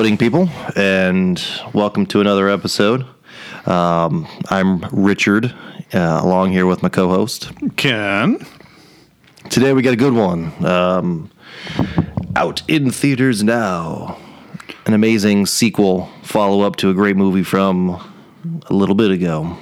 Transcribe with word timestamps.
Pudding 0.00 0.16
people, 0.16 0.48
and 0.76 1.44
welcome 1.74 2.06
to 2.06 2.22
another 2.22 2.48
episode. 2.48 3.04
Um, 3.66 4.26
I'm 4.48 4.80
Richard, 4.92 5.54
uh, 5.92 6.20
along 6.22 6.52
here 6.52 6.64
with 6.64 6.82
my 6.82 6.88
co-host. 6.88 7.52
Ken. 7.76 8.38
Today 9.50 9.74
we 9.74 9.82
got 9.82 9.92
a 9.92 9.96
good 9.96 10.14
one. 10.14 10.54
Um, 10.64 11.30
out 12.34 12.62
in 12.66 12.90
theaters 12.90 13.44
now. 13.44 14.16
An 14.86 14.94
amazing 14.94 15.44
sequel, 15.44 16.08
follow 16.22 16.62
up 16.62 16.76
to 16.76 16.88
a 16.88 16.94
great 16.94 17.16
movie 17.16 17.42
from 17.42 17.90
a 18.70 18.72
little 18.72 18.94
bit 18.94 19.10
ago. 19.10 19.54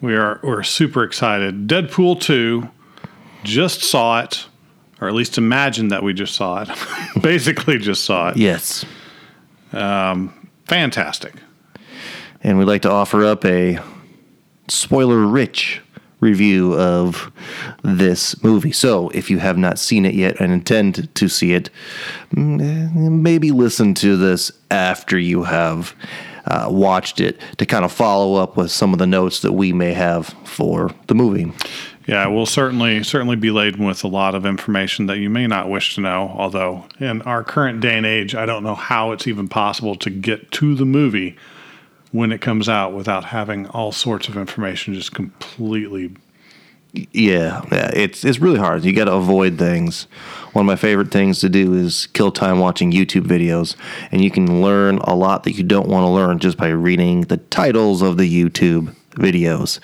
We 0.00 0.16
are 0.16 0.40
we're 0.42 0.64
super 0.64 1.04
excited. 1.04 1.68
Deadpool 1.68 2.20
2 2.20 2.68
just 3.44 3.82
saw 3.82 4.18
it, 4.18 4.48
or 5.00 5.06
at 5.06 5.14
least 5.14 5.38
imagined 5.38 5.92
that 5.92 6.02
we 6.02 6.12
just 6.12 6.34
saw 6.34 6.62
it. 6.62 6.68
Basically 7.22 7.78
just 7.78 8.02
saw 8.04 8.30
it. 8.30 8.36
Yes. 8.36 8.84
Fantastic. 9.70 11.34
And 12.42 12.58
we'd 12.58 12.66
like 12.66 12.82
to 12.82 12.90
offer 12.90 13.24
up 13.24 13.44
a 13.44 13.78
spoiler 14.68 15.26
rich 15.26 15.80
review 16.20 16.74
of 16.74 17.32
this 17.82 18.42
movie. 18.42 18.72
So, 18.72 19.08
if 19.10 19.30
you 19.30 19.38
have 19.38 19.56
not 19.56 19.78
seen 19.78 20.04
it 20.04 20.14
yet 20.14 20.40
and 20.40 20.52
intend 20.52 21.14
to 21.14 21.28
see 21.28 21.52
it, 21.52 21.70
mm, 22.34 23.10
maybe 23.10 23.50
listen 23.50 23.94
to 23.94 24.16
this 24.16 24.52
after 24.70 25.18
you 25.18 25.44
have 25.44 25.94
uh, 26.46 26.68
watched 26.70 27.20
it 27.20 27.40
to 27.58 27.66
kind 27.66 27.84
of 27.84 27.92
follow 27.92 28.34
up 28.34 28.56
with 28.56 28.70
some 28.70 28.92
of 28.92 28.98
the 28.98 29.06
notes 29.06 29.40
that 29.40 29.52
we 29.52 29.72
may 29.72 29.92
have 29.92 30.28
for 30.44 30.90
the 31.06 31.14
movie. 31.14 31.52
Yeah, 32.08 32.26
we'll 32.28 32.46
certainly 32.46 33.02
certainly 33.02 33.36
be 33.36 33.50
laden 33.50 33.84
with 33.84 34.02
a 34.02 34.08
lot 34.08 34.34
of 34.34 34.46
information 34.46 35.06
that 35.06 35.18
you 35.18 35.28
may 35.28 35.46
not 35.46 35.68
wish 35.68 35.94
to 35.96 36.00
know. 36.00 36.34
Although 36.34 36.86
in 36.98 37.20
our 37.22 37.44
current 37.44 37.82
day 37.82 37.98
and 37.98 38.06
age, 38.06 38.34
I 38.34 38.46
don't 38.46 38.62
know 38.62 38.74
how 38.74 39.12
it's 39.12 39.26
even 39.26 39.46
possible 39.46 39.94
to 39.96 40.08
get 40.08 40.50
to 40.52 40.74
the 40.74 40.86
movie 40.86 41.36
when 42.10 42.32
it 42.32 42.40
comes 42.40 42.66
out 42.66 42.94
without 42.94 43.24
having 43.26 43.66
all 43.68 43.92
sorts 43.92 44.26
of 44.26 44.38
information 44.38 44.94
just 44.94 45.12
completely. 45.12 46.16
Yeah, 47.12 47.62
yeah, 47.70 47.90
it's 47.92 48.24
it's 48.24 48.38
really 48.38 48.58
hard. 48.58 48.84
You 48.84 48.94
got 48.94 49.04
to 49.04 49.12
avoid 49.12 49.58
things. 49.58 50.04
One 50.54 50.62
of 50.62 50.66
my 50.66 50.76
favorite 50.76 51.10
things 51.10 51.40
to 51.40 51.50
do 51.50 51.74
is 51.74 52.06
kill 52.06 52.32
time 52.32 52.58
watching 52.58 52.90
YouTube 52.90 53.26
videos, 53.26 53.76
and 54.10 54.24
you 54.24 54.30
can 54.30 54.62
learn 54.62 54.96
a 55.00 55.14
lot 55.14 55.44
that 55.44 55.52
you 55.52 55.62
don't 55.62 55.88
want 55.88 56.04
to 56.04 56.08
learn 56.08 56.38
just 56.38 56.56
by 56.56 56.68
reading 56.68 57.22
the 57.22 57.36
titles 57.36 58.00
of 58.00 58.16
the 58.16 58.44
YouTube 58.44 58.94
videos. 59.18 59.80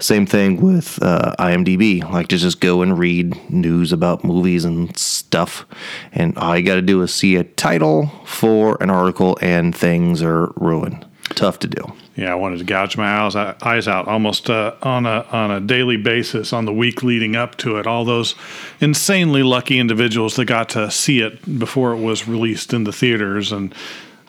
Same 0.00 0.26
thing 0.26 0.60
with 0.60 1.02
uh, 1.02 1.34
IMDb. 1.38 2.02
Like 2.10 2.28
to 2.28 2.38
just 2.38 2.60
go 2.60 2.82
and 2.82 2.98
read 2.98 3.50
news 3.50 3.92
about 3.92 4.24
movies 4.24 4.64
and 4.64 4.96
stuff, 4.96 5.66
and 6.12 6.36
all 6.38 6.56
you 6.56 6.64
got 6.64 6.76
to 6.76 6.82
do 6.82 7.02
is 7.02 7.12
see 7.12 7.36
a 7.36 7.44
title 7.44 8.06
for 8.24 8.82
an 8.82 8.90
article, 8.90 9.38
and 9.40 9.74
things 9.74 10.22
are 10.22 10.52
ruined. 10.56 11.04
Tough 11.30 11.58
to 11.60 11.66
do. 11.66 11.92
Yeah, 12.16 12.32
I 12.32 12.34
wanted 12.34 12.58
to 12.60 12.64
gouge 12.64 12.96
my 12.96 13.18
eyes, 13.20 13.36
eyes 13.36 13.86
out 13.86 14.08
almost 14.08 14.48
uh, 14.48 14.74
on 14.80 15.04
a 15.04 15.26
on 15.32 15.50
a 15.50 15.60
daily 15.60 15.98
basis 15.98 16.52
on 16.52 16.64
the 16.64 16.72
week 16.72 17.02
leading 17.02 17.36
up 17.36 17.56
to 17.58 17.76
it. 17.76 17.86
All 17.86 18.06
those 18.06 18.34
insanely 18.80 19.42
lucky 19.42 19.78
individuals 19.78 20.36
that 20.36 20.46
got 20.46 20.70
to 20.70 20.90
see 20.90 21.20
it 21.20 21.58
before 21.58 21.92
it 21.92 21.98
was 21.98 22.26
released 22.26 22.72
in 22.72 22.84
the 22.84 22.92
theaters 22.92 23.52
and 23.52 23.74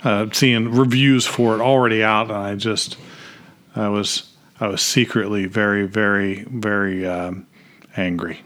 uh, 0.04 0.28
seeing 0.34 0.72
reviews 0.72 1.26
for 1.26 1.56
it 1.56 1.62
already 1.62 2.04
out, 2.04 2.28
and 2.28 2.38
I 2.38 2.56
just 2.56 2.98
I 3.74 3.88
was 3.88 4.34
I 4.60 4.68
was 4.68 4.82
secretly 4.82 5.46
very 5.46 5.86
very 5.86 6.44
very 6.44 7.06
um, 7.06 7.48
angry. 7.96 8.42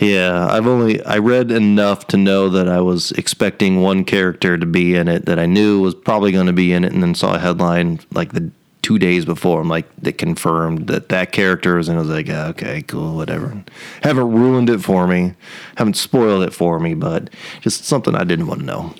Yeah, 0.00 0.46
I've 0.46 0.66
only 0.66 1.02
I 1.04 1.18
read 1.18 1.50
enough 1.50 2.06
to 2.08 2.16
know 2.16 2.48
that 2.50 2.68
I 2.68 2.80
was 2.80 3.10
expecting 3.12 3.82
one 3.82 4.04
character 4.04 4.56
to 4.56 4.66
be 4.66 4.94
in 4.94 5.08
it 5.08 5.26
that 5.26 5.38
I 5.38 5.46
knew 5.46 5.80
was 5.80 5.94
probably 5.94 6.30
going 6.30 6.46
to 6.46 6.52
be 6.52 6.72
in 6.72 6.84
it, 6.84 6.92
and 6.92 7.02
then 7.02 7.14
saw 7.14 7.34
a 7.34 7.38
headline 7.38 8.00
like 8.12 8.32
the 8.32 8.50
two 8.82 8.98
days 8.98 9.24
before. 9.24 9.60
I'm 9.60 9.68
like 9.68 9.88
that 10.02 10.16
confirmed 10.16 10.86
that 10.86 11.08
that 11.08 11.32
character 11.32 11.78
is, 11.78 11.88
and 11.88 11.98
I 11.98 12.00
was 12.00 12.10
like, 12.10 12.28
yeah, 12.28 12.46
okay, 12.48 12.82
cool, 12.82 13.16
whatever. 13.16 13.64
Haven't 14.02 14.30
ruined 14.30 14.70
it 14.70 14.78
for 14.78 15.08
me, 15.08 15.34
haven't 15.76 15.96
spoiled 15.96 16.44
it 16.44 16.54
for 16.54 16.78
me, 16.78 16.94
but 16.94 17.28
just 17.60 17.84
something 17.84 18.14
I 18.14 18.24
didn't 18.24 18.46
want 18.46 18.60
to 18.60 18.66
know. 18.66 18.94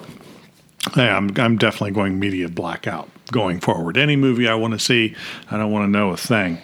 Yeah, 0.97 1.17
I'm 1.17 1.31
I'm 1.37 1.57
definitely 1.57 1.93
going 1.93 2.19
media 2.19 2.49
blackout 2.49 3.09
going 3.31 3.61
forward. 3.61 3.97
Any 3.97 4.17
movie 4.17 4.49
I 4.49 4.55
want 4.55 4.73
to 4.75 4.79
see, 4.79 5.15
I 5.51 5.57
don't 5.57 5.71
want 5.71 5.85
to 5.85 5.91
know 5.91 6.11
a 6.11 6.17
thing. 6.17 6.59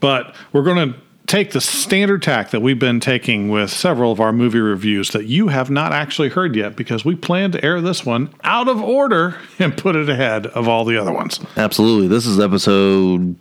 But 0.00 0.34
we're 0.52 0.62
going 0.62 0.92
to 0.92 0.98
take 1.26 1.52
the 1.52 1.60
standard 1.60 2.22
tack 2.22 2.50
that 2.50 2.60
we've 2.60 2.78
been 2.78 2.98
taking 2.98 3.50
with 3.50 3.70
several 3.70 4.10
of 4.10 4.18
our 4.18 4.32
movie 4.32 4.58
reviews 4.58 5.10
that 5.10 5.26
you 5.26 5.48
have 5.48 5.70
not 5.70 5.92
actually 5.92 6.28
heard 6.28 6.56
yet 6.56 6.74
because 6.74 7.04
we 7.04 7.14
plan 7.14 7.52
to 7.52 7.64
air 7.64 7.80
this 7.80 8.04
one 8.04 8.34
out 8.42 8.66
of 8.66 8.80
order 8.80 9.36
and 9.58 9.76
put 9.76 9.94
it 9.94 10.08
ahead 10.08 10.46
of 10.46 10.66
all 10.66 10.84
the 10.84 10.96
other 10.96 11.12
ones. 11.12 11.38
Absolutely, 11.56 12.08
this 12.08 12.26
is 12.26 12.40
episode 12.40 13.36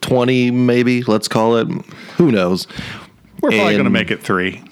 twenty, 0.00 0.50
maybe. 0.50 1.02
Let's 1.02 1.28
call 1.28 1.56
it. 1.56 1.68
Who 2.16 2.32
knows? 2.32 2.66
We're 3.40 3.50
probably 3.50 3.72
going 3.74 3.84
to 3.84 3.90
make 3.90 4.10
it 4.10 4.22
three. 4.22 4.62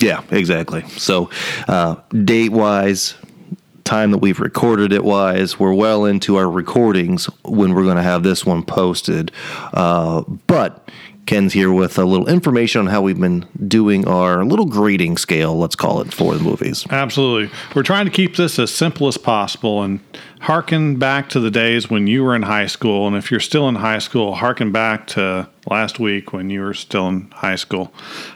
Yeah, 0.00 0.22
exactly. 0.30 0.82
So, 0.88 1.30
uh, 1.68 1.96
date 2.24 2.52
wise, 2.52 3.14
time 3.84 4.10
that 4.10 4.18
we've 4.18 4.40
recorded 4.40 4.92
it 4.92 5.04
wise, 5.04 5.58
we're 5.58 5.74
well 5.74 6.04
into 6.04 6.36
our 6.36 6.50
recordings 6.50 7.26
when 7.44 7.74
we're 7.74 7.84
going 7.84 7.96
to 7.96 8.02
have 8.02 8.22
this 8.22 8.44
one 8.44 8.62
posted. 8.62 9.30
Uh, 9.72 10.22
but 10.46 10.88
Ken's 11.26 11.52
here 11.54 11.72
with 11.72 11.98
a 11.98 12.04
little 12.04 12.28
information 12.28 12.80
on 12.80 12.86
how 12.86 13.00
we've 13.00 13.18
been 13.18 13.46
doing 13.66 14.06
our 14.06 14.44
little 14.44 14.66
grading 14.66 15.16
scale, 15.16 15.56
let's 15.56 15.74
call 15.74 16.00
it, 16.00 16.12
for 16.12 16.34
the 16.34 16.42
movies. 16.42 16.86
Absolutely. 16.90 17.50
We're 17.74 17.82
trying 17.82 18.04
to 18.04 18.10
keep 18.10 18.36
this 18.36 18.58
as 18.58 18.72
simple 18.74 19.08
as 19.08 19.16
possible 19.16 19.82
and 19.82 20.00
harken 20.40 20.98
back 20.98 21.30
to 21.30 21.40
the 21.40 21.50
days 21.50 21.88
when 21.88 22.06
you 22.06 22.22
were 22.22 22.36
in 22.36 22.42
high 22.42 22.66
school. 22.66 23.06
And 23.06 23.16
if 23.16 23.30
you're 23.30 23.40
still 23.40 23.68
in 23.68 23.76
high 23.76 24.00
school, 24.00 24.34
harken 24.34 24.70
back 24.70 25.06
to 25.08 25.48
last 25.66 25.98
week 25.98 26.32
when 26.32 26.50
you 26.50 26.60
were 26.60 26.74
still 26.74 27.08
in 27.08 27.30
high 27.30 27.56
school. 27.56 27.92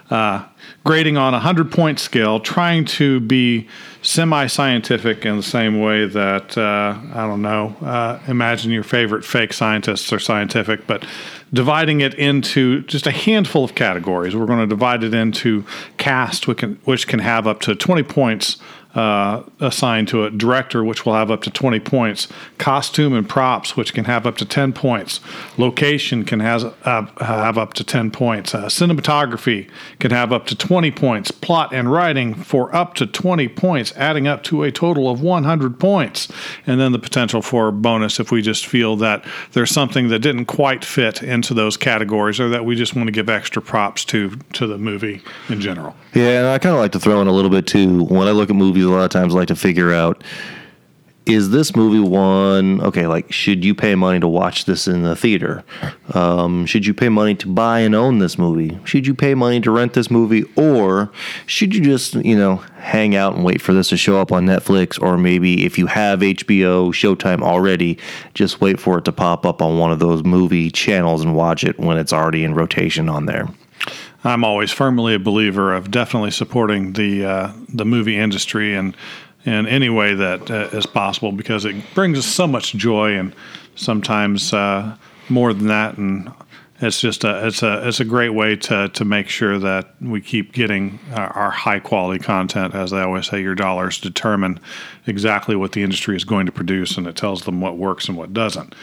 Uh, 0.09 0.47
grading 0.85 1.19
on 1.19 1.35
a 1.35 1.39
100 1.39 1.71
point 1.71 1.99
scale, 1.99 2.41
trying 2.41 2.87
to 2.87 3.21
be 3.21 3.69
semi 4.03 4.47
scientific 4.47 5.27
in 5.27 5.37
the 5.37 5.43
same 5.43 5.81
way 5.81 6.07
that, 6.07 6.57
uh, 6.57 6.99
I 7.13 7.27
don't 7.27 7.43
know, 7.43 7.77
uh, 7.83 8.21
imagine 8.29 8.71
your 8.71 8.85
favorite 8.85 9.25
fake 9.25 9.53
scientists 9.53 10.13
are 10.13 10.19
scientific, 10.19 10.87
but 10.87 11.05
dividing 11.53 12.01
it 12.01 12.15
into 12.15 12.83
just 12.83 13.07
a 13.07 13.11
handful 13.11 13.65
of 13.65 13.75
categories. 13.75 14.37
We're 14.37 14.47
going 14.47 14.61
to 14.61 14.67
divide 14.67 15.03
it 15.03 15.15
into 15.15 15.65
cast, 15.97 16.47
which 16.47 16.59
can, 16.59 16.79
which 16.85 17.07
can 17.07 17.21
have 17.21 17.47
up 17.47 17.61
to 17.63 17.75
20 17.75 18.03
points 18.05 18.59
uh, 18.99 19.45
assigned 19.61 20.09
to 20.09 20.25
it, 20.25 20.37
director, 20.37 20.83
which 20.83 21.07
will 21.07 21.15
have 21.15 21.31
up 21.31 21.41
to 21.41 21.51
20 21.53 21.79
points, 21.79 22.27
costume 22.59 23.13
and 23.13 23.29
props, 23.29 23.77
which 23.77 23.95
can 23.95 24.07
have 24.07 24.27
up 24.27 24.37
to 24.37 24.45
10 24.45 24.73
points, 24.73 25.21
location 25.57 26.25
can 26.25 26.41
has, 26.41 26.65
uh, 26.65 27.07
have 27.21 27.57
up 27.57 27.75
to 27.75 27.85
10 27.85 28.11
points, 28.11 28.57
uh, 28.57 28.65
cinematography 28.67 29.71
can 30.01 30.11
have 30.11 30.33
up 30.33 30.47
to 30.47 30.57
20 30.57 30.91
points, 30.91 31.31
plot 31.31 31.73
and 31.73 31.93
writing 31.93 32.35
for 32.35 32.75
up 32.75 32.95
to 32.95 33.07
20 33.07 33.47
points, 33.47 33.93
adding 33.95 34.27
up 34.27 34.43
to 34.43 34.65
a 34.65 34.73
total 34.73 35.09
of 35.09 35.23
100 35.23 35.79
points, 35.79 36.27
and 36.67 36.81
then 36.81 36.91
the 36.91 36.99
potential 36.99 37.41
for 37.41 37.71
bonus 37.71 38.19
if 38.19 38.33
we 38.33 38.43
just 38.43 38.67
feel 38.67 38.97
that 38.97 39.25
there's 39.53 39.71
something 39.71 40.09
that 40.09 40.19
didn't 40.19 40.47
quite 40.47 40.85
fit 40.85 41.23
into 41.23 41.55
those 41.55 41.77
categories 41.77 42.41
or 42.41 42.49
that 42.49 42.65
we 42.65 42.75
just 42.75 42.97
want 42.97 43.07
to 43.07 43.13
give 43.13 43.29
extra 43.29 43.63
props 43.63 44.05
to 44.05 44.31
to 44.55 44.67
the 44.67 44.77
movie 44.77 45.23
in 45.49 45.61
general. 45.61 45.95
Yeah, 46.15 46.41
and 46.41 46.47
I 46.49 46.59
kind 46.59 46.75
of 46.75 46.81
like 46.81 46.91
to 46.93 46.99
throw 46.99 47.21
in 47.21 47.29
a 47.29 47.33
little 47.33 47.51
bit 47.51 47.69
too. 47.69 48.03
When 48.03 48.27
I 48.27 48.33
look 48.33 48.51
at 48.51 48.57
movies, 48.57 48.88
a 48.89 48.91
lot 48.91 49.05
of 49.05 49.11
times 49.11 49.35
like 49.35 49.49
to 49.49 49.57
figure 49.57 49.93
out 49.93 50.23
is 51.29 51.51
this 51.51 51.77
movie 51.77 52.01
one 52.01 52.81
okay 52.81 53.07
like 53.07 53.31
should 53.31 53.63
you 53.63 53.75
pay 53.75 53.95
money 53.95 54.19
to 54.19 54.27
watch 54.27 54.65
this 54.65 54.89
in 54.89 55.03
the 55.03 55.15
theater? 55.15 55.63
Um, 56.15 56.65
should 56.65 56.87
you 56.87 56.95
pay 56.95 57.11
money 57.11 57.35
to 57.37 57.49
buy 57.49 57.81
and 57.81 57.95
own 57.95 58.19
this 58.19 58.39
movie? 58.39 58.79
Should 58.85 59.07
you 59.07 59.15
pay 59.15 59.35
money 59.35 59.61
to 59.61 59.71
rent 59.71 59.93
this 59.93 60.11
movie? 60.11 60.45
Or 60.57 61.11
should 61.45 61.75
you 61.75 61.83
just 61.83 62.15
you 62.15 62.37
know 62.37 62.57
hang 62.79 63.15
out 63.15 63.35
and 63.35 63.45
wait 63.45 63.61
for 63.61 63.75
this 63.75 63.91
to 63.91 63.97
show 63.99 64.19
up 64.19 64.33
on 64.33 64.47
netflix? 64.47 65.01
Or 65.01 65.19
maybe 65.19 65.67
if 65.67 65.77
you 65.77 65.87
have 65.87 66.21
hbo 66.21 66.91
showtime 66.93 67.43
already 67.43 67.99
just 68.33 68.61
wait 68.61 68.81
for 68.81 68.99
it 68.99 69.05
to 69.05 69.13
pop 69.13 69.45
up 69.45 69.61
on 69.61 69.79
one 69.79 69.93
of 69.93 69.99
those 69.99 70.25
movie 70.25 70.71
channels 70.71 71.23
and 71.23 71.35
watch 71.35 71.63
it 71.63 71.79
when 71.79 71.99
it's 71.99 72.13
already 72.13 72.43
in 72.43 72.55
rotation 72.55 73.09
on 73.09 73.27
there 73.27 73.49
I'm 74.25 74.45
always 74.45 74.73
firmly 74.73 75.15
a 75.15 75.19
believer 75.19 75.73
of 75.73 75.91
definitely 75.91 76.33
supporting 76.33 76.95
the 76.95 77.25
uh, 77.25 77.53
the 77.69 77.85
movie 77.85 78.17
industry 78.17 78.75
and 78.75 78.97
in 79.45 79.67
any 79.67 79.89
way 79.89 80.15
that 80.15 80.51
uh, 80.51 80.69
is 80.73 80.87
possible 80.87 81.33
because 81.33 81.65
it 81.65 81.77
brings 81.95 82.19
us 82.19 82.27
so 82.27 82.47
much 82.47 82.75
joy 82.75 83.17
and 83.17 83.35
sometimes 83.77 84.53
uh, 84.53 84.97
more 85.29 85.55
than 85.55 85.69
that. 85.69 85.97
And 85.97 86.33
it's 86.81 87.01
just 87.01 87.25
a 87.25 87.47
it's 87.47 87.63
a 87.63 87.87
it's 87.87 88.01
a 88.01 88.05
great 88.05 88.31
way 88.31 88.57
to 88.57 88.89
to 88.89 89.05
make 89.05 89.29
sure 89.29 89.59
that 89.59 89.95
we 90.01 90.21
keep 90.21 90.53
getting 90.53 90.99
our, 91.15 91.29
our 91.31 91.51
high 91.51 91.81
quality 91.81 92.23
content. 92.23 92.75
As 92.75 92.91
they 92.91 93.01
always 93.01 93.27
say 93.27 93.41
your 93.41 93.55
dollars 93.55 94.01
determine 94.01 94.61
exactly 95.07 95.57
what 95.57 95.73
the 95.73 95.83
industry 95.83 96.17
is 96.17 96.25
going 96.25 96.47
to 96.47 96.53
produce 96.53 96.97
and 96.97 97.07
it 97.07 97.17
tells 97.17 97.43
them 97.43 97.61
what 97.61 97.77
works 97.77 98.09
and 98.09 98.17
what 98.17 98.33
doesn't. 98.33 98.75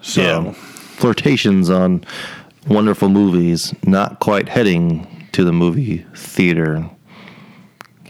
So 0.00 0.22
yeah, 0.22 0.52
flirtations 0.52 1.70
on 1.70 2.04
wonderful 2.66 3.08
movies, 3.08 3.74
not 3.84 4.20
quite 4.20 4.48
heading 4.48 5.28
to 5.32 5.44
the 5.44 5.52
movie 5.52 6.06
theater. 6.14 6.88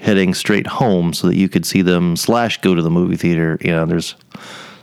heading 0.01 0.35
straight 0.35 0.67
home 0.67 1.13
so 1.13 1.29
that 1.29 1.37
you 1.37 1.49
could 1.49 1.65
see 1.65 1.81
them 1.81 2.17
slash 2.17 2.61
go 2.61 2.75
to 2.75 2.83
the 2.83 2.91
movie 2.91 3.17
theater. 3.17 3.57
You 3.61 3.71
know, 3.71 3.87
there's 3.87 4.17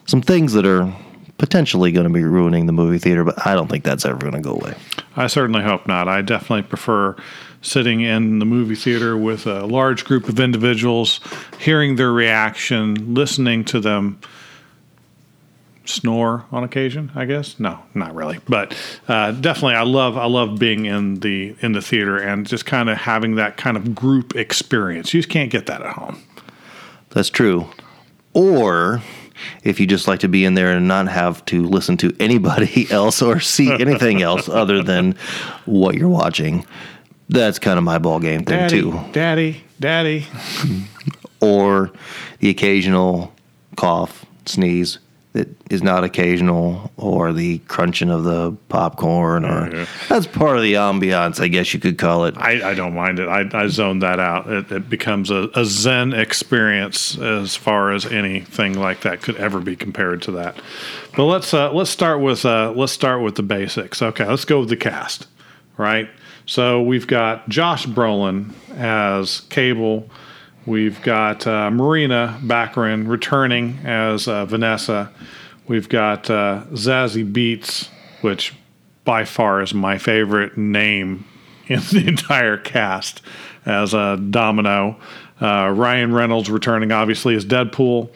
some 0.05 0.21
things 0.21 0.53
that 0.53 0.65
are 0.65 0.93
potentially 1.37 1.91
going 1.91 2.05
to 2.05 2.13
be 2.13 2.23
ruining 2.23 2.67
the 2.67 2.71
movie 2.71 2.99
theater, 2.99 3.25
but 3.25 3.45
I 3.45 3.53
don't 3.53 3.69
think 3.69 3.83
that's 3.83 4.05
ever 4.05 4.17
going 4.17 4.33
to 4.33 4.39
go 4.39 4.53
away. 4.53 4.75
I 5.17 5.27
certainly 5.27 5.61
hope 5.61 5.87
not. 5.87 6.07
I 6.07 6.21
definitely 6.21 6.63
prefer 6.63 7.17
sitting 7.61 7.99
in 7.99 8.39
the 8.39 8.45
movie 8.45 8.75
theater 8.75 9.17
with 9.17 9.45
a 9.45 9.65
large 9.65 10.05
group 10.05 10.29
of 10.29 10.39
individuals, 10.39 11.19
hearing 11.59 11.97
their 11.97 12.13
reaction, 12.13 13.13
listening 13.13 13.65
to 13.65 13.81
them 13.81 14.21
snore 15.89 16.45
on 16.51 16.63
occasion. 16.63 17.11
I 17.15 17.25
guess 17.25 17.59
no, 17.59 17.79
not 17.93 18.13
really, 18.15 18.39
but 18.47 18.75
uh, 19.07 19.31
definitely 19.31 19.75
I 19.75 19.83
love 19.83 20.17
I 20.17 20.25
love 20.25 20.59
being 20.59 20.85
in 20.85 21.15
the 21.15 21.55
in 21.61 21.71
the 21.73 21.81
theater 21.81 22.17
and 22.17 22.47
just 22.47 22.65
kind 22.65 22.89
of 22.89 22.97
having 22.97 23.35
that 23.35 23.57
kind 23.57 23.75
of 23.75 23.95
group 23.95 24.35
experience. 24.35 25.13
You 25.13 25.19
just 25.19 25.29
can't 25.29 25.51
get 25.51 25.65
that 25.65 25.81
at 25.81 25.93
home. 25.93 26.21
That's 27.09 27.29
true. 27.29 27.67
Or 28.33 29.01
if 29.63 29.79
you 29.79 29.87
just 29.87 30.07
like 30.07 30.19
to 30.19 30.27
be 30.27 30.45
in 30.45 30.53
there 30.53 30.71
and 30.71 30.87
not 30.87 31.07
have 31.07 31.43
to 31.45 31.65
listen 31.65 31.97
to 31.97 32.15
anybody 32.19 32.87
else 32.91 33.21
or 33.21 33.39
see 33.39 33.71
anything 33.79 34.21
else 34.21 34.47
other 34.47 34.83
than 34.83 35.13
what 35.65 35.95
you're 35.95 36.09
watching, 36.09 36.65
that's 37.29 37.59
kind 37.59 37.77
of 37.77 37.83
my 37.83 37.97
ball 37.97 38.19
game 38.19 38.43
thing 38.43 38.59
Daddy, 38.59 38.81
too. 38.81 38.99
daddy, 39.11 39.63
daddy. 39.79 40.25
Or 41.41 41.89
the 42.39 42.49
occasional 42.49 43.33
cough, 43.77 44.25
sneeze 44.45 44.99
that 45.33 45.47
is 45.69 45.83
not 45.83 46.03
occasional, 46.03 46.91
or 46.97 47.31
the 47.33 47.59
crunching 47.67 48.09
of 48.09 48.23
the 48.23 48.51
popcorn, 48.67 49.45
or 49.45 49.69
Yeah. 49.71 49.85
that's 50.07 50.25
part 50.25 50.57
of 50.57 50.63
the 50.63 50.73
ambiance, 50.73 51.39
I 51.39 51.47
guess 51.49 51.71
you 51.73 51.79
could 51.79 51.99
call 51.99 52.25
it. 52.25 52.35
I, 52.37 52.71
I 52.71 52.73
don't 52.73 52.95
mind 52.95 53.19
it. 53.19 53.27
I, 53.27 53.47
I 53.53 53.67
zone 53.67 53.99
that 53.99 54.19
out. 54.19 54.51
It, 54.51 54.71
it 54.71 54.89
becomes 54.89 55.29
a, 55.29 55.49
a 55.53 55.65
Zen 55.65 56.13
experience 56.13 57.15
as 57.19 57.55
far 57.55 57.91
as 57.91 58.07
anything 58.07 58.73
like 58.79 59.01
that 59.01 59.21
could 59.21 59.35
ever 59.35 59.59
be 59.59 59.75
compared 59.75 60.23
to 60.23 60.31
that. 60.31 60.59
But 61.15 61.25
let's 61.25 61.53
uh, 61.53 61.71
let's 61.73 61.91
start 61.91 62.21
with 62.21 62.43
uh, 62.45 62.73
let's 62.75 62.91
start 62.91 63.21
with 63.21 63.35
the 63.35 63.43
basics. 63.43 64.01
Okay, 64.01 64.25
let's 64.25 64.45
go 64.45 64.61
with 64.61 64.69
the 64.69 64.77
cast. 64.77 65.27
Right. 65.77 66.09
So 66.47 66.81
we've 66.81 67.05
got 67.05 67.47
Josh 67.49 67.85
Brolin 67.85 68.53
as 68.75 69.41
Cable. 69.51 70.09
We've 70.65 71.01
got 71.01 71.47
uh, 71.47 71.71
Morena 71.71 72.39
Baccarin 72.43 73.07
returning 73.07 73.79
as 73.83 74.27
uh, 74.27 74.45
Vanessa. 74.45 75.11
We've 75.67 75.89
got 75.89 76.29
uh, 76.29 76.63
Zazie 76.71 77.31
Beetz, 77.31 77.89
which 78.21 78.55
by 79.05 79.25
far 79.25 79.61
is 79.61 79.73
my 79.73 79.97
favorite 79.97 80.57
name 80.57 81.25
in 81.67 81.79
the 81.91 82.05
entire 82.07 82.57
cast 82.57 83.21
as 83.65 83.93
uh, 83.93 84.17
Domino. 84.17 84.99
Uh, 85.41 85.73
Ryan 85.75 86.13
Reynolds 86.13 86.49
returning, 86.49 86.91
obviously, 86.91 87.35
as 87.35 87.45
Deadpool. 87.45 88.09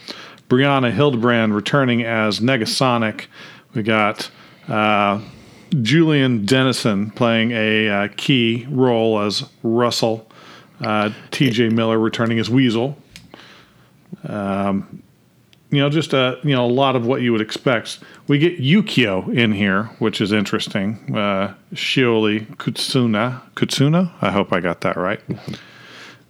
Brianna 0.49 0.91
Hildebrand 0.91 1.55
returning 1.55 2.03
as 2.03 2.39
Negasonic. 2.39 3.25
We 3.73 3.81
got 3.81 4.29
uh, 4.67 5.21
Julian 5.81 6.45
Dennison 6.45 7.11
playing 7.11 7.51
a 7.51 7.89
uh, 7.89 8.07
key 8.17 8.67
role 8.69 9.19
as 9.19 9.49
Russell. 9.63 10.29
Uh, 10.83 11.11
T.J. 11.31 11.69
Miller 11.69 11.97
returning 11.97 12.39
as 12.39 12.49
Weasel. 12.49 12.97
Um, 14.27 15.01
you 15.73 15.79
know, 15.79 15.89
just 15.89 16.13
a 16.13 16.39
you 16.43 16.55
know 16.55 16.65
a 16.65 16.67
lot 16.67 16.95
of 16.95 17.07
what 17.07 17.21
you 17.21 17.31
would 17.31 17.41
expect. 17.41 17.99
We 18.27 18.37
get 18.37 18.59
Yukio 18.59 19.35
in 19.35 19.51
here, 19.53 19.85
which 19.97 20.21
is 20.21 20.31
interesting. 20.31 21.15
Uh, 21.15 21.55
Shioli 21.73 22.45
Kutsuna, 22.57 23.41
Kutsuna. 23.55 24.11
I 24.21 24.29
hope 24.29 24.53
I 24.53 24.59
got 24.59 24.81
that 24.81 24.97
right. 24.97 25.19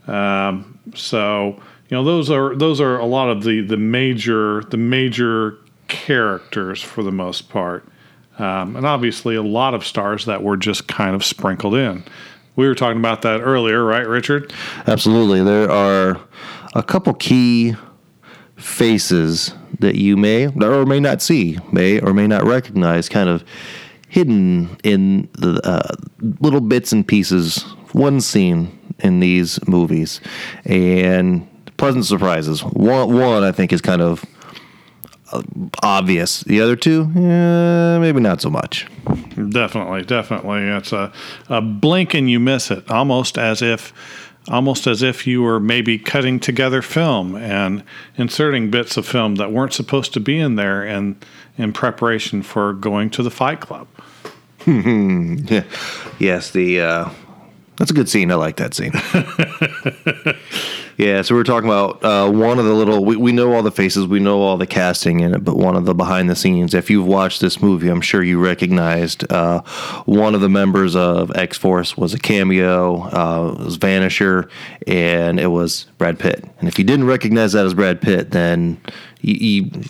Um, 0.08 0.80
so 0.96 1.60
you 1.90 1.98
know, 1.98 2.04
those 2.04 2.32
are 2.32 2.56
those 2.56 2.80
are 2.80 2.98
a 2.98 3.06
lot 3.06 3.30
of 3.30 3.44
the 3.44 3.62
the 3.62 3.78
major 3.78 4.64
the 4.70 4.78
major 4.78 5.58
characters 5.90 6.82
for 6.82 7.04
the 7.04 7.12
most 7.12 7.50
part, 7.50 7.86
um, 8.40 8.78
and 8.78 8.86
obviously 8.86 9.36
a 9.36 9.44
lot 9.44 9.74
of 9.74 9.86
stars 9.86 10.26
that 10.26 10.42
were 10.42 10.58
just 10.58 10.88
kind 10.88 11.16
of 11.16 11.24
sprinkled 11.24 11.76
in. 11.76 12.04
We 12.56 12.68
were 12.68 12.76
talking 12.76 13.00
about 13.00 13.24
that 13.24 13.42
earlier, 13.42 13.84
right, 13.84 14.08
Richard? 14.08 14.54
Absolutely. 14.86 15.44
There 15.44 15.72
are 15.72 16.20
a 16.76 16.84
couple 16.84 17.14
key 17.14 17.76
faces 18.56 19.54
that 19.80 19.96
you 19.96 20.16
may 20.16 20.48
or 20.48 20.86
may 20.86 21.00
not 21.00 21.22
see, 21.22 21.58
may 21.72 22.00
or 22.00 22.14
may 22.14 22.28
not 22.28 22.44
recognize, 22.46 23.10
kind 23.10 23.28
of 23.28 23.44
hidden 24.08 24.78
in 24.84 25.28
the 25.34 25.60
uh, 25.68 25.96
little 26.40 26.62
bits 26.62 26.92
and 26.92 27.08
pieces, 27.08 27.64
one 27.94 28.22
scene 28.22 28.80
in 29.00 29.20
these 29.20 29.60
movies, 29.68 30.22
and 30.66 31.48
pleasant 31.78 32.06
surprises. 32.06 32.64
One, 32.64 33.18
one 33.18 33.44
I 33.44 33.52
think 33.52 33.74
is 33.74 33.82
kind 33.82 34.02
of 34.02 34.24
obvious. 35.82 36.42
The 36.42 36.62
other 36.62 36.76
two, 36.76 37.04
eh, 37.16 38.00
maybe 38.00 38.20
not 38.20 38.42
so 38.42 38.50
much. 38.50 38.88
Definitely, 39.50 40.04
definitely. 40.04 40.62
It's 40.64 40.92
a, 40.92 41.12
a 41.50 41.62
blink 41.62 42.14
and 42.14 42.30
you 42.30 42.40
miss 42.40 42.72
it, 42.72 42.90
almost 42.90 43.38
as 43.38 43.62
if 43.62 43.94
almost 44.50 44.88
as 44.88 45.02
if 45.02 45.26
you 45.26 45.42
were 45.42 45.60
maybe 45.60 45.98
cutting 45.98 46.40
together 46.40 46.82
film 46.82 47.36
and 47.36 47.84
inserting 48.18 48.70
bits 48.70 48.98
of 48.98 49.08
film 49.08 49.36
that 49.36 49.52
weren't 49.52 49.74
supposed 49.74 50.14
to 50.14 50.20
be 50.20 50.38
in 50.38 50.56
there 50.56 50.84
and 50.84 51.24
in 51.58 51.72
preparation 51.72 52.42
for 52.44 52.74
going 52.74 53.10
to 53.10 53.24
the 53.24 53.32
fight 53.32 53.60
club. 53.60 53.88
Yeah. 54.66 55.64
Yes, 56.20 56.52
the 56.52 56.80
uh, 56.80 57.10
that's 57.76 57.92
a 57.92 57.94
good 57.94 58.08
scene. 58.08 58.32
I 58.32 58.36
like 58.36 58.56
that 58.58 58.74
scene. 58.74 58.94
yeah, 60.98 61.22
so 61.22 61.34
we 61.34 61.40
we're 61.40 61.46
talking 61.46 61.70
about 61.70 62.04
uh, 62.04 62.30
one 62.32 62.60
of 62.60 62.66
the 62.66 62.74
little. 62.74 63.04
We, 63.04 63.16
we 63.16 63.32
know 63.32 63.54
all 63.54 63.64
the 63.64 63.72
faces, 63.72 64.06
we 64.06 64.20
know 64.20 64.42
all 64.42 64.58
the 64.58 64.68
casting 64.68 65.22
in 65.22 65.34
it, 65.34 65.44
but 65.44 65.58
one 65.58 65.76
of 65.76 65.86
the 65.86 65.96
behind 65.96 66.30
the 66.30 66.36
scenes. 66.36 66.74
If 66.74 66.90
you've 66.90 67.08
watched 67.08 67.42
this 67.42 67.62
movie, 67.62 67.90
I'm 67.90 68.02
sure 68.02 68.22
you 68.22 68.40
recognized 68.40 69.32
uh, 69.32 69.62
one 70.06 70.36
of 70.36 70.42
the 70.42 70.50
members 70.50 70.96
of 70.96 71.36
X 71.36 71.58
Force 71.58 71.98
was 71.98 72.14
a 72.14 72.20
cameo. 72.20 73.02
Uh, 73.04 73.56
it 73.60 73.66
was 73.66 73.78
Vanisher, 73.78 74.50
and 74.86 75.40
it 75.40 75.48
was 75.48 75.88
Brad 75.98 76.20
Pitt. 76.20 76.46
And 76.60 76.68
if 76.68 76.78
you 76.78 76.86
didn't 76.86 77.08
recognize 77.08 77.54
that 77.54 77.66
as 77.66 77.74
Brad 77.74 78.02
Pitt, 78.02 78.32
then 78.32 78.80
you, 79.22 79.34
you 79.34 79.84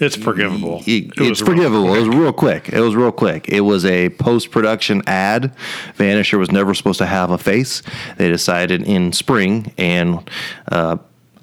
It's 0.00 0.16
forgivable. 0.16 0.82
it- 0.86 1.04
It 1.06 1.12
it's 1.18 1.40
forgivable. 1.40 1.94
It 1.94 2.00
was 2.00 2.08
real 2.08 2.32
quick. 2.32 2.70
It 2.72 2.80
was 2.80 2.96
real 2.96 3.12
quick. 3.12 3.48
It 3.48 3.60
was 3.60 3.84
a 3.84 4.08
post 4.10 4.50
production 4.50 5.02
ad. 5.06 5.52
Vanisher 5.98 6.38
was 6.38 6.50
never 6.50 6.74
supposed 6.74 6.98
to 6.98 7.06
have 7.06 7.30
a 7.30 7.38
face. 7.38 7.82
They 8.16 8.28
decided 8.28 8.82
in 8.82 9.12
spring, 9.12 9.72
and 9.76 10.28
uh, 10.72 10.96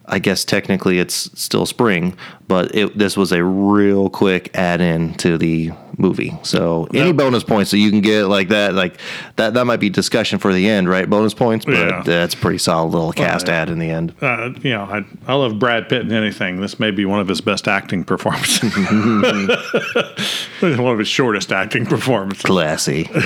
I 0.08 0.20
guess 0.20 0.44
technically 0.46 1.00
it's 1.00 1.30
still 1.40 1.66
spring, 1.66 2.16
but 2.48 2.74
it, 2.74 2.98
this 2.98 3.16
was 3.16 3.32
a 3.32 3.44
real 3.44 4.10
quick 4.10 4.50
add 4.56 4.82
in 4.82 5.14
to 5.16 5.38
the 5.38 5.72
movie. 5.98 6.38
So 6.44 6.88
any 6.94 7.12
That- 7.12 7.18
bonus 7.18 7.44
points 7.44 7.72
that 7.72 7.80
you 7.80 7.90
can 7.90 8.02
get 8.02 8.26
like 8.28 8.50
that, 8.50 8.74
like 8.76 8.98
that, 9.38 9.56
that 9.56 9.66
might 9.66 9.80
be 9.80 9.90
discussion 9.90 10.38
for 10.40 10.54
the 10.54 10.70
end, 10.70 10.88
right? 10.88 11.10
Bonus 11.10 11.34
points, 11.34 11.66
but 11.66 11.74
Yeah. 11.74 12.02
that's 12.06 12.36
a 12.36 12.38
pretty 12.38 12.60
solid 12.60 12.92
little 12.94 13.12
cast 13.12 13.48
yeah. 13.48 13.62
ad 13.62 13.70
in 13.70 13.80
the 13.80 13.90
end. 13.90 14.14
Uh, 14.22 14.52
you 14.62 14.70
know, 14.72 14.84
I, 14.84 15.04
I 15.28 15.34
love 15.34 15.58
Brad 15.58 15.90
Pitt 15.90 16.04
in 16.04 16.12
anything. 16.12 16.62
This 16.62 16.80
may 16.80 16.92
be 16.92 17.04
one 17.06 17.20
of 17.20 17.28
his 17.28 17.42
best 17.42 17.68
acting 17.68 18.04
performances. 18.04 18.72
one 20.60 20.94
of 20.94 21.00
his 21.00 21.08
shortest 21.08 21.52
acting 21.52 21.86
performances. 21.86 22.44
Classy. 22.44 23.10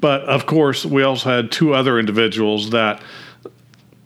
But 0.00 0.22
of 0.22 0.46
course, 0.46 0.84
we 0.84 1.02
also 1.02 1.30
had 1.30 1.50
two 1.50 1.74
other 1.74 1.98
individuals 1.98 2.70
that 2.70 3.00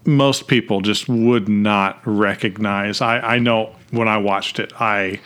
most 0.07 0.47
people 0.49 0.81
just 0.81 1.09
would 1.09 1.49
not 1.49 2.01
recognize. 2.05 3.01
I, 3.01 3.19
I 3.21 3.39
know 3.39 3.75
when 3.91 4.09
I 4.09 4.17
watched 4.19 4.59
it, 4.59 4.73
I 4.81 5.21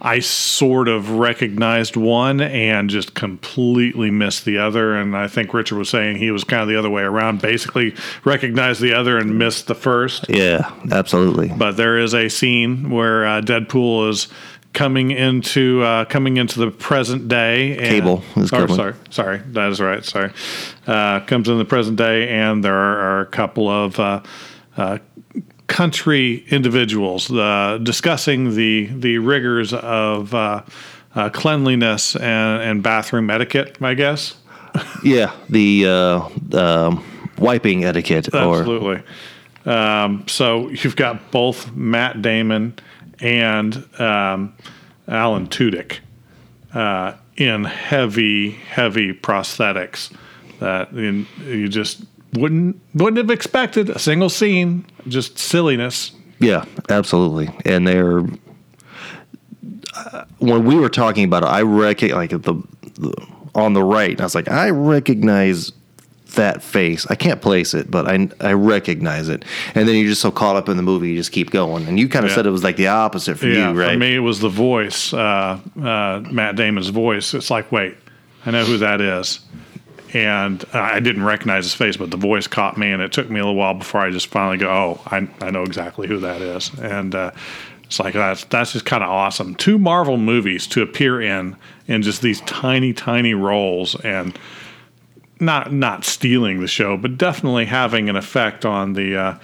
I 0.00 0.20
sort 0.20 0.88
of 0.88 1.10
recognized 1.10 1.96
one 1.96 2.40
and 2.40 2.88
just 2.88 3.14
completely 3.14 4.10
missed 4.10 4.44
the 4.44 4.58
other. 4.58 4.94
And 4.94 5.16
I 5.16 5.26
think 5.26 5.52
Richard 5.52 5.76
was 5.76 5.88
saying 5.88 6.16
he 6.16 6.30
was 6.30 6.44
kind 6.44 6.62
of 6.62 6.68
the 6.68 6.76
other 6.76 6.90
way 6.90 7.02
around, 7.02 7.40
basically 7.40 7.94
recognized 8.24 8.80
the 8.80 8.94
other 8.94 9.18
and 9.18 9.38
missed 9.38 9.66
the 9.66 9.74
first. 9.74 10.26
yeah, 10.28 10.72
absolutely. 10.92 11.48
But 11.48 11.72
there 11.72 11.98
is 11.98 12.14
a 12.14 12.28
scene 12.28 12.90
where 12.90 13.26
uh, 13.26 13.40
Deadpool 13.40 14.10
is 14.10 14.28
coming 14.72 15.10
into 15.10 15.82
uh, 15.82 16.04
coming 16.04 16.36
into 16.36 16.60
the 16.60 16.70
present 16.70 17.28
day. 17.28 17.76
And, 17.76 17.86
Cable 17.86 18.22
is 18.36 18.50
coming. 18.50 18.76
sorry, 18.76 18.94
sorry, 19.10 19.38
that 19.38 19.70
is 19.70 19.80
right. 19.80 20.04
Sorry, 20.04 20.32
uh, 20.86 21.20
comes 21.20 21.48
in 21.48 21.58
the 21.58 21.64
present 21.64 21.96
day, 21.96 22.28
and 22.28 22.64
there 22.64 22.76
are, 22.76 22.98
are 22.98 23.20
a 23.22 23.26
couple 23.26 23.68
of. 23.68 23.98
Uh, 23.98 24.22
uh, 24.76 24.98
country 25.68 26.44
individuals 26.48 27.30
uh, 27.30 27.78
discussing 27.82 28.56
the 28.56 28.86
the 28.86 29.18
rigors 29.18 29.72
of 29.72 30.34
uh, 30.34 30.62
uh, 31.14 31.30
cleanliness 31.30 32.16
and, 32.16 32.62
and 32.62 32.82
bathroom 32.82 33.30
etiquette, 33.30 33.78
I 33.80 33.94
guess. 33.94 34.36
Yeah, 35.02 35.32
the 35.48 35.86
uh, 35.86 36.28
um, 36.52 37.04
wiping 37.38 37.84
etiquette 37.84 38.32
or 38.34 38.60
Absolutely. 38.60 39.02
Um, 39.64 40.24
so 40.28 40.68
you've 40.68 40.94
got 40.94 41.30
both 41.30 41.72
Matt 41.72 42.22
Damon 42.22 42.74
and 43.20 43.76
um, 44.00 44.54
Alan 45.08 45.48
Tudyk 45.48 45.98
uh, 46.74 47.14
in 47.36 47.64
heavy, 47.64 48.50
heavy 48.50 49.12
prosthetics 49.12 50.12
that 50.60 50.90
in, 50.92 51.26
you 51.44 51.68
just 51.68 52.04
wouldn't 52.34 52.80
wouldn't 52.94 53.16
have 53.18 53.30
expected 53.30 53.90
a 53.90 53.98
single 53.98 54.28
scene, 54.28 54.84
just 55.06 55.38
silliness. 55.38 56.12
Yeah, 56.40 56.64
absolutely. 56.88 57.50
And 57.64 57.86
they're 57.86 58.22
uh, 59.96 60.24
when 60.38 60.64
we 60.64 60.76
were 60.76 60.88
talking 60.88 61.24
about 61.24 61.42
it, 61.42 61.46
I 61.46 61.62
recognize 61.62 62.16
like 62.16 62.30
the, 62.30 62.38
the 62.98 63.26
on 63.54 63.72
the 63.72 63.82
right. 63.82 64.20
I 64.20 64.24
was 64.24 64.34
like, 64.34 64.48
I 64.48 64.70
recognize 64.70 65.72
that 66.34 66.62
face. 66.62 67.06
I 67.08 67.14
can't 67.14 67.40
place 67.40 67.72
it, 67.74 67.90
but 67.90 68.06
I 68.06 68.28
I 68.40 68.52
recognize 68.52 69.28
it. 69.28 69.44
And 69.74 69.88
then 69.88 69.96
you're 69.96 70.08
just 70.08 70.20
so 70.20 70.30
caught 70.30 70.56
up 70.56 70.68
in 70.68 70.76
the 70.76 70.82
movie, 70.82 71.08
you 71.10 71.16
just 71.16 71.32
keep 71.32 71.50
going. 71.50 71.86
And 71.88 71.98
you 71.98 72.08
kind 72.08 72.24
of 72.24 72.30
Yeah. 72.30 72.36
said 72.36 72.46
it 72.46 72.50
was 72.50 72.62
like 72.62 72.76
the 72.76 72.88
opposite 72.88 73.38
for 73.38 73.46
Yeah, 73.46 73.72
you, 73.72 73.80
right? 73.80 73.92
for 73.94 73.98
me 73.98 74.14
it 74.14 74.20
was 74.20 74.38
the 74.40 74.50
voice, 74.50 75.12
uh, 75.14 75.58
uh, 75.82 76.22
Matt 76.30 76.54
Damon's 76.56 76.88
voice. 76.90 77.32
It's 77.34 77.50
like, 77.50 77.72
wait, 77.72 77.96
I 78.46 78.50
know 78.50 78.64
who 78.64 78.76
that 78.78 79.00
is. 79.00 79.40
And 80.14 80.64
I 80.72 81.00
didn't 81.00 81.24
recognize 81.24 81.64
his 81.64 81.74
face, 81.74 81.96
but 81.96 82.10
the 82.10 82.16
voice 82.16 82.46
caught 82.46 82.78
me, 82.78 82.90
and 82.90 83.02
it 83.02 83.12
took 83.12 83.28
me 83.28 83.40
a 83.40 83.44
little 83.44 83.56
while 83.56 83.74
before 83.74 84.00
I 84.00 84.10
just 84.10 84.28
finally 84.28 84.56
go, 84.56 84.68
"Oh, 84.70 85.00
I, 85.06 85.28
I 85.40 85.50
know 85.50 85.62
exactly 85.64 86.08
who 86.08 86.18
that 86.20 86.40
is." 86.40 86.70
And 86.78 87.14
uh, 87.14 87.32
it's 87.84 88.00
like 88.00 88.14
that's 88.14 88.44
that's 88.44 88.72
just 88.72 88.84
kind 88.84 89.02
of 89.02 89.10
awesome. 89.10 89.54
Two 89.54 89.78
Marvel 89.78 90.16
movies 90.16 90.66
to 90.68 90.82
appear 90.82 91.20
in 91.20 91.56
in 91.86 92.02
just 92.02 92.22
these 92.22 92.40
tiny, 92.42 92.92
tiny 92.92 93.34
roles, 93.34 93.94
and 94.00 94.38
not 95.40 95.72
not 95.72 96.04
stealing 96.04 96.60
the 96.60 96.68
show, 96.68 96.96
but 96.96 97.18
definitely 97.18 97.66
having 97.66 98.08
an 98.08 98.16
effect 98.16 98.64
on 98.64 98.92
the 98.92 99.16
uh, 99.16 99.38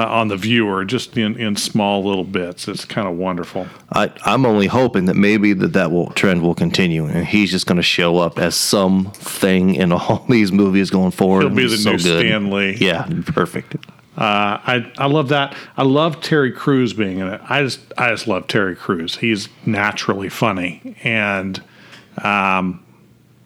uh, 0.00 0.06
on 0.06 0.28
the 0.28 0.36
viewer, 0.36 0.84
just 0.84 1.16
in, 1.18 1.36
in 1.38 1.56
small 1.56 2.02
little 2.02 2.24
bits. 2.24 2.68
It's 2.68 2.86
kind 2.86 3.06
of 3.06 3.16
wonderful. 3.16 3.66
I, 3.92 4.10
I'm 4.24 4.46
only 4.46 4.66
hoping 4.66 5.04
that 5.06 5.14
maybe 5.14 5.52
that 5.52 5.74
that 5.74 5.92
will 5.92 6.10
trend 6.12 6.42
will 6.42 6.54
continue, 6.54 7.04
and 7.04 7.26
he's 7.26 7.50
just 7.50 7.66
going 7.66 7.76
to 7.76 7.82
show 7.82 8.16
up 8.16 8.38
as 8.38 8.54
something 8.54 9.74
in 9.74 9.92
all 9.92 10.24
these 10.28 10.52
movies 10.52 10.90
going 10.90 11.10
forward. 11.10 11.42
He'll 11.42 11.54
be 11.54 11.66
the 11.66 11.90
new 11.90 11.98
Stan 11.98 12.50
Lee. 12.50 12.78
Yeah, 12.80 13.06
perfect. 13.26 13.74
Uh, 14.16 14.58
I 14.64 14.92
I 14.96 15.06
love 15.06 15.28
that. 15.28 15.54
I 15.76 15.82
love 15.82 16.20
Terry 16.22 16.52
Crews 16.52 16.94
being 16.94 17.18
in 17.18 17.28
it. 17.28 17.40
I 17.44 17.62
just 17.62 17.80
I 17.98 18.10
just 18.10 18.26
love 18.26 18.46
Terry 18.46 18.76
Crews. 18.76 19.16
He's 19.16 19.48
naturally 19.66 20.30
funny 20.30 20.96
and 21.04 21.62
um, 22.22 22.84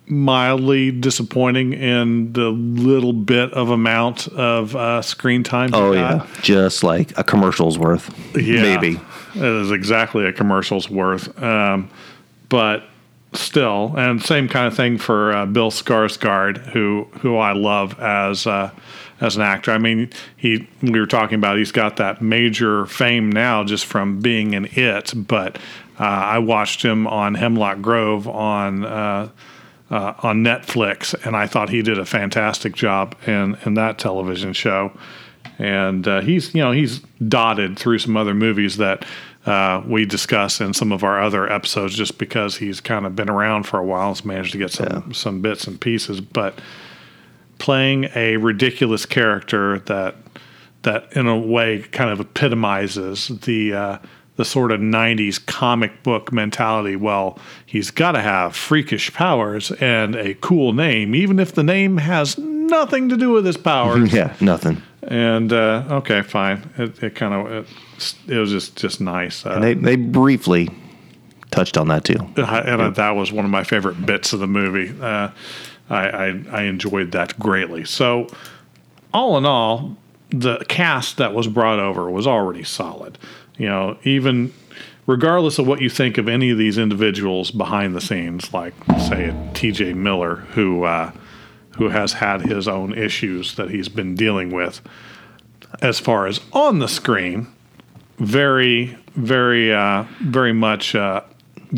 mildly 0.06 0.90
disappointing 0.90 1.72
in 1.72 2.32
the 2.34 2.50
little 2.50 3.12
bit 3.12 3.52
of 3.52 3.70
amount 3.70 4.28
of 4.28 4.76
uh, 4.76 5.00
screen 5.02 5.42
time. 5.42 5.70
Oh 5.72 5.92
yeah, 5.92 6.26
just 6.42 6.82
like 6.84 7.16
a 7.18 7.24
commercial's 7.24 7.78
worth, 7.78 8.14
Yeah, 8.36 8.62
maybe. 8.62 9.00
it 9.34 9.42
is 9.42 9.70
exactly 9.70 10.26
a 10.26 10.32
commercial's 10.32 10.90
worth. 10.90 11.40
Um, 11.42 11.90
but 12.48 12.84
still, 13.32 13.94
and 13.96 14.22
same 14.22 14.48
kind 14.48 14.66
of 14.66 14.76
thing 14.76 14.98
for 14.98 15.32
uh, 15.32 15.46
Bill 15.46 15.70
Skarsgård, 15.70 16.58
who 16.72 17.08
who 17.20 17.36
I 17.38 17.52
love 17.52 17.98
as 17.98 18.46
uh, 18.46 18.70
as 19.20 19.36
an 19.36 19.42
actor. 19.42 19.70
I 19.70 19.78
mean, 19.78 20.10
he 20.36 20.68
we 20.82 21.00
were 21.00 21.06
talking 21.06 21.36
about 21.36 21.56
he's 21.56 21.72
got 21.72 21.96
that 21.96 22.20
major 22.20 22.84
fame 22.86 23.32
now 23.32 23.64
just 23.64 23.86
from 23.86 24.20
being 24.20 24.52
in 24.52 24.66
it, 24.72 25.12
but 25.16 25.56
uh, 25.98 26.02
I 26.04 26.38
watched 26.40 26.82
him 26.84 27.06
on 27.06 27.34
Hemlock 27.34 27.80
Grove 27.80 28.28
on. 28.28 28.84
Uh, 28.84 29.28
uh, 29.94 30.12
on 30.24 30.42
Netflix, 30.42 31.14
and 31.24 31.36
I 31.36 31.46
thought 31.46 31.68
he 31.68 31.80
did 31.80 32.00
a 32.00 32.04
fantastic 32.04 32.74
job 32.74 33.14
in 33.28 33.56
in 33.64 33.74
that 33.74 33.96
television 33.96 34.52
show. 34.52 34.90
And 35.56 36.08
uh, 36.08 36.20
he's 36.20 36.52
you 36.52 36.60
know 36.60 36.72
he's 36.72 36.98
dotted 37.28 37.78
through 37.78 38.00
some 38.00 38.16
other 38.16 38.34
movies 38.34 38.76
that 38.78 39.06
uh, 39.46 39.82
we 39.86 40.04
discuss 40.04 40.60
in 40.60 40.74
some 40.74 40.90
of 40.90 41.04
our 41.04 41.22
other 41.22 41.50
episodes, 41.50 41.94
just 41.94 42.18
because 42.18 42.56
he's 42.56 42.80
kind 42.80 43.06
of 43.06 43.14
been 43.14 43.30
around 43.30 43.64
for 43.64 43.78
a 43.78 43.84
while, 43.84 44.08
has 44.08 44.24
managed 44.24 44.50
to 44.52 44.58
get 44.58 44.72
some 44.72 45.14
some 45.14 45.40
bits 45.40 45.68
and 45.68 45.80
pieces. 45.80 46.20
But 46.20 46.58
playing 47.58 48.08
a 48.16 48.36
ridiculous 48.38 49.06
character 49.06 49.78
that 49.80 50.16
that 50.82 51.12
in 51.12 51.28
a 51.28 51.38
way 51.38 51.82
kind 51.82 52.10
of 52.10 52.18
epitomizes 52.18 53.28
the 53.28 53.74
uh, 53.74 53.98
the 54.36 54.44
sort 54.44 54.72
of 54.72 54.80
90s 54.80 55.44
comic 55.46 56.02
book 56.02 56.32
mentality. 56.32 56.96
Well, 56.96 57.38
he's 57.64 57.90
got 57.90 58.12
to 58.12 58.20
have 58.20 58.56
freakish 58.56 59.12
powers 59.14 59.70
and 59.72 60.16
a 60.16 60.34
cool 60.34 60.72
name, 60.72 61.14
even 61.14 61.38
if 61.38 61.52
the 61.54 61.62
name 61.62 61.98
has 61.98 62.36
nothing 62.38 63.08
to 63.10 63.16
do 63.16 63.30
with 63.30 63.46
his 63.46 63.56
powers. 63.56 64.12
Yeah, 64.14 64.34
nothing. 64.40 64.82
and 65.02 65.52
uh, 65.52 65.84
okay, 65.90 66.22
fine. 66.22 66.68
It, 66.78 67.02
it 67.02 67.14
kind 67.14 67.34
of 67.34 67.52
it, 67.98 68.14
it 68.26 68.38
was 68.38 68.50
just 68.50 68.76
just 68.76 69.00
nice. 69.00 69.44
Uh, 69.46 69.60
They 69.60 69.74
they 69.74 69.96
briefly 69.96 70.68
touched 71.50 71.76
on 71.78 71.88
that 71.88 72.04
too. 72.04 72.16
I- 72.36 72.60
and 72.62 72.82
uh, 72.82 72.90
that 72.90 73.10
was 73.10 73.30
one 73.30 73.44
of 73.44 73.50
my 73.50 73.62
favorite 73.64 74.04
bits 74.04 74.32
of 74.32 74.40
the 74.40 74.46
movie. 74.48 74.92
Uh, 75.00 75.28
I, 75.90 76.08
I 76.08 76.42
I 76.50 76.62
enjoyed 76.62 77.12
that 77.12 77.38
greatly. 77.38 77.84
So, 77.84 78.26
all 79.12 79.36
in 79.38 79.44
all, 79.44 79.96
the 80.30 80.64
cast 80.68 81.18
that 81.18 81.34
was 81.34 81.46
brought 81.46 81.78
over 81.78 82.10
was 82.10 82.26
already 82.26 82.64
solid. 82.64 83.18
You 83.58 83.68
know, 83.68 83.98
even 84.04 84.52
regardless 85.06 85.58
of 85.58 85.66
what 85.66 85.80
you 85.80 85.88
think 85.88 86.18
of 86.18 86.28
any 86.28 86.50
of 86.50 86.58
these 86.58 86.78
individuals 86.78 87.50
behind 87.50 87.94
the 87.94 88.00
scenes, 88.00 88.52
like 88.52 88.74
say 88.98 89.34
T.J. 89.54 89.94
Miller, 89.94 90.36
who 90.36 90.84
uh, 90.84 91.12
who 91.76 91.88
has 91.88 92.14
had 92.14 92.42
his 92.42 92.68
own 92.68 92.96
issues 92.96 93.56
that 93.56 93.70
he's 93.70 93.88
been 93.88 94.14
dealing 94.14 94.50
with, 94.52 94.80
as 95.82 95.98
far 95.98 96.26
as 96.26 96.40
on 96.52 96.78
the 96.78 96.88
screen, 96.88 97.48
very, 98.18 98.96
very, 99.14 99.72
uh, 99.74 100.04
very 100.20 100.52
much 100.52 100.94
uh, 100.94 101.20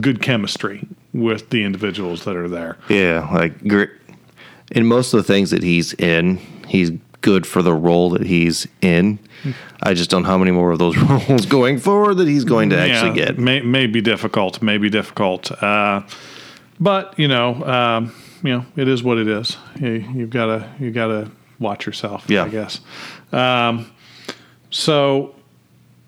good 0.00 0.21
chemistry 0.21 0.87
with 1.12 1.49
the 1.50 1.64
individuals 1.64 2.25
that 2.25 2.37
are 2.37 2.49
there. 2.49 2.76
Yeah, 2.88 3.28
like 3.33 3.54
in 4.73 4.87
most 4.87 5.14
of 5.14 5.18
the 5.18 5.25
things 5.25 5.50
that 5.50 5.62
he's 5.62 5.95
in, 5.95 6.37
he's 6.68 6.90
good 7.26 7.45
for 7.45 7.61
the 7.61 7.75
role 7.75 8.11
that 8.11 8.25
he's 8.25 8.68
in. 8.80 9.18
I 9.83 9.95
just 9.95 10.11
don't 10.11 10.23
know 10.23 10.28
how 10.28 10.38
many 10.38 10.52
more 10.52 10.71
of 10.71 10.78
those 10.78 10.97
roles 11.28 11.45
going 11.45 11.78
forward 11.78 12.14
that 12.18 12.28
he's 12.28 12.45
going 12.45 12.71
to 12.71 12.78
actually 12.78 13.14
get. 13.14 13.37
May, 13.37 13.61
may 13.62 13.88
be 13.88 14.00
difficult, 14.00 14.62
may 14.62 14.78
be 14.78 14.88
difficult. 14.88 15.50
Uh, 15.61 16.02
but 16.78 17.18
you 17.18 17.26
know, 17.26 17.64
um, 17.64 18.14
you 18.45 18.50
know, 18.50 18.66
it 18.76 18.87
is 18.87 19.02
what 19.02 19.18
it 19.18 19.26
is. 19.26 19.56
You, 19.80 20.04
you've 20.14 20.30
got 20.30 20.47
to 20.47 20.71
you 20.78 20.92
got 20.92 21.09
to 21.09 21.33
watch 21.59 21.85
yourself. 21.85 22.25
Yeah. 22.28 22.45
I 22.45 22.49
guess. 22.49 22.80
Um, 23.33 23.90
so 24.71 25.35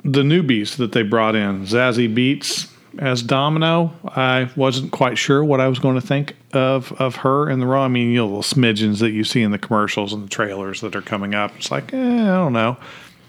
the 0.04 0.22
newbies 0.22 0.76
that 0.76 0.92
they 0.92 1.02
brought 1.02 1.34
in, 1.34 1.66
Zazie 1.66 2.14
Beetz 2.14 2.70
as 3.00 3.24
Domino, 3.24 3.92
I 4.04 4.50
wasn't 4.54 4.92
quite 4.92 5.18
sure 5.18 5.42
what 5.42 5.60
I 5.60 5.66
was 5.66 5.80
going 5.80 6.00
to 6.00 6.06
think 6.06 6.36
of 6.52 6.92
of 6.92 7.16
her 7.16 7.48
in 7.50 7.60
the 7.60 7.66
role. 7.66 7.84
I 7.84 7.88
mean, 7.88 8.10
you 8.10 8.18
know, 8.18 8.36
the 8.36 8.42
smidgens 8.42 9.00
that 9.00 9.10
you 9.10 9.24
see 9.24 9.42
in 9.42 9.50
the 9.50 9.58
commercials 9.58 10.12
and 10.12 10.24
the 10.24 10.28
trailers 10.28 10.80
that 10.80 10.96
are 10.96 11.02
coming 11.02 11.34
up. 11.34 11.54
It's 11.56 11.70
like, 11.70 11.92
eh, 11.92 11.96
I 11.96 12.36
don't 12.36 12.52
know. 12.52 12.76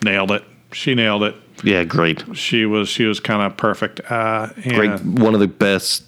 Nailed 0.04 0.32
it. 0.32 0.44
She 0.72 0.96
nailed 0.96 1.24
it. 1.24 1.36
Yeah, 1.64 1.84
great, 1.84 2.24
She 2.38 2.66
was 2.66 2.88
she 2.88 3.06
was 3.06 3.20
kind 3.20 3.42
of 3.42 3.58
perfect. 3.58 4.00
Uh, 4.10 4.50
and 4.64 4.74
great. 4.74 5.04
One 5.04 5.34
of 5.34 5.42
the 5.42 5.48
best, 5.48 6.06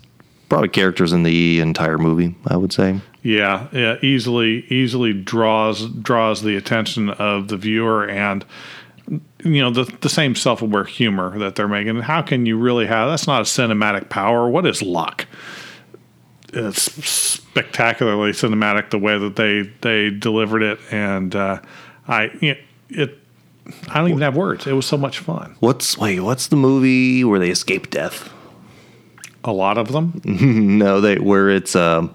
probably 0.48 0.70
characters 0.70 1.12
in 1.12 1.24
the 1.24 1.60
entire 1.60 1.98
movie. 1.98 2.36
I 2.48 2.56
would 2.56 2.72
say. 2.72 3.02
Yeah, 3.24 3.68
yeah, 3.72 3.98
easily 4.02 4.66
easily 4.70 5.14
draws 5.14 5.88
draws 5.90 6.42
the 6.42 6.56
attention 6.56 7.10
of 7.10 7.50
the 7.50 7.58
viewer 7.58 8.08
and 8.08 8.46
you 9.44 9.62
know 9.62 9.72
the 9.72 9.84
the 10.02 10.10
same 10.10 10.36
self-aware 10.36 10.86
humor 10.86 11.38
that 11.40 11.56
they're 11.56 11.68
making. 11.68 12.02
How 12.02 12.22
can 12.22 12.46
you 12.46 12.58
really 12.58 12.88
have 12.88 13.10
that's 13.10 13.28
not 13.28 13.42
a 13.42 13.44
cinematic 13.44 14.10
power. 14.10 14.50
What 14.50 14.66
is 14.66 14.82
luck? 14.82 15.28
It's 16.54 16.82
spectacularly 17.08 18.32
cinematic 18.32 18.90
the 18.90 19.00
way 19.00 19.18
that 19.18 19.36
they 19.36 19.72
they 19.82 20.10
delivered 20.10 20.64
it 20.64 20.80
and 20.92 21.36
uh, 21.36 21.62
I 22.08 22.32
you 22.42 22.54
know, 22.54 22.60
it 22.90 23.18
I 23.90 24.00
don't 24.00 24.10
even 24.10 24.22
have 24.22 24.36
words. 24.36 24.68
It 24.68 24.74
was 24.74 24.86
so 24.86 24.98
much 24.98 25.20
fun. 25.20 25.56
What's 25.60 25.98
wait? 25.98 26.20
What's 26.20 26.48
the 26.48 26.56
movie 26.56 27.24
where 27.24 27.40
they 27.40 27.50
escape 27.50 27.90
death? 27.90 28.32
A 29.44 29.52
lot 29.52 29.78
of 29.78 29.92
them. 29.92 30.22
No, 30.78 31.02
they 31.02 31.18
where 31.20 31.50
it's 31.50 31.76
um. 31.76 32.14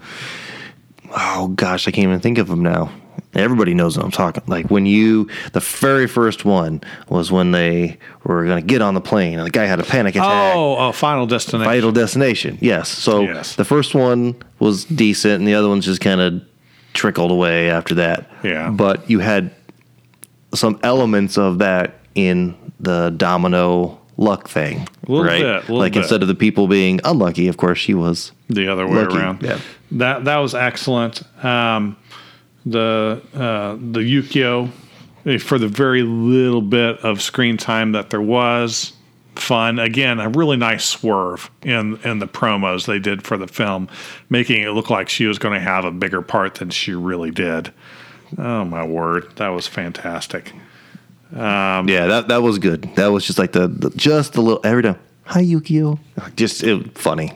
Oh 1.11 1.49
gosh, 1.49 1.87
I 1.87 1.93
can't 1.93 2.05
even 2.09 2.21
think 2.21 2.39
of 2.39 2.49
them 2.49 2.63
now. 2.63 2.91
Everybody 3.39 3.75
knows 3.75 3.97
what 3.97 4.05
I'm 4.05 4.11
talking. 4.11 4.43
Like 4.47 4.71
when 4.71 4.87
you, 4.87 5.29
the 5.53 5.61
very 5.61 6.07
first 6.07 6.45
one 6.45 6.81
was 7.09 7.31
when 7.31 7.53
they 7.53 7.99
were 8.25 8.45
going 8.45 8.61
to 8.61 8.67
get 8.67 8.83
on 8.83 8.95
the 8.95 9.01
plane 9.01 9.39
and 9.39 9.47
the 9.47 9.51
guy 9.51 9.65
had 9.65 9.79
a 9.81 9.85
panic 9.85 10.15
attack. 10.17 10.55
Oh, 10.57 10.77
oh, 10.79 10.93
Final 10.93 11.27
Destination. 11.27 11.71
Final 11.71 11.93
Destination. 11.93 12.59
Yes. 12.61 12.89
So 12.89 13.21
Yes. 13.23 13.57
the 13.57 13.65
first 13.65 13.95
one 13.95 14.35
was 14.59 14.85
decent, 14.85 15.35
and 15.41 15.47
the 15.47 15.55
other 15.55 15.69
ones 15.69 15.85
just 15.85 16.01
kind 16.01 16.21
of 16.21 16.43
trickled 16.95 17.31
away 17.31 17.71
after 17.71 17.95
that. 17.97 18.31
Yeah. 18.43 18.71
But 18.71 19.09
you 19.11 19.19
had 19.19 19.51
some 20.55 20.79
elements 20.83 21.37
of 21.39 21.59
that 21.59 22.01
in 22.15 22.55
the 22.81 23.11
domino 23.17 23.99
luck 24.17 24.49
thing, 24.49 24.89
Little 25.07 25.25
right? 25.25 25.43
bit, 25.43 25.61
little 25.65 25.77
like 25.77 25.93
bit. 25.93 26.01
instead 26.01 26.23
of 26.23 26.29
the 26.29 26.35
people 26.35 26.69
being 26.69 27.01
unlucky, 27.05 27.49
of 27.49 27.59
course 27.59 27.79
she 27.79 27.93
was. 27.93 28.33
the 28.49 28.67
other 28.69 28.87
way 28.87 29.03
Lucky, 29.03 29.19
around. 29.19 29.43
yeah. 29.43 29.59
That 29.93 30.25
that 30.25 30.39
was 30.39 30.55
excellent. 30.55 31.23
Um, 31.45 31.97
the 32.67 33.23
uh, 33.33 33.75
the 33.75 34.01
Yukio 34.01 34.71
eh, 35.25 35.39
for 35.39 35.59
the 35.59 35.69
very 35.69 36.03
little 36.03 36.61
bit 36.61 36.99
of 36.99 37.23
screen 37.23 37.57
time 37.57 37.93
that 37.93 38.11
there 38.11 38.21
was 38.21 38.93
fun. 39.37 39.79
Again, 39.79 40.19
a 40.21 40.29
really 40.29 40.57
nice 40.57 40.85
swerve 40.85 41.51
in 41.63 41.99
in 42.05 42.19
the 42.19 42.27
promos 42.27 42.87
they 42.87 42.99
did 42.99 43.23
for 43.23 43.39
the 43.39 43.47
film, 43.47 43.89
making 44.29 44.63
it 44.63 44.71
look 44.71 44.91
like 44.91 45.09
she 45.09 45.27
was 45.27 45.39
going 45.39 45.55
to 45.55 45.61
have 45.61 45.85
a 45.85 45.91
bigger 45.93 46.21
part 46.21 46.57
than 46.57 46.71
she 46.71 46.93
really 46.93 47.31
did. 47.31 47.73
Oh 48.37 48.65
my 48.65 48.85
word, 48.85 49.35
that 49.37 49.49
was 49.49 49.67
fantastic. 49.67 50.53
yeah, 51.33 51.83
that 51.83 52.29
that 52.29 52.43
was 52.43 52.59
good. 52.59 52.83
That 52.97 53.09
was 53.09 53.25
just 53.25 53.39
like 53.39 53.53
the, 53.53 53.69
the 53.69 53.91
just 53.91 54.33
the 54.33 54.43
little 54.43 54.61
every 54.65 54.83
time. 54.83 54.99
Hi 55.27 55.43
Yukio. 55.43 55.99
Just 56.37 56.63
it, 56.63 56.97
funny. 56.97 57.33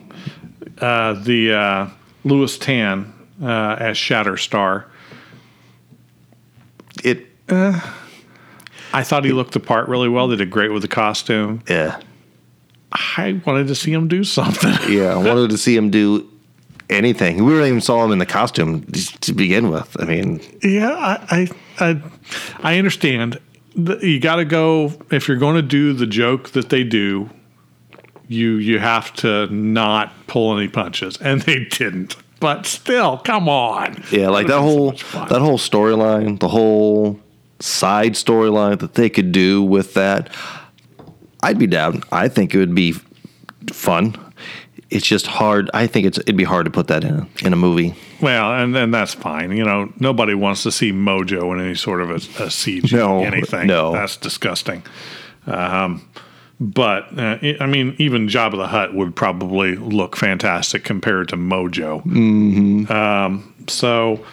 Uh, 0.79 1.15
the 1.15 1.53
uh, 1.53 1.89
Lewis 2.23 2.57
Tan 2.57 3.13
uh, 3.43 3.77
as 3.79 3.97
Shatterstar. 3.97 4.85
It 7.51 7.83
I 8.93 9.03
thought 9.05 9.25
he 9.25 9.33
looked 9.33 9.53
the 9.53 9.61
part 9.61 9.89
really 9.89 10.09
well. 10.09 10.27
They 10.29 10.37
did 10.37 10.51
great 10.51 10.73
with 10.73 10.83
the 10.83 10.89
costume. 10.89 11.63
yeah. 11.69 12.01
I 12.93 13.41
wanted 13.47 13.69
to 13.69 13.75
see 13.77 13.93
him 13.93 14.09
do 14.09 14.25
something. 14.25 14.73
Yeah, 14.93 15.15
I 15.15 15.17
wanted 15.17 15.51
to 15.51 15.59
see 15.59 15.77
him 15.77 15.91
do 15.91 16.29
anything. 16.89 17.45
We 17.45 17.55
even 17.65 17.81
saw 17.81 18.05
him 18.05 18.11
in 18.11 18.19
the 18.19 18.27
costume 18.27 18.83
to 19.21 19.33
begin 19.33 19.71
with. 19.71 19.97
I 20.01 20.05
mean, 20.07 20.41
Yeah, 20.63 20.91
I 20.91 21.49
I 21.79 21.91
I, 21.91 22.03
I 22.63 22.79
understand. 22.79 23.39
You 23.77 24.19
got 24.19 24.37
to 24.37 24.45
go 24.45 24.93
if 25.13 25.29
you're 25.29 25.37
going 25.37 25.55
to 25.55 25.63
do 25.63 25.93
the 25.93 26.07
joke 26.07 26.51
that 26.51 26.71
they 26.71 26.83
do. 26.83 27.31
You 28.27 28.55
you 28.57 28.81
have 28.81 29.13
to 29.17 29.47
not 29.55 30.13
pull 30.27 30.57
any 30.59 30.67
punches, 30.69 31.17
and 31.19 31.43
they 31.43 31.65
didn't. 31.67 32.17
But 32.41 32.67
still, 32.67 33.19
come 33.19 33.49
on. 33.49 34.03
yeah, 34.11 34.29
like 34.29 34.47
that 34.49 34.55
been 34.55 34.59
so 34.59 34.63
whole 34.63 34.91
that 35.29 35.41
whole 35.41 35.59
storyline, 35.59 36.41
the 36.41 36.49
whole 36.49 37.21
side 37.61 38.15
storyline 38.15 38.79
that 38.81 38.95
they 38.95 39.09
could 39.09 39.33
do 39.33 39.63
with 39.63 39.95
that, 39.95 40.35
I'd 41.43 41.59
be 41.59 41.67
down. 41.67 42.03
I 42.13 42.29
think 42.29 42.55
it 42.55 42.59
would 42.59 42.75
be 42.75 42.95
fun. 43.73 44.17
It's 44.91 45.07
just 45.07 45.27
hard. 45.29 45.71
I 45.73 45.87
think 45.87 46.07
it's 46.07 46.19
it'd 46.19 46.37
be 46.37 46.45
hard 46.45 46.65
to 46.65 46.71
put 46.71 46.89
that 46.89 47.05
in 47.05 47.15
a, 47.15 47.29
in 47.47 47.53
a 47.53 47.57
movie. 47.57 47.95
Well, 48.21 48.53
and 48.55 48.75
then 48.75 48.91
that's 48.91 49.15
fine. 49.15 49.53
You 49.57 49.65
know, 49.65 49.93
nobody 50.01 50.35
wants 50.35 50.65
to 50.65 50.73
see 50.73 50.93
Mojo 50.93 51.55
in 51.55 51.65
any 51.65 51.77
sort 51.77 52.01
of 52.03 52.11
a, 52.11 52.15
a 52.15 52.49
CG 52.49 52.93
No, 52.93 53.23
anything. 53.23 53.67
no. 53.69 53.93
that's 53.93 54.17
disgusting. 54.17 54.83
Um, 55.47 56.07
but 56.59 57.17
uh, 57.19 57.39
I 57.41 57.57
I 57.61 57.67
mean, 57.67 57.95
even 57.99 58.27
Jabba 58.27 58.57
the 58.57 58.67
Hutt 58.67 58.93
would 58.93 59.15
probably 59.15 59.77
look 59.77 60.17
fantastic 60.17 60.85
compared 60.85 61.29
to 61.29 61.37
Mojo. 61.37 62.05
Mm-hmm. 62.05 62.93
Um, 62.93 63.55
so, 63.69 64.25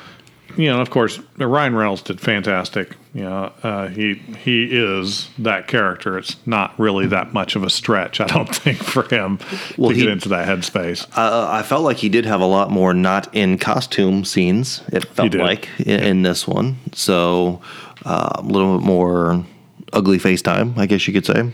you 0.57 0.69
know, 0.69 0.81
of 0.81 0.89
course, 0.89 1.19
Ryan 1.37 1.75
Reynolds 1.75 2.01
did 2.01 2.19
fantastic. 2.19 2.95
You 3.13 3.23
know, 3.23 3.53
uh, 3.63 3.87
he 3.87 4.15
he 4.15 4.65
is 4.65 5.29
that 5.39 5.67
character. 5.67 6.17
It's 6.17 6.35
not 6.45 6.77
really 6.79 7.07
that 7.07 7.33
much 7.33 7.55
of 7.55 7.63
a 7.63 7.69
stretch, 7.69 8.19
I 8.19 8.25
don't 8.27 8.53
think, 8.55 8.77
for 8.79 9.03
him 9.03 9.39
Well, 9.77 9.91
to 9.91 9.95
he- 9.95 10.01
get 10.01 10.11
into 10.11 10.29
that 10.29 10.47
headspace. 10.47 11.07
Uh, 11.17 11.47
I 11.49 11.63
felt 11.63 11.83
like 11.83 11.97
he 11.97 12.09
did 12.09 12.25
have 12.25 12.41
a 12.41 12.45
lot 12.45 12.69
more 12.71 12.93
not 12.93 13.33
in 13.33 13.57
costume 13.57 14.25
scenes. 14.25 14.81
It 14.91 15.05
felt 15.05 15.33
like 15.35 15.69
in, 15.79 15.99
in 16.01 16.21
this 16.23 16.47
one, 16.47 16.77
so 16.93 17.61
uh, 18.05 18.31
a 18.35 18.41
little 18.41 18.77
bit 18.77 18.85
more 18.85 19.45
ugly 19.93 20.19
face 20.19 20.41
time, 20.41 20.73
I 20.77 20.85
guess 20.85 21.07
you 21.07 21.13
could 21.13 21.25
say. 21.25 21.53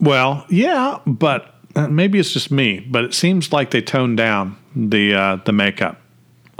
Well, 0.00 0.44
yeah, 0.50 0.98
but 1.06 1.54
uh, 1.76 1.88
maybe 1.88 2.18
it's 2.18 2.32
just 2.32 2.50
me. 2.50 2.80
But 2.80 3.04
it 3.04 3.14
seems 3.14 3.52
like 3.52 3.70
they 3.70 3.80
toned 3.82 4.16
down 4.16 4.56
the 4.74 5.14
uh, 5.14 5.36
the 5.44 5.52
makeup 5.52 5.98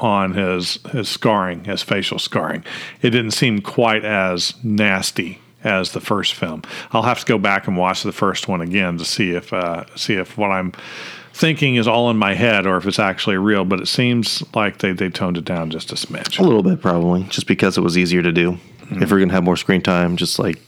on 0.02 0.34
his 0.34 0.78
his 0.90 1.08
scarring, 1.08 1.64
his 1.64 1.82
facial 1.82 2.18
scarring. 2.18 2.64
It 3.00 3.10
didn't 3.10 3.30
seem 3.30 3.60
quite 3.60 4.04
as 4.04 4.52
nasty 4.62 5.40
as 5.64 5.92
the 5.92 6.00
first 6.00 6.34
film. 6.34 6.62
I'll 6.90 7.04
have 7.04 7.20
to 7.20 7.26
go 7.26 7.38
back 7.38 7.68
and 7.68 7.76
watch 7.76 8.02
the 8.02 8.12
first 8.12 8.48
one 8.48 8.60
again 8.60 8.98
to 8.98 9.04
see 9.04 9.30
if 9.30 9.52
uh, 9.52 9.84
see 9.96 10.14
if 10.14 10.36
what 10.36 10.50
I'm 10.50 10.72
thinking 11.32 11.76
is 11.76 11.88
all 11.88 12.10
in 12.10 12.16
my 12.18 12.34
head 12.34 12.66
or 12.66 12.76
if 12.76 12.86
it's 12.86 12.98
actually 12.98 13.36
real. 13.36 13.64
But 13.64 13.80
it 13.80 13.86
seems 13.86 14.42
like 14.54 14.78
they 14.78 14.92
they 14.92 15.08
toned 15.08 15.38
it 15.38 15.44
down 15.44 15.70
just 15.70 15.92
a 15.92 15.94
smidge. 15.94 16.38
A 16.38 16.42
little 16.42 16.64
bit, 16.64 16.82
probably, 16.82 17.22
just 17.24 17.46
because 17.46 17.78
it 17.78 17.82
was 17.82 17.96
easier 17.96 18.22
to 18.22 18.32
do. 18.32 18.58
If 18.90 19.10
we're 19.10 19.20
gonna 19.20 19.32
have 19.32 19.44
more 19.44 19.56
screen 19.56 19.80
time, 19.80 20.16
just 20.16 20.38
like 20.38 20.60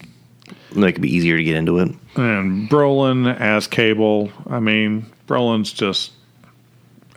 make 0.73 0.95
it 0.95 1.01
be 1.01 1.13
easier 1.13 1.37
to 1.37 1.43
get 1.43 1.57
into 1.57 1.77
it. 1.79 1.91
And 2.15 2.69
Brolin 2.69 3.37
as 3.39 3.67
Cable, 3.67 4.31
I 4.47 4.59
mean, 4.59 5.05
Brolin's 5.27 5.71
just 5.71 6.13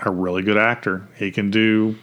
a 0.00 0.10
really 0.10 0.42
good 0.42 0.58
actor. 0.58 1.08
He 1.16 1.30
can 1.30 1.50
do 1.50 1.96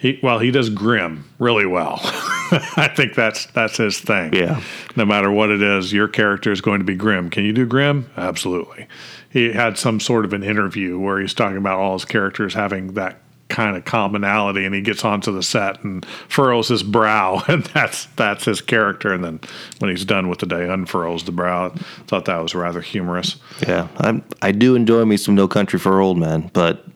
he 0.00 0.18
well, 0.22 0.38
he 0.38 0.50
does 0.50 0.70
grim 0.70 1.24
really 1.38 1.66
well. 1.66 2.00
I 2.02 2.90
think 2.96 3.14
that's 3.14 3.46
that's 3.46 3.76
his 3.76 4.00
thing. 4.00 4.32
Yeah. 4.34 4.62
No 4.96 5.04
matter 5.04 5.30
what 5.30 5.50
it 5.50 5.60
is, 5.60 5.92
your 5.92 6.08
character 6.08 6.50
is 6.50 6.62
going 6.62 6.80
to 6.80 6.84
be 6.84 6.96
grim. 6.96 7.28
Can 7.28 7.44
you 7.44 7.52
do 7.52 7.66
grim? 7.66 8.10
Absolutely. 8.16 8.88
He 9.28 9.52
had 9.52 9.78
some 9.78 10.00
sort 10.00 10.24
of 10.24 10.32
an 10.32 10.42
interview 10.42 10.98
where 10.98 11.20
he's 11.20 11.34
talking 11.34 11.58
about 11.58 11.78
all 11.78 11.92
his 11.92 12.06
characters 12.06 12.54
having 12.54 12.94
that 12.94 13.20
kind 13.48 13.76
of 13.76 13.84
commonality 13.84 14.64
and 14.64 14.74
he 14.74 14.80
gets 14.80 15.04
onto 15.04 15.32
the 15.32 15.42
set 15.42 15.82
and 15.82 16.06
furrows 16.28 16.68
his 16.68 16.84
brow 16.84 17.42
and 17.48 17.64
that's 17.66 18.06
that's 18.14 18.44
his 18.44 18.60
character 18.60 19.12
and 19.12 19.24
then 19.24 19.40
when 19.80 19.90
he's 19.90 20.04
done 20.04 20.28
with 20.28 20.38
the 20.38 20.46
day 20.46 20.68
unfurls 20.68 21.24
the 21.24 21.32
brow 21.32 21.68
thought 22.06 22.26
that 22.26 22.38
was 22.38 22.54
rather 22.54 22.80
humorous 22.80 23.36
Yeah, 23.66 23.88
I 23.98 24.22
I 24.40 24.52
do 24.52 24.76
enjoy 24.76 25.04
me 25.04 25.16
some 25.16 25.34
No 25.34 25.48
Country 25.48 25.80
for 25.80 26.00
Old 26.00 26.16
Men, 26.16 26.48
but 26.52 26.86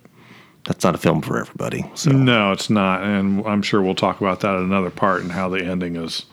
that's 0.64 0.84
not 0.84 0.94
a 0.94 0.98
film 0.98 1.20
for 1.22 1.38
everybody. 1.38 1.84
So 1.94 2.10
no 2.10 2.52
it's 2.52 2.70
not 2.70 3.02
and 3.02 3.46
i'm 3.46 3.62
sure 3.62 3.82
we'll 3.82 3.94
talk 3.94 4.20
about 4.20 4.40
that 4.40 4.56
in 4.56 4.62
another 4.62 4.90
part 4.90 5.22
and 5.22 5.32
how 5.32 5.48
the 5.48 5.62
ending 5.64 5.96
is 5.96 6.24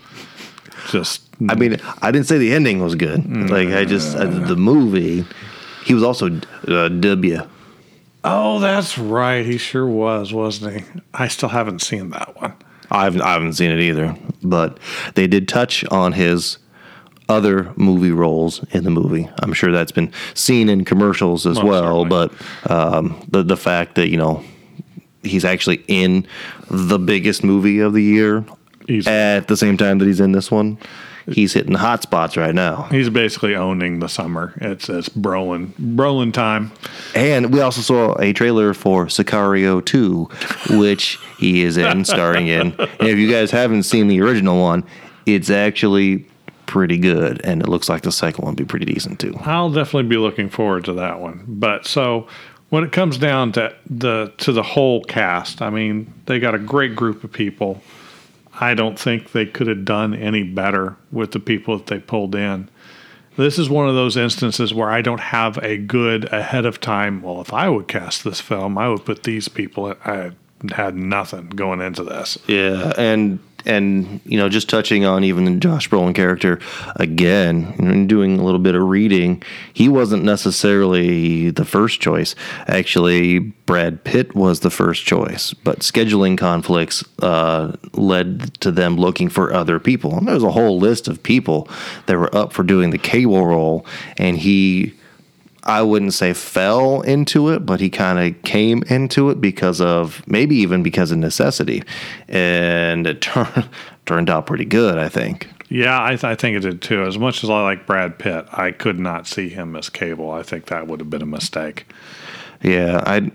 just 0.90 1.22
I 1.50 1.56
mean, 1.56 1.78
I 2.04 2.12
didn't 2.12 2.28
say 2.28 2.38
the 2.38 2.54
ending 2.54 2.84
was 2.84 2.94
good. 2.94 3.50
Like 3.50 3.70
I 3.70 3.84
just 3.84 4.16
uh, 4.16 4.26
the 4.26 4.56
movie. 4.56 5.26
He 5.84 5.96
was 5.96 6.04
also 6.04 6.28
uh, 6.68 6.88
W. 6.88 7.40
oh 8.24 8.60
that's 8.60 8.98
right 9.00 9.44
he 9.44 9.58
sure 9.58 9.88
was 9.88 10.32
wasn't 10.32 10.80
he 10.80 10.86
i 11.14 11.28
still 11.28 11.50
haven't 11.50 11.82
seen 11.82 12.12
that 12.12 12.36
one 12.40 12.54
I 12.92 13.06
haven't, 13.06 13.22
I 13.22 13.32
haven't 13.34 13.54
seen 13.54 13.72
it 13.72 13.80
either, 13.80 14.18
but 14.44 14.78
they 15.16 15.26
did 15.26 15.48
touch 15.48 15.86
on 15.86 16.12
his 16.12 16.58
other 17.32 17.72
movie 17.76 18.12
roles 18.12 18.64
in 18.72 18.84
the 18.84 18.92
movie. 18.92 19.30
I'm 19.42 19.54
sure 19.54 19.72
that's 19.72 19.92
been 19.92 20.12
seen 20.34 20.70
in 20.70 20.86
commercials 20.86 21.46
as 21.48 21.58
Most 21.58 21.66
well. 21.66 22.04
certainly. 22.06 22.10
But 22.10 22.72
um, 22.72 23.26
the 23.30 23.44
the 23.44 23.58
fact 23.58 23.96
that 23.96 24.10
you 24.10 24.18
know 24.18 24.44
he's 25.24 25.46
actually 25.46 25.84
in 25.88 26.28
the 26.70 27.00
biggest 27.00 27.44
movie 27.44 27.80
of 27.80 27.94
the 27.94 28.04
year 28.04 28.44
He's- 28.88 29.08
at 29.08 29.48
the 29.48 29.56
same 29.58 29.78
time 29.78 30.00
that 30.00 30.06
he's 30.08 30.20
in 30.20 30.32
this 30.32 30.50
one, 30.50 30.78
he's 31.28 31.54
hitting 31.54 31.76
hot 31.76 32.02
spots 32.02 32.36
right 32.36 32.56
now. 32.56 32.88
He's 32.92 33.10
basically 33.10 33.56
owning 33.56 34.00
the 34.00 34.10
summer. 34.10 34.54
It's 34.60 34.90
it's 34.90 35.10
Brolin 35.10 35.68
Brolin 35.96 36.34
time. 36.34 36.72
And 37.16 37.54
we 37.54 37.62
also 37.62 37.82
saw 37.82 38.16
a 38.20 38.34
trailer 38.34 38.74
for 38.74 39.06
Sicario 39.06 39.84
2, 39.86 40.78
which 40.80 41.20
he 41.38 41.62
is 41.64 41.78
in, 41.78 42.04
starring 42.06 42.48
in. 42.48 42.74
And 43.00 43.08
if 43.10 43.18
you 43.18 43.30
guys 43.32 43.52
haven't 43.52 43.84
seen 43.84 44.08
the 44.08 44.20
original 44.22 44.60
one, 44.60 44.84
it's 45.28 45.50
actually 45.52 46.26
pretty 46.72 46.98
good. 46.98 47.42
And 47.44 47.62
it 47.62 47.68
looks 47.68 47.90
like 47.90 48.04
the 48.04 48.14
second 48.14 48.44
one 48.44 48.54
will 48.54 48.58
be 48.58 48.66
pretty 48.66 48.86
decent 48.86 49.20
too. 49.20 49.36
I'll 49.42 49.70
definitely 49.70 50.08
be 50.10 50.16
looking 50.16 50.50
forward 50.50 50.86
to 50.86 50.94
that 50.94 51.20
one. 51.20 51.44
But 51.46 51.86
so 51.86 52.28
when 52.70 52.86
it 52.86 52.94
comes 52.94 53.18
down 53.18 53.52
to 53.54 53.76
the 53.90 54.34
to 54.38 54.54
the 54.54 54.64
whole 54.64 55.04
cast, 55.04 55.62
I 55.62 55.70
mean, 55.70 56.14
they 56.28 56.40
got 56.40 56.56
a 56.56 56.60
great 56.60 56.96
group 56.96 57.26
of 57.26 57.32
people. 57.32 57.82
I 58.60 58.74
don't 58.74 58.98
think 58.98 59.34
they 59.34 59.46
could 59.46 59.68
have 59.68 59.84
done 59.84 60.14
any 60.14 60.44
better 60.44 60.96
with 61.12 61.32
the 61.34 61.40
people 61.40 61.78
that 61.78 61.88
they 61.88 62.00
pulled 62.00 62.36
in. 62.36 62.70
This 63.36 63.60
is 63.60 63.70
one 63.70 63.90
of 63.90 63.96
those 63.96 64.16
instances 64.16 64.74
where 64.74 64.90
I 64.90 65.02
don't 65.02 65.20
have 65.20 65.58
a 65.58 65.78
good 65.78 66.32
ahead 66.34 66.66
of 66.66 66.80
time. 66.80 67.22
Well, 67.22 67.42
if 67.42 67.54
I 67.54 67.68
would 67.68 67.88
cast 67.88 68.24
this 68.24 68.40
film, 68.40 68.78
I 68.78 68.88
would 68.88 69.06
put 69.06 69.24
these 69.24 69.50
people. 69.50 69.92
in. 69.92 69.98
I 70.06 70.32
had 70.74 70.96
nothing 70.96 71.50
going 71.50 71.82
into 71.82 72.04
this. 72.04 72.38
Yeah. 72.48 72.94
And, 72.98 73.40
and 73.66 74.20
you 74.26 74.38
know, 74.38 74.50
just 74.50 74.70
touching 74.70 75.06
on 75.06 75.24
even 75.24 75.46
the 75.46 75.56
Josh 75.58 75.90
Brolin 75.90 76.16
character 76.16 76.60
again, 76.96 77.76
and 77.78 78.08
doing 78.08 78.40
a 78.40 78.44
little 78.44 78.60
bit 78.60 78.76
of 78.76 78.84
reading, 78.84 79.42
he 79.74 79.88
wasn't 79.88 80.24
necessarily 80.24 81.50
the 81.50 81.66
first 81.66 82.02
choice. 82.02 82.36
Actually, 82.68 83.40
Brad 83.40 84.04
Pitt 84.04 84.36
was 84.36 84.62
the 84.62 84.70
first 84.70 85.06
choice, 85.06 85.54
but 85.54 85.80
scheduling 85.80 86.38
conflicts 86.38 87.04
uh, 87.20 87.74
led 87.94 88.54
to 88.62 88.72
them 88.72 88.98
looking 88.98 89.30
for 89.30 89.54
other 89.54 89.80
people. 89.80 90.18
And 90.18 90.28
there 90.28 90.36
was 90.36 90.44
a 90.44 90.52
whole 90.52 90.80
list 90.80 91.08
of 91.08 91.24
people 91.24 91.70
that 92.08 92.18
were 92.18 92.36
up 92.36 92.54
for 92.54 92.64
doing 92.64 92.90
the 92.90 92.98
cable 92.98 93.46
role, 93.46 93.86
and 94.18 94.38
he. 94.38 94.94
I 95.64 95.82
wouldn't 95.84 96.14
say 96.14 96.34
fell 96.34 97.02
into 97.02 97.50
it, 97.50 97.66
but 97.66 97.80
he 97.80 97.90
kind 97.90 98.18
of 98.20 98.42
came 98.44 98.84
into 98.84 99.30
it 99.30 99.40
because 99.40 99.80
of 99.80 100.24
maybe 100.28 100.56
even 100.56 100.82
because 100.82 101.12
of 101.12 101.20
necessity, 101.20 101.84
and 102.28 103.06
it 103.06 103.22
turned 103.22 103.70
turned 104.06 104.30
out 104.30 104.48
pretty 104.48 104.66
good. 104.66 104.98
I 104.98 105.10
think. 105.10 105.48
Yeah, 105.70 106.04
I, 106.04 106.10
th- 106.10 106.26
I 106.26 106.36
think 106.36 106.58
it 106.58 106.62
did 106.62 106.82
too. 106.82 107.04
As 107.04 107.18
much 107.18 107.46
as 107.46 107.50
I 107.50 107.64
like 107.64 107.88
Brad 107.88 108.20
Pitt, 108.20 108.46
I 108.52 108.72
could 108.72 109.00
not 109.00 109.26
see 109.26 109.48
him 109.48 109.78
as 109.78 109.88
Cable. 109.90 110.30
I 110.30 110.44
think 110.44 110.66
that 110.66 110.88
would 110.88 111.00
have 111.00 111.10
been 111.10 111.22
a 111.22 111.26
mistake. 111.28 111.86
Yeah, 112.62 113.02
I 113.06 113.32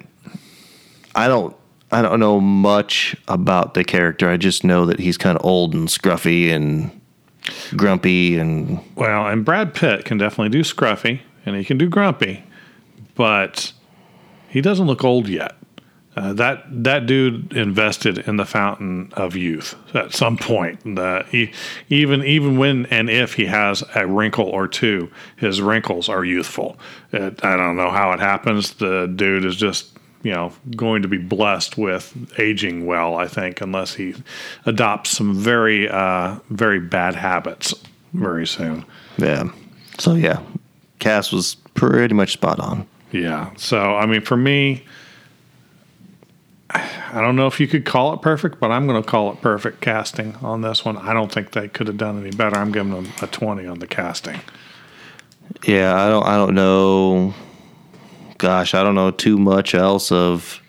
I 1.14 1.28
don't 1.28 1.56
I 1.92 2.02
don't 2.02 2.20
know 2.20 2.40
much 2.40 3.16
about 3.28 3.74
the 3.74 3.84
character. 3.84 4.28
I 4.28 4.36
just 4.36 4.64
know 4.64 4.84
that 4.86 4.98
he's 4.98 5.16
kind 5.16 5.38
of 5.38 5.44
old 5.44 5.74
and 5.74 5.88
scruffy 5.88 6.50
and 6.50 6.90
grumpy 7.76 8.36
and 8.36 8.80
Well, 8.96 9.28
and 9.28 9.44
Brad 9.44 9.72
Pitt 9.72 10.04
can 10.04 10.18
definitely 10.18 10.50
do 10.50 10.62
scruffy 10.62 11.20
and 11.46 11.56
he 11.56 11.64
can 11.64 11.78
do 11.78 11.88
grumpy, 11.88 12.44
but 13.14 13.72
he 14.48 14.60
doesn't 14.60 14.86
look 14.86 15.04
old 15.04 15.28
yet. 15.28 15.54
Uh, 16.16 16.32
that 16.32 16.64
that 16.70 17.04
dude 17.04 17.52
invested 17.54 18.16
in 18.26 18.38
the 18.38 18.46
fountain 18.46 19.12
of 19.12 19.36
youth 19.36 19.74
at 19.94 20.14
some 20.14 20.38
point. 20.38 20.82
The, 20.82 21.26
he, 21.30 21.52
even 21.90 22.24
even 22.24 22.56
when 22.56 22.86
and 22.86 23.10
if 23.10 23.34
he 23.34 23.44
has 23.46 23.84
a 23.94 24.06
wrinkle 24.06 24.46
or 24.46 24.66
two, 24.66 25.10
his 25.36 25.60
wrinkles 25.60 26.08
are 26.08 26.24
youthful. 26.24 26.78
It, 27.12 27.44
I 27.44 27.56
don't 27.56 27.76
know 27.76 27.90
how 27.90 28.12
it 28.12 28.20
happens. 28.20 28.74
The 28.74 29.12
dude 29.14 29.44
is 29.44 29.56
just 29.56 29.90
you 30.22 30.32
know 30.32 30.52
going 30.74 31.02
to 31.02 31.08
be 31.08 31.18
blessed 31.18 31.76
with 31.76 32.16
aging 32.40 32.86
well. 32.86 33.18
I 33.18 33.28
think 33.28 33.60
unless 33.60 33.94
he 33.94 34.14
adopts 34.64 35.10
some 35.10 35.34
very 35.34 35.86
uh, 35.86 36.36
very 36.48 36.80
bad 36.80 37.14
habits 37.14 37.74
very 38.14 38.46
soon. 38.46 38.86
Yeah. 39.18 39.50
So 39.98 40.14
yeah, 40.14 40.40
cast 40.98 41.32
was 41.32 41.56
pretty 41.74 42.14
much 42.14 42.32
spot 42.32 42.60
on. 42.60 42.86
Yeah. 43.12 43.50
So 43.56 43.96
I 43.96 44.06
mean, 44.06 44.20
for 44.20 44.36
me, 44.36 44.84
I 46.70 47.20
don't 47.20 47.36
know 47.36 47.46
if 47.46 47.60
you 47.60 47.68
could 47.68 47.84
call 47.84 48.12
it 48.12 48.22
perfect, 48.22 48.58
but 48.58 48.70
I'm 48.70 48.86
going 48.86 49.02
to 49.02 49.08
call 49.08 49.32
it 49.32 49.40
perfect 49.40 49.80
casting 49.80 50.34
on 50.36 50.62
this 50.62 50.84
one. 50.84 50.96
I 50.96 51.12
don't 51.12 51.30
think 51.30 51.52
they 51.52 51.68
could 51.68 51.86
have 51.86 51.96
done 51.96 52.20
any 52.20 52.30
better. 52.30 52.56
I'm 52.56 52.72
giving 52.72 52.92
them 52.92 53.12
a 53.22 53.26
20 53.26 53.66
on 53.66 53.78
the 53.78 53.86
casting. 53.86 54.40
Yeah, 55.64 55.94
I 55.94 56.08
don't. 56.08 56.26
I 56.26 56.36
don't 56.36 56.54
know. 56.54 57.34
Gosh, 58.38 58.74
I 58.74 58.82
don't 58.82 58.94
know 58.94 59.10
too 59.10 59.38
much 59.38 59.74
else 59.74 60.10
of. 60.10 60.60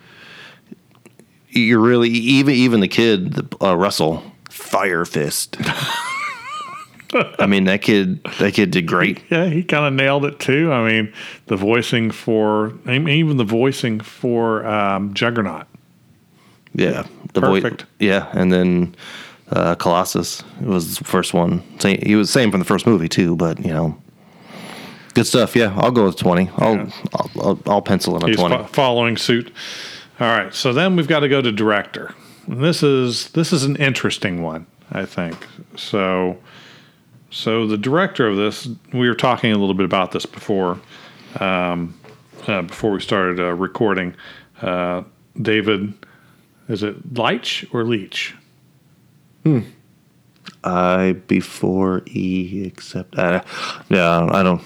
You're 1.49 1.79
really 1.79 2.09
even 2.09 2.53
even 2.53 2.79
the 2.81 2.87
kid 2.87 3.53
uh, 3.61 3.75
Russell 3.75 4.23
Fire 4.49 5.05
Fist. 5.05 5.57
I 7.13 7.45
mean 7.45 7.63
that 7.65 7.81
kid 7.81 8.23
that 8.39 8.53
kid 8.53 8.71
did 8.71 8.85
great. 8.87 9.21
Yeah, 9.29 9.45
he 9.45 9.63
kind 9.63 9.85
of 9.85 9.93
nailed 9.93 10.25
it 10.25 10.39
too. 10.39 10.71
I 10.71 10.87
mean, 10.87 11.13
the 11.47 11.55
voicing 11.55 12.11
for 12.11 12.73
even 12.89 13.37
the 13.37 13.43
voicing 13.45 13.99
for 14.01 14.65
um, 14.67 15.13
Juggernaut. 15.13 15.67
Yeah, 16.73 17.05
the 17.33 17.41
Perfect. 17.41 17.85
yeah, 17.99 18.29
and 18.33 18.51
then 18.51 18.95
uh, 19.51 19.75
Colossus 19.75 20.43
was 20.61 20.97
the 20.97 21.05
first 21.05 21.33
one. 21.33 21.63
Same, 21.79 21.99
he 22.05 22.15
was 22.15 22.29
same 22.29 22.51
from 22.51 22.59
the 22.59 22.65
first 22.65 22.85
movie 22.85 23.07
too, 23.09 23.35
but 23.35 23.59
you 23.65 23.71
know, 23.71 23.97
good 25.13 25.25
stuff. 25.25 25.55
Yeah, 25.55 25.73
I'll 25.77 25.91
go 25.91 26.05
with 26.05 26.17
twenty. 26.17 26.49
I'll 26.57 26.75
Yeah. 26.75 26.91
I'll, 27.13 27.31
I'll, 27.41 27.59
I'll 27.67 27.81
pencil 27.81 28.15
in 28.17 28.23
a 28.23 28.27
He's 28.27 28.35
twenty. 28.37 28.57
fo- 28.57 28.63
following 28.65 29.17
suit. 29.17 29.51
All 30.19 30.27
right, 30.27 30.53
so 30.53 30.73
then 30.73 30.95
we've 30.95 31.07
got 31.07 31.21
to 31.21 31.29
go 31.29 31.41
to 31.41 31.51
director. 31.51 32.13
And 32.47 32.63
this 32.63 32.83
is 32.83 33.29
this 33.29 33.53
is 33.53 33.63
an 33.63 33.75
interesting 33.77 34.43
one, 34.43 34.65
I 34.91 35.05
think. 35.05 35.35
So, 35.77 36.37
so 37.29 37.67
the 37.67 37.77
director 37.77 38.27
of 38.27 38.37
this, 38.37 38.67
we 38.93 39.07
were 39.07 39.15
talking 39.15 39.51
a 39.51 39.57
little 39.57 39.73
bit 39.75 39.85
about 39.85 40.11
this 40.11 40.25
before, 40.25 40.79
um, 41.39 41.99
uh, 42.47 42.61
before 42.63 42.91
we 42.91 42.99
started 43.01 43.39
uh, 43.39 43.53
recording. 43.53 44.15
Uh, 44.61 45.03
David, 45.41 45.93
is 46.67 46.83
it 46.83 47.13
Leitch 47.13 47.65
or 47.73 47.83
Leach? 47.83 48.35
I 50.63 51.13
before 51.27 52.03
E 52.07 52.63
except 52.65 53.17
uh, 53.17 53.41
yeah 53.89 54.27
I 54.29 54.43
don't. 54.43 54.61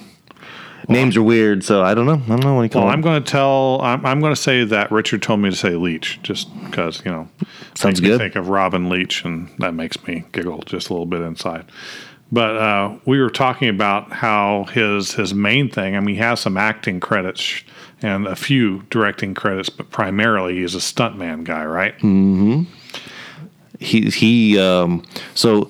Names 0.89 1.15
are 1.15 1.21
weird, 1.21 1.63
so 1.63 1.83
I 1.83 1.93
don't 1.93 2.07
know. 2.07 2.19
I 2.25 2.27
don't 2.27 2.43
know 2.43 2.55
what 2.55 2.63
he 2.63 2.69
Well, 2.75 2.83
called. 2.83 2.93
I'm 2.93 3.01
going 3.01 3.23
to 3.23 3.31
tell. 3.31 3.79
I'm, 3.81 4.03
I'm 4.03 4.19
going 4.19 4.33
to 4.33 4.41
say 4.41 4.63
that 4.63 4.91
Richard 4.91 5.21
told 5.21 5.39
me 5.39 5.51
to 5.51 5.55
say 5.55 5.75
Leach, 5.75 6.19
just 6.23 6.49
because 6.65 7.03
you 7.05 7.11
know. 7.11 7.29
Sounds 7.75 8.01
makes 8.01 8.11
me. 8.13 8.17
Think 8.17 8.35
of 8.35 8.49
Robin 8.49 8.89
Leach, 8.89 9.23
and 9.23 9.49
that 9.59 9.75
makes 9.75 10.03
me 10.07 10.23
giggle 10.31 10.63
just 10.63 10.89
a 10.89 10.93
little 10.93 11.05
bit 11.05 11.21
inside. 11.21 11.65
But 12.31 12.55
uh, 12.55 12.95
we 13.05 13.19
were 13.19 13.29
talking 13.29 13.67
about 13.67 14.11
how 14.11 14.65
his 14.65 15.13
his 15.13 15.33
main 15.33 15.69
thing. 15.69 15.95
I 15.95 15.99
mean, 15.99 16.15
he 16.15 16.21
has 16.21 16.39
some 16.39 16.57
acting 16.57 16.99
credits 16.99 17.63
and 18.01 18.25
a 18.27 18.35
few 18.35 18.83
directing 18.89 19.33
credits, 19.33 19.69
but 19.69 19.89
primarily 19.91 20.59
he's 20.59 20.73
a 20.73 20.79
stuntman 20.79 21.43
guy, 21.43 21.65
right? 21.65 21.97
Mm-hmm. 21.99 22.63
he 23.79 24.09
he 24.09 24.59
um 24.59 25.03
so 25.33 25.69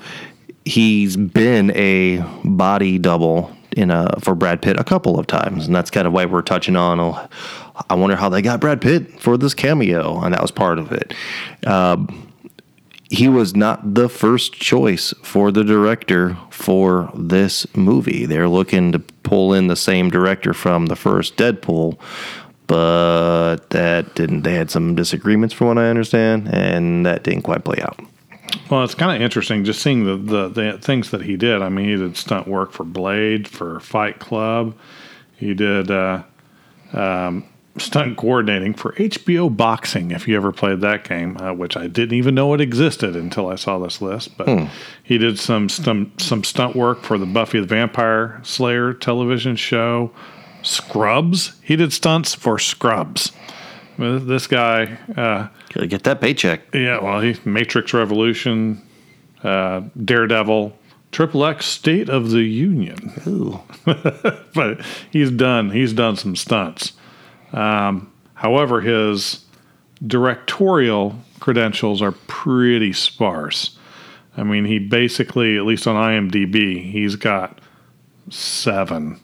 he's 0.66 1.18
been 1.18 1.72
a 1.72 2.24
body 2.44 3.00
double 3.00 3.52
in 3.76 3.90
a 3.90 4.20
for 4.20 4.36
Brad 4.36 4.62
Pitt 4.62 4.80
a 4.80 4.84
couple 4.84 5.18
of 5.18 5.28
times 5.28 5.66
and 5.66 5.76
that's 5.76 5.90
kind 5.90 6.06
of 6.06 6.14
why 6.14 6.26
we're 6.26 6.42
touching 6.42 6.76
on 6.76 7.00
oh, 7.00 7.28
I 7.90 7.96
wonder 7.96 8.16
how 8.16 8.30
they 8.30 8.42
got 8.42 8.60
Brad 8.60 8.82
Pitt 8.82 9.20
for 9.20 9.38
this 9.38 9.54
cameo 9.54 10.20
and 10.22 10.34
that 10.34 10.42
was 10.42 10.52
part 10.52 10.78
of 10.78 10.92
it 10.92 11.14
um 11.66 12.31
he 13.12 13.28
was 13.28 13.54
not 13.58 13.94
the 13.94 14.08
first 14.08 14.54
choice 14.54 15.14
for 15.22 15.52
the 15.52 15.66
director 15.66 16.38
for 16.50 17.12
this 17.14 17.68
movie. 17.76 18.26
They're 18.26 18.48
looking 18.48 18.94
to 18.94 19.00
pull 19.00 19.54
in 19.54 19.68
the 19.68 19.76
same 19.76 20.10
director 20.10 20.54
from 20.54 20.86
the 20.86 20.96
first 20.96 21.36
Deadpool, 21.36 22.00
but 22.68 23.70
that 23.72 24.16
didn't. 24.16 24.44
They 24.44 24.54
had 24.54 24.72
some 24.72 24.96
disagreements, 24.96 25.54
from 25.54 25.68
what 25.68 25.78
I 25.78 25.90
understand, 25.90 26.48
and 26.54 27.06
that 27.06 27.24
didn't 27.24 27.42
quite 27.42 27.66
play 27.66 27.82
out. 27.82 28.00
Well, 28.70 28.86
it's 28.86 28.96
kind 28.96 29.14
of 29.14 29.22
interesting 29.22 29.66
just 29.66 29.82
seeing 29.82 30.06
the, 30.06 30.16
the 30.16 30.48
the 30.48 30.78
things 30.78 31.12
that 31.12 31.22
he 31.24 31.36
did. 31.36 31.62
I 31.62 31.68
mean, 31.68 31.90
he 31.90 31.98
did 31.98 32.16
stunt 32.16 32.48
work 32.48 32.72
for 32.72 32.86
Blade, 32.86 33.46
for 33.46 33.82
Fight 33.82 34.20
Club. 34.20 34.74
He 35.36 35.54
did 35.54 35.92
uh, 35.92 36.24
um, 36.94 37.46
stunt 37.78 38.18
coordinating 38.18 38.74
for 38.74 38.92
HBO 38.94 39.56
Boxing. 39.56 40.12
If 40.12 40.28
you 40.28 40.36
ever 40.36 40.52
played 40.52 40.82
that 40.82 41.04
game, 41.04 41.38
uh, 41.38 41.54
which 41.54 41.78
I 41.78 41.88
didn't 41.88 42.18
even 42.18 42.36
know 42.36 42.54
it 42.54 42.62
existed 42.62 43.16
until 43.16 43.48
I 43.48 43.56
saw 43.56 43.80
this 43.80 44.02
list. 44.02 44.38
But 44.38 44.70
he 45.04 45.18
did 45.18 45.40
some 45.40 45.70
some 45.70 46.12
some 46.18 46.44
stunt 46.44 46.76
work 46.76 47.04
for 47.04 47.18
the 47.18 47.26
Buffy 47.26 47.60
the 47.60 47.68
Vampire 47.68 48.40
Slayer 48.44 48.94
television 48.94 49.56
show. 49.56 50.12
Scrubs. 50.64 51.54
He 51.64 51.76
did 51.76 51.92
stunts 51.94 52.36
for 52.36 52.60
Scrubs. 52.60 53.32
This 53.98 54.48
guy. 54.48 54.98
Uh, 55.16 55.48
Gotta 55.74 55.88
get 55.88 56.04
that 56.04 56.22
paycheck. 56.22 56.62
yeah, 56.74 57.00
well, 57.02 57.22
he 57.22 57.38
Matrix 57.46 57.94
Revolution, 57.94 58.82
uh, 59.44 59.82
Daredevil, 60.04 60.74
Triple 61.12 61.46
X 61.46 61.66
State 61.66 62.10
of 62.10 62.32
the 62.32 62.42
Union. 62.44 63.14
Ooh. 63.28 63.60
but 64.54 64.82
he's 65.12 65.32
done 65.32 65.72
he's 65.72 65.94
done 65.94 66.16
some 66.16 66.36
stunts. 66.36 66.94
Um, 67.54 68.12
however, 68.34 68.82
his 68.82 69.46
directorial 70.06 71.16
credentials 71.40 72.02
are 72.02 72.12
pretty 72.12 72.94
sparse. 72.94 73.78
I 74.38 74.44
mean, 74.44 74.66
he 74.66 74.80
basically, 74.80 75.58
at 75.58 75.66
least 75.66 75.88
on 75.88 75.96
IMDb, 75.96 76.90
he's 76.92 77.16
got 77.16 77.60
seven, 78.30 79.20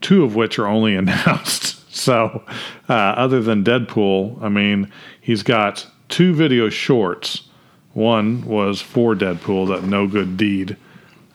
two 0.00 0.24
of 0.24 0.34
which 0.34 0.58
are 0.58 0.66
only 0.66 0.94
announced. 0.96 1.74
So, 1.94 2.44
uh, 2.88 2.92
other 2.92 3.40
than 3.40 3.64
Deadpool, 3.64 4.42
I 4.42 4.48
mean, 4.48 4.92
he's 5.20 5.42
got 5.42 5.86
two 6.08 6.34
video 6.34 6.68
shorts. 6.68 7.48
One 7.92 8.44
was 8.44 8.80
for 8.80 9.14
Deadpool, 9.14 9.68
that 9.68 9.84
no 9.88 10.06
good 10.06 10.36
deed, 10.36 10.76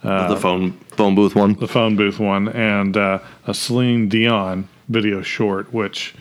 the 0.04 0.38
phone 0.38 0.74
phone 0.96 1.16
booth 1.16 1.36
one. 1.36 1.56
the 1.56 1.68
phone 1.68 1.96
booth 1.96 2.20
one, 2.20 2.50
and 2.50 2.96
uh, 2.98 3.20
a 3.48 3.54
Celine 3.54 4.10
Dion 4.10 4.68
video 4.91 5.21
short, 5.21 5.73
which 5.73 6.13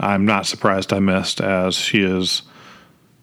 I'm 0.00 0.24
not 0.24 0.46
surprised 0.46 0.92
I 0.92 1.00
missed, 1.00 1.40
as 1.40 1.74
she 1.76 2.02
is 2.02 2.42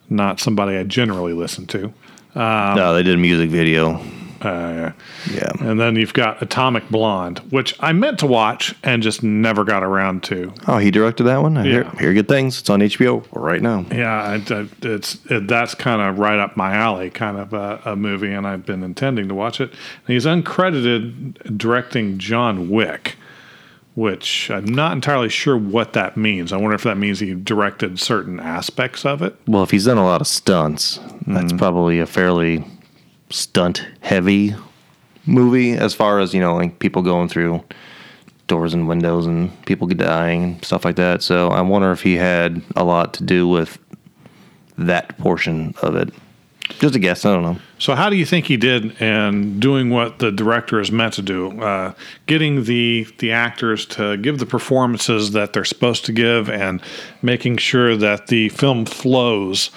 not 0.10 0.39
somebody 0.39 0.78
I 0.78 0.84
generally 0.84 1.34
listen 1.34 1.65
to. 1.67 1.93
no, 2.36 2.93
they 2.93 3.04
did 3.04 3.15
a 3.15 3.17
music 3.17 3.50
video. 3.50 4.02
Uh, 4.41 4.91
Yeah. 5.34 5.50
and 5.62 5.80
then 5.80 5.95
you've 5.95 6.13
got 6.13 6.39
Atomic 6.41 6.88
Blonde, 6.89 7.39
which 7.50 7.74
I 7.80 7.93
meant 7.93 8.19
to 8.19 8.28
watch 8.28 8.76
and 8.84 9.02
just 9.02 9.24
never 9.24 9.63
got 9.63 9.82
around 9.84 10.21
to. 10.24 10.54
Oh, 10.67 10.78
he 10.78 10.91
directed 10.91 11.24
that 11.24 11.41
one. 11.41 11.58
I 11.58 11.63
hear, 11.63 11.84
Yeah. 11.84 12.00
hear 12.00 12.13
good 12.13 12.28
things. 12.28 12.60
It's 12.60 12.69
on 12.69 12.82
HBO 12.82 13.24
right 13.32 13.62
now. 13.62 13.86
Yeah, 13.91 14.38
it's 14.84 15.17
it, 15.32 15.48
that's 15.48 15.74
kind 15.74 16.00
of 16.02 16.19
right 16.19 16.38
up 16.38 16.56
my 16.56 16.76
alley, 16.76 17.10
kind 17.10 17.38
of 17.38 17.54
a, 17.54 17.80
a 17.86 17.95
movie, 17.95 18.32
and 18.34 18.45
I've 18.45 18.65
been 18.65 18.84
intending 18.84 19.30
to 19.30 19.34
watch 19.34 19.60
it. 19.60 19.69
And 20.06 20.13
he's 20.13 20.26
uncredited 20.26 21.58
directing 21.58 22.19
John 22.19 22.69
Wick, 22.69 23.15
which 23.96 24.52
I'm 24.52 24.66
not 24.66 24.92
entirely 24.92 25.30
sure 25.30 25.58
what 25.58 25.94
that 25.94 26.18
means. 26.18 26.52
I 26.52 26.58
wonder 26.58 26.76
if 26.76 26.84
that 26.84 26.98
means 26.98 27.20
he 27.20 27.34
directed 27.34 28.00
certain 28.00 28.40
aspects 28.40 29.06
of 29.06 29.22
it. 29.22 29.36
Well, 29.48 29.64
if 29.64 29.72
he's 29.72 29.86
done 29.86 29.98
a 29.98 30.04
lot 30.04 30.22
of 30.22 30.28
stunts, 30.28 30.98
that's 31.26 31.48
mm-hmm. 31.48 31.58
probably 31.58 32.00
a 32.00 32.06
fairly 32.06 32.66
stunt 33.30 33.88
heavy 34.02 34.56
movie 35.26 35.72
as 35.72 35.94
far 35.94 36.20
as, 36.20 36.34
you 36.34 36.42
know, 36.42 36.56
like 36.56 36.80
people 36.80 37.02
going 37.02 37.30
through 37.30 37.64
doors 38.48 38.74
and 38.74 38.88
windows 38.88 39.26
and 39.26 39.66
people 39.66 39.88
dying 39.88 40.44
and 40.44 40.66
stuff 40.66 40.86
like 40.86 40.98
that. 40.98 41.24
So 41.24 41.48
I 41.50 41.62
wonder 41.62 41.92
if 41.92 42.02
he 42.02 42.16
had 42.16 42.62
a 42.76 42.84
lot 42.84 43.14
to 43.16 43.24
do 43.24 43.48
with 43.48 43.80
that 44.78 45.18
portion 45.18 45.74
of 45.82 45.96
it. 45.96 46.14
Just 46.69 46.95
a 46.95 46.99
guess. 46.99 47.25
I 47.25 47.34
don't 47.34 47.43
know. 47.43 47.58
So, 47.78 47.93
how 47.93 48.10
do 48.10 48.15
you 48.15 48.25
think 48.25 48.47
he 48.47 48.58
did 48.58 48.99
in 49.01 49.60
doing 49.60 49.91
what 49.91 50.19
the 50.19 50.32
director 50.32 50.80
is 50.80 50.91
meant 50.91 51.13
to 51.13 51.21
do, 51.21 51.62
uh, 51.62 51.93
getting 52.25 52.63
the 52.63 53.08
the 53.19 53.32
actors 53.32 53.86
to 53.88 54.17
give 54.17 54.39
the 54.39 54.45
performances 54.45 55.32
that 55.32 55.54
they're 55.54 55.65
supposed 55.65 56.06
to 56.06 56.12
give, 56.12 56.49
and 56.49 56.82
making 57.21 57.58
sure 57.58 57.95
that 57.95 58.28
the 58.28 58.49
film 58.49 58.86
flows 58.86 59.69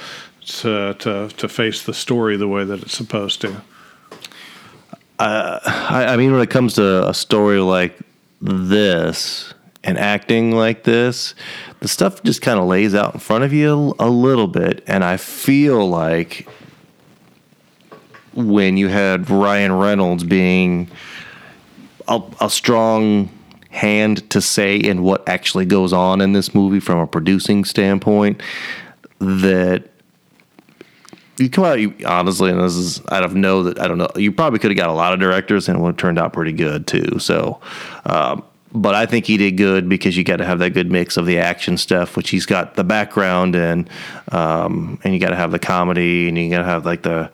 to 0.47 0.95
to 0.95 1.29
to 1.29 1.49
face 1.49 1.83
the 1.83 1.95
story 1.95 2.37
the 2.37 2.49
way 2.49 2.65
that 2.65 2.83
it's 2.83 2.97
supposed 2.97 3.41
to? 3.43 3.63
I, 5.19 6.07
I 6.11 6.17
mean, 6.17 6.33
when 6.33 6.41
it 6.41 6.51
comes 6.51 6.75
to 6.75 7.09
a 7.09 7.15
story 7.15 7.59
like 7.59 7.99
this 8.41 9.53
and 9.83 9.99
acting 9.99 10.53
like 10.53 10.85
this, 10.85 11.35
the 11.81 11.89
stuff 11.89 12.23
just 12.23 12.41
kind 12.41 12.59
of 12.59 12.67
lays 12.67 12.95
out 12.95 13.15
in 13.15 13.21
front 13.21 13.45
of 13.45 13.53
you 13.53 13.95
a, 13.99 14.07
a 14.07 14.11
little 14.11 14.47
bit, 14.47 14.83
and 14.87 15.05
I 15.05 15.17
feel 15.17 15.89
like 15.89 16.49
when 18.39 18.77
you 18.77 18.89
had 18.89 19.29
Ryan 19.29 19.73
Reynolds 19.73 20.23
being 20.23 20.89
a, 22.07 22.23
a 22.41 22.49
strong 22.49 23.31
hand 23.71 24.29
to 24.31 24.41
say 24.41 24.77
in 24.77 25.03
what 25.03 25.29
actually 25.29 25.65
goes 25.65 25.93
on 25.93 26.21
in 26.21 26.33
this 26.33 26.55
movie 26.55 26.81
from 26.81 26.99
a 26.99 27.07
producing 27.07 27.65
standpoint, 27.65 28.41
that 29.19 29.89
you 31.39 31.51
come 31.51 31.65
out 31.65 31.81
you, 31.81 31.95
honestly, 32.07 32.51
and 32.51 32.61
this 32.61 32.75
is 32.75 33.03
I 33.09 33.21
don't 33.21 33.35
know 33.37 33.65
that 33.65 33.81
I 33.81 33.89
don't 33.89 33.99
know. 33.99 34.11
You 34.15 34.31
probably 34.31 34.61
could 34.61 34.71
have 34.71 34.79
got 34.79 34.89
a 34.89 34.93
lot 34.93 35.13
of 35.13 35.21
directors, 35.21 35.69
and 35.69 35.77
it 35.77 35.81
would 35.81 35.89
have 35.89 35.97
turned 35.97 36.19
out 36.19 36.33
pretty 36.33 36.53
good 36.53 36.87
too. 36.87 37.19
So. 37.19 37.61
Um, 38.05 38.45
but 38.71 38.95
I 38.95 39.07
think 39.07 39.25
he 39.25 39.39
did 39.39 39.57
good 39.57 39.89
because 39.89 40.15
you 40.15 40.25
got 40.25 40.37
to 40.37 40.45
have 40.45 40.59
that 40.59 40.75
good 40.75 40.93
mix 40.93 41.17
of 41.17 41.25
the 41.25 41.39
action 41.39 41.79
stuff, 41.79 42.19
which 42.19 42.29
he's 42.29 42.45
got 42.45 42.75
the 42.75 42.85
background 42.85 43.57
and 43.57 43.89
um, 44.31 45.01
and 45.05 45.15
you 45.15 45.21
got 45.21 45.31
to 45.31 45.37
have 45.37 45.53
the 45.53 45.59
comedy 45.59 46.29
and 46.29 46.37
you 46.37 46.51
got 46.51 46.59
to 46.59 46.65
have 46.65 46.85
like 46.85 47.03
the 47.03 47.31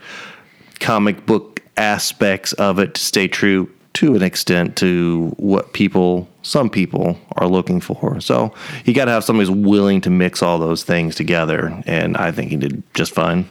comic 0.81 1.27
book 1.27 1.63
aspects 1.77 2.53
of 2.55 2.79
it 2.79 2.95
to 2.95 3.01
stay 3.01 3.29
true 3.29 3.71
to 3.95 4.17
an 4.17 4.23
extent 4.23 4.77
to 4.77 5.33
what 5.37 5.73
people 5.73 6.29
some 6.43 6.69
people 6.69 7.19
are 7.37 7.47
looking 7.47 7.81
for. 7.81 8.21
So 8.21 8.53
you 8.85 8.93
got 8.93 9.07
to 9.07 9.13
have 9.13 9.25
somebody 9.25 9.49
who's 9.49 9.57
willing 9.57 10.01
to 10.03 10.11
mix 10.11 10.43
all 10.43 10.59
those 10.59 10.83
things 10.83 11.15
together, 11.15 11.83
and 11.87 12.17
I 12.17 12.33
think 12.33 12.51
he 12.51 12.57
did 12.57 12.83
just 12.95 13.13
fine. 13.13 13.49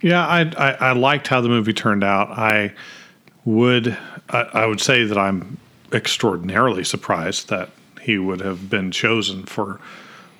Yeah, 0.00 0.26
I, 0.26 0.40
I, 0.56 0.72
I 0.72 0.92
liked 0.92 1.28
how 1.28 1.40
the 1.40 1.48
movie 1.48 1.72
turned 1.72 2.02
out. 2.02 2.30
I 2.30 2.72
would 3.44 3.96
I, 4.30 4.40
I 4.52 4.66
would 4.66 4.80
say 4.80 5.04
that 5.04 5.18
I'm 5.18 5.58
extraordinarily 5.92 6.84
surprised 6.84 7.48
that 7.50 7.70
he 8.00 8.18
would 8.18 8.40
have 8.40 8.68
been 8.68 8.90
chosen 8.90 9.44
for 9.44 9.78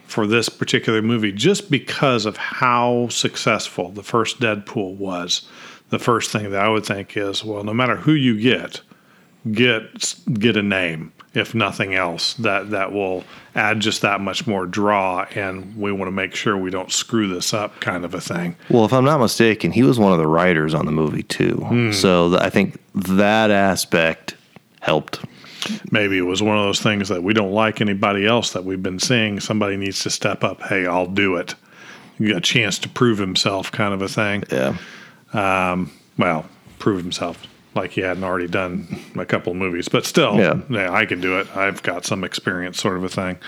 for 0.07 0.27
this 0.27 0.49
particular 0.49 1.01
movie 1.01 1.33
just 1.33 1.71
because 1.71 2.27
of 2.27 2.37
how 2.37 3.09
successful 3.09 3.91
the 3.91 4.03
first 4.03 4.41
Deadpool 4.41 4.97
was. 4.97 5.49
The 5.93 5.99
first 5.99 6.31
thing 6.33 6.51
that 6.51 6.61
I 6.65 6.69
would 6.69 6.85
think 6.87 7.17
is, 7.17 7.45
well, 7.45 7.63
no 7.65 7.73
matter 7.75 7.97
who 7.97 8.13
you 8.13 8.41
get, 8.41 8.81
get 9.51 10.15
get 10.33 10.57
a 10.57 10.63
name 10.63 11.13
if 11.35 11.55
nothing 11.55 11.95
else 11.95 12.35
that 12.35 12.71
that 12.71 12.93
will 12.93 13.25
add 13.55 13.81
just 13.81 14.03
that 14.03 14.21
much 14.21 14.47
more 14.47 14.67
draw 14.67 15.27
and 15.35 15.77
we 15.77 15.91
want 15.91 16.07
to 16.07 16.13
make 16.13 16.35
sure 16.35 16.57
we 16.57 16.71
don't 16.71 16.93
screw 16.93 17.27
this 17.27 17.53
up 17.53 17.81
kind 17.81 18.05
of 18.05 18.15
a 18.15 18.21
thing 18.21 18.55
Well, 18.71 18.85
if 18.85 18.93
I'm 18.93 19.05
not 19.05 19.19
mistaken, 19.19 19.73
he 19.73 19.83
was 19.83 19.99
one 19.99 20.13
of 20.13 20.19
the 20.19 20.27
writers 20.29 20.75
on 20.75 20.87
the 20.87 20.93
movie 20.93 21.25
too. 21.25 21.57
Hmm. 21.57 21.91
So 21.93 22.29
th- 22.31 22.41
I 22.43 22.51
think 22.51 22.79
that 22.95 23.51
aspect 23.51 24.37
helped. 24.81 25.25
maybe 25.91 26.17
it 26.19 26.23
was 26.23 26.41
one 26.43 26.57
of 26.59 26.65
those 26.65 26.81
things 26.81 27.09
that 27.09 27.23
we 27.25 27.33
don't 27.35 27.53
like 27.53 27.81
anybody 27.81 28.27
else 28.27 28.53
that 28.53 28.65
we've 28.65 28.83
been 28.83 28.99
seeing 29.01 29.41
somebody 29.41 29.77
needs 29.77 30.03
to 30.03 30.11
step 30.11 30.43
up 30.45 30.61
hey 30.63 30.87
i'll 30.87 31.07
do 31.07 31.37
it 31.37 31.55
you 32.19 32.29
got 32.29 32.39
a 32.39 32.41
chance 32.41 32.79
to 32.81 32.89
prove 32.89 33.19
himself 33.19 33.71
kind 33.73 33.93
of 33.95 34.03
a 34.03 34.09
thing 34.09 34.45
Yeah. 34.53 34.77
Um, 35.33 35.91
well 36.19 36.47
prove 36.79 37.01
himself 37.03 37.43
like 37.75 37.93
he 37.93 38.01
hadn't 38.03 38.25
already 38.25 38.49
done 38.49 38.87
a 39.17 39.25
couple 39.25 39.53
of 39.53 39.57
movies 39.59 39.89
but 39.89 40.05
still 40.05 40.37
Yeah. 40.37 40.61
yeah 40.69 40.93
i 40.93 41.07
can 41.07 41.21
do 41.21 41.39
it 41.39 41.47
i've 41.57 41.83
got 41.83 42.05
some 42.05 42.23
experience 42.25 42.81
sort 42.81 42.97
of 42.97 43.05
a 43.05 43.09
thing 43.09 43.39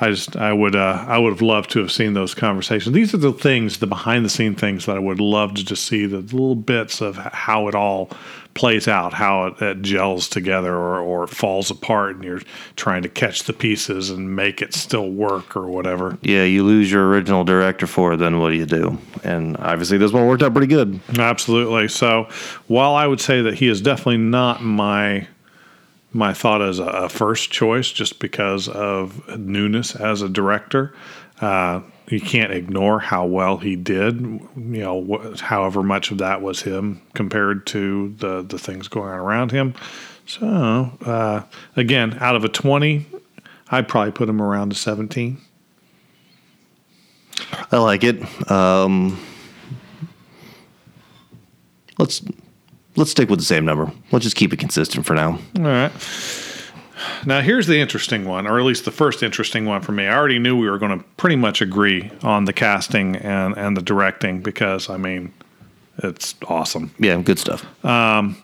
i 0.00 0.10
just 0.10 0.36
i 0.36 0.52
would 0.52 0.76
uh, 0.76 1.04
i 1.08 1.18
would 1.18 1.32
have 1.32 1.42
loved 1.42 1.70
to 1.70 1.78
have 1.78 1.92
seen 1.92 2.14
those 2.14 2.34
conversations 2.34 2.94
these 2.94 3.14
are 3.14 3.18
the 3.18 3.32
things 3.32 3.78
the 3.78 3.86
behind 3.86 4.24
the 4.24 4.28
scene 4.30 4.54
things 4.54 4.86
that 4.86 4.96
i 4.96 5.00
would 5.00 5.20
love 5.20 5.54
to 5.54 5.64
just 5.64 5.84
see 5.84 6.06
the 6.06 6.18
little 6.18 6.54
bits 6.54 7.00
of 7.00 7.16
how 7.16 7.68
it 7.68 7.74
all 7.74 8.10
plays 8.54 8.88
out 8.88 9.12
how 9.12 9.46
it, 9.46 9.60
it 9.60 9.82
gels 9.82 10.28
together 10.28 10.74
or, 10.74 10.98
or 10.98 11.26
falls 11.26 11.70
apart 11.70 12.14
and 12.16 12.24
you're 12.24 12.40
trying 12.74 13.02
to 13.02 13.08
catch 13.08 13.42
the 13.42 13.52
pieces 13.52 14.08
and 14.08 14.34
make 14.34 14.62
it 14.62 14.72
still 14.72 15.10
work 15.10 15.54
or 15.54 15.68
whatever 15.68 16.16
Yeah, 16.22 16.44
you 16.44 16.64
lose 16.64 16.90
your 16.90 17.06
original 17.06 17.44
director 17.44 17.86
for 17.86 18.14
it, 18.14 18.16
then 18.16 18.40
what 18.40 18.50
do 18.50 18.56
you 18.56 18.64
do? 18.64 18.98
And 19.24 19.56
obviously, 19.58 19.98
this 19.98 20.12
one 20.12 20.26
worked 20.26 20.42
out 20.42 20.52
pretty 20.52 20.68
good. 20.68 21.00
Absolutely. 21.18 21.88
So, 21.88 22.28
while 22.66 22.94
I 22.94 23.06
would 23.06 23.20
say 23.20 23.42
that 23.42 23.54
he 23.54 23.68
is 23.68 23.80
definitely 23.80 24.18
not 24.18 24.62
my 24.62 25.26
my 26.16 26.32
thought 26.32 26.62
as 26.62 26.78
a, 26.78 27.08
first 27.08 27.50
choice, 27.50 27.92
just 27.92 28.18
because 28.18 28.68
of 28.68 29.38
newness 29.38 29.94
as 29.94 30.22
a 30.22 30.28
director, 30.28 30.94
uh, 31.40 31.80
you 32.08 32.20
can't 32.20 32.52
ignore 32.52 32.98
how 32.98 33.26
well 33.26 33.58
he 33.58 33.76
did. 33.76 34.20
You 34.20 34.40
know, 34.56 35.04
wh- 35.04 35.38
however 35.40 35.82
much 35.82 36.10
of 36.10 36.18
that 36.18 36.40
was 36.40 36.62
him 36.62 37.02
compared 37.14 37.66
to 37.68 38.14
the 38.18 38.42
the 38.42 38.58
things 38.58 38.88
going 38.88 39.10
on 39.10 39.18
around 39.18 39.52
him. 39.52 39.74
So, 40.24 40.46
uh, 41.04 41.42
again, 41.76 42.16
out 42.20 42.34
of 42.34 42.44
a 42.44 42.48
twenty, 42.48 43.06
I'd 43.70 43.86
probably 43.86 44.12
put 44.12 44.28
him 44.28 44.40
around 44.40 44.72
a 44.72 44.74
seventeen. 44.74 45.38
I 47.70 47.76
like 47.76 48.02
it. 48.02 48.50
Um, 48.50 49.20
let's 51.98 52.22
let's 52.96 53.10
stick 53.10 53.30
with 53.30 53.38
the 53.38 53.44
same 53.44 53.64
number. 53.64 53.90
Let's 54.10 54.24
just 54.24 54.36
keep 54.36 54.52
it 54.52 54.58
consistent 54.58 55.06
for 55.06 55.14
now. 55.14 55.38
All 55.56 55.62
right. 55.62 55.92
Now, 57.26 57.40
here's 57.40 57.66
the 57.66 57.78
interesting 57.78 58.24
one, 58.24 58.46
or 58.46 58.58
at 58.58 58.64
least 58.64 58.84
the 58.84 58.90
first 58.90 59.22
interesting 59.22 59.66
one 59.66 59.82
for 59.82 59.92
me. 59.92 60.06
I 60.06 60.16
already 60.16 60.38
knew 60.38 60.56
we 60.58 60.70
were 60.70 60.78
going 60.78 60.98
to 60.98 61.04
pretty 61.16 61.36
much 61.36 61.60
agree 61.60 62.10
on 62.22 62.46
the 62.46 62.52
casting 62.52 63.16
and, 63.16 63.56
and 63.56 63.76
the 63.76 63.82
directing 63.82 64.40
because, 64.40 64.88
I 64.88 64.96
mean, 64.96 65.32
it's 65.98 66.34
awesome. 66.48 66.94
Yeah, 66.98 67.20
good 67.20 67.38
stuff. 67.38 67.66
Um, 67.84 68.42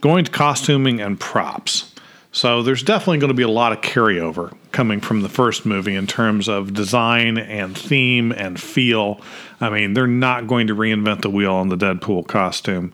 going 0.00 0.24
to 0.26 0.30
costuming 0.30 1.00
and 1.00 1.18
props. 1.18 1.92
So, 2.30 2.62
there's 2.62 2.82
definitely 2.82 3.18
going 3.18 3.28
to 3.28 3.34
be 3.34 3.42
a 3.42 3.48
lot 3.48 3.72
of 3.72 3.80
carryover 3.80 4.54
coming 4.72 5.00
from 5.00 5.22
the 5.22 5.28
first 5.28 5.64
movie 5.64 5.94
in 5.94 6.06
terms 6.06 6.48
of 6.48 6.74
design 6.74 7.38
and 7.38 7.78
theme 7.78 8.32
and 8.32 8.60
feel. 8.60 9.20
I 9.60 9.70
mean, 9.70 9.94
they're 9.94 10.08
not 10.08 10.48
going 10.48 10.66
to 10.66 10.74
reinvent 10.74 11.22
the 11.22 11.30
wheel 11.30 11.54
on 11.54 11.68
the 11.68 11.76
Deadpool 11.76 12.26
costume. 12.26 12.92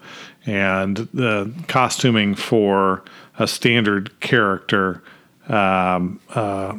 And 0.51 0.97
the 1.15 1.53
costuming 1.69 2.35
for 2.35 3.05
a 3.39 3.47
standard 3.47 4.19
character 4.21 5.03
um, 5.49 6.21
uh, 6.31 6.77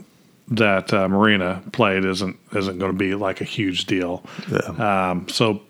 that 0.50 0.94
uh, 0.94 1.08
Morena 1.08 1.64
played 1.72 2.04
isn't 2.04 2.38
isn't 2.54 2.80
going 2.80 2.92
to 2.92 2.98
be 2.98 3.16
like 3.16 3.40
a 3.42 3.46
huge 3.46 3.86
deal. 3.86 4.24
Um, 4.78 5.28
so 5.30 5.62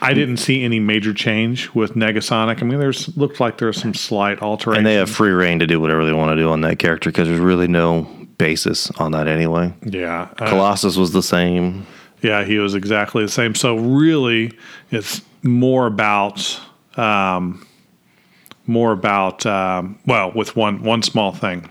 I 0.00 0.14
didn't 0.14 0.36
see 0.36 0.62
any 0.62 0.78
major 0.78 1.12
change 1.12 1.70
with 1.74 1.94
Negasonic. 1.94 2.62
I 2.62 2.64
mean, 2.64 2.78
there's 2.78 3.16
looked 3.16 3.40
like 3.40 3.58
there's 3.58 3.80
some 3.80 3.94
slight 3.94 4.42
alteration. 4.42 4.78
and 4.78 4.86
they 4.86 4.94
have 4.94 5.10
free 5.10 5.30
reign 5.30 5.58
to 5.58 5.66
do 5.66 5.80
whatever 5.80 6.04
they 6.04 6.12
want 6.12 6.36
to 6.36 6.36
do 6.36 6.50
on 6.50 6.60
that 6.60 6.78
character 6.78 7.10
because 7.10 7.28
there's 7.28 7.40
really 7.40 7.66
no 7.68 8.02
basis 8.38 8.90
on 8.92 9.12
that 9.12 9.26
anyway. 9.26 9.72
yeah, 9.82 10.28
uh, 10.38 10.48
Colossus 10.48 10.96
was 10.96 11.12
the 11.12 11.22
same. 11.22 11.86
yeah, 12.22 12.44
he 12.44 12.58
was 12.58 12.74
exactly 12.74 13.24
the 13.24 13.30
same. 13.30 13.54
So 13.54 13.76
really, 13.76 14.52
it's 14.90 15.22
more 15.42 15.86
about 15.86 16.60
um, 16.98 17.66
more 18.66 18.92
about 18.92 19.44
um, 19.46 19.98
well, 20.06 20.32
with 20.32 20.56
one 20.56 20.82
one 20.82 21.02
small 21.02 21.32
thing. 21.32 21.68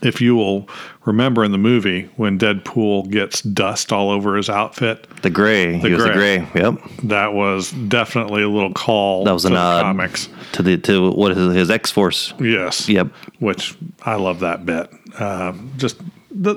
If 0.00 0.20
you 0.20 0.36
will 0.36 0.68
remember 1.04 1.42
in 1.44 1.50
the 1.50 1.58
movie 1.58 2.02
when 2.14 2.38
Deadpool 2.38 3.10
gets 3.10 3.40
dust 3.42 3.92
all 3.92 4.10
over 4.10 4.36
his 4.36 4.48
outfit, 4.48 5.08
The 5.22 5.30
gray. 5.30 5.76
he 5.76 5.90
was 5.92 6.04
the 6.04 6.12
gray. 6.12 6.38
gray. 6.38 6.48
Yep. 6.62 6.74
that 7.04 7.32
was 7.34 7.72
definitely 7.72 8.42
a 8.44 8.48
little 8.48 8.72
call. 8.72 9.24
That 9.24 9.32
was 9.32 9.44
a 9.44 9.48
to 9.48 9.54
the 9.54 9.60
nod 9.60 9.82
comics. 9.82 10.28
to 10.52 10.62
the 10.62 10.76
to 10.78 11.10
what 11.10 11.32
is 11.32 11.52
his 11.52 11.68
X 11.68 11.90
Force. 11.90 12.32
Yes. 12.38 12.88
Yep. 12.88 13.08
Which 13.40 13.76
I 14.02 14.14
love 14.14 14.38
that 14.40 14.64
bit. 14.64 14.88
Um, 15.18 15.72
just 15.78 16.00
the, 16.30 16.54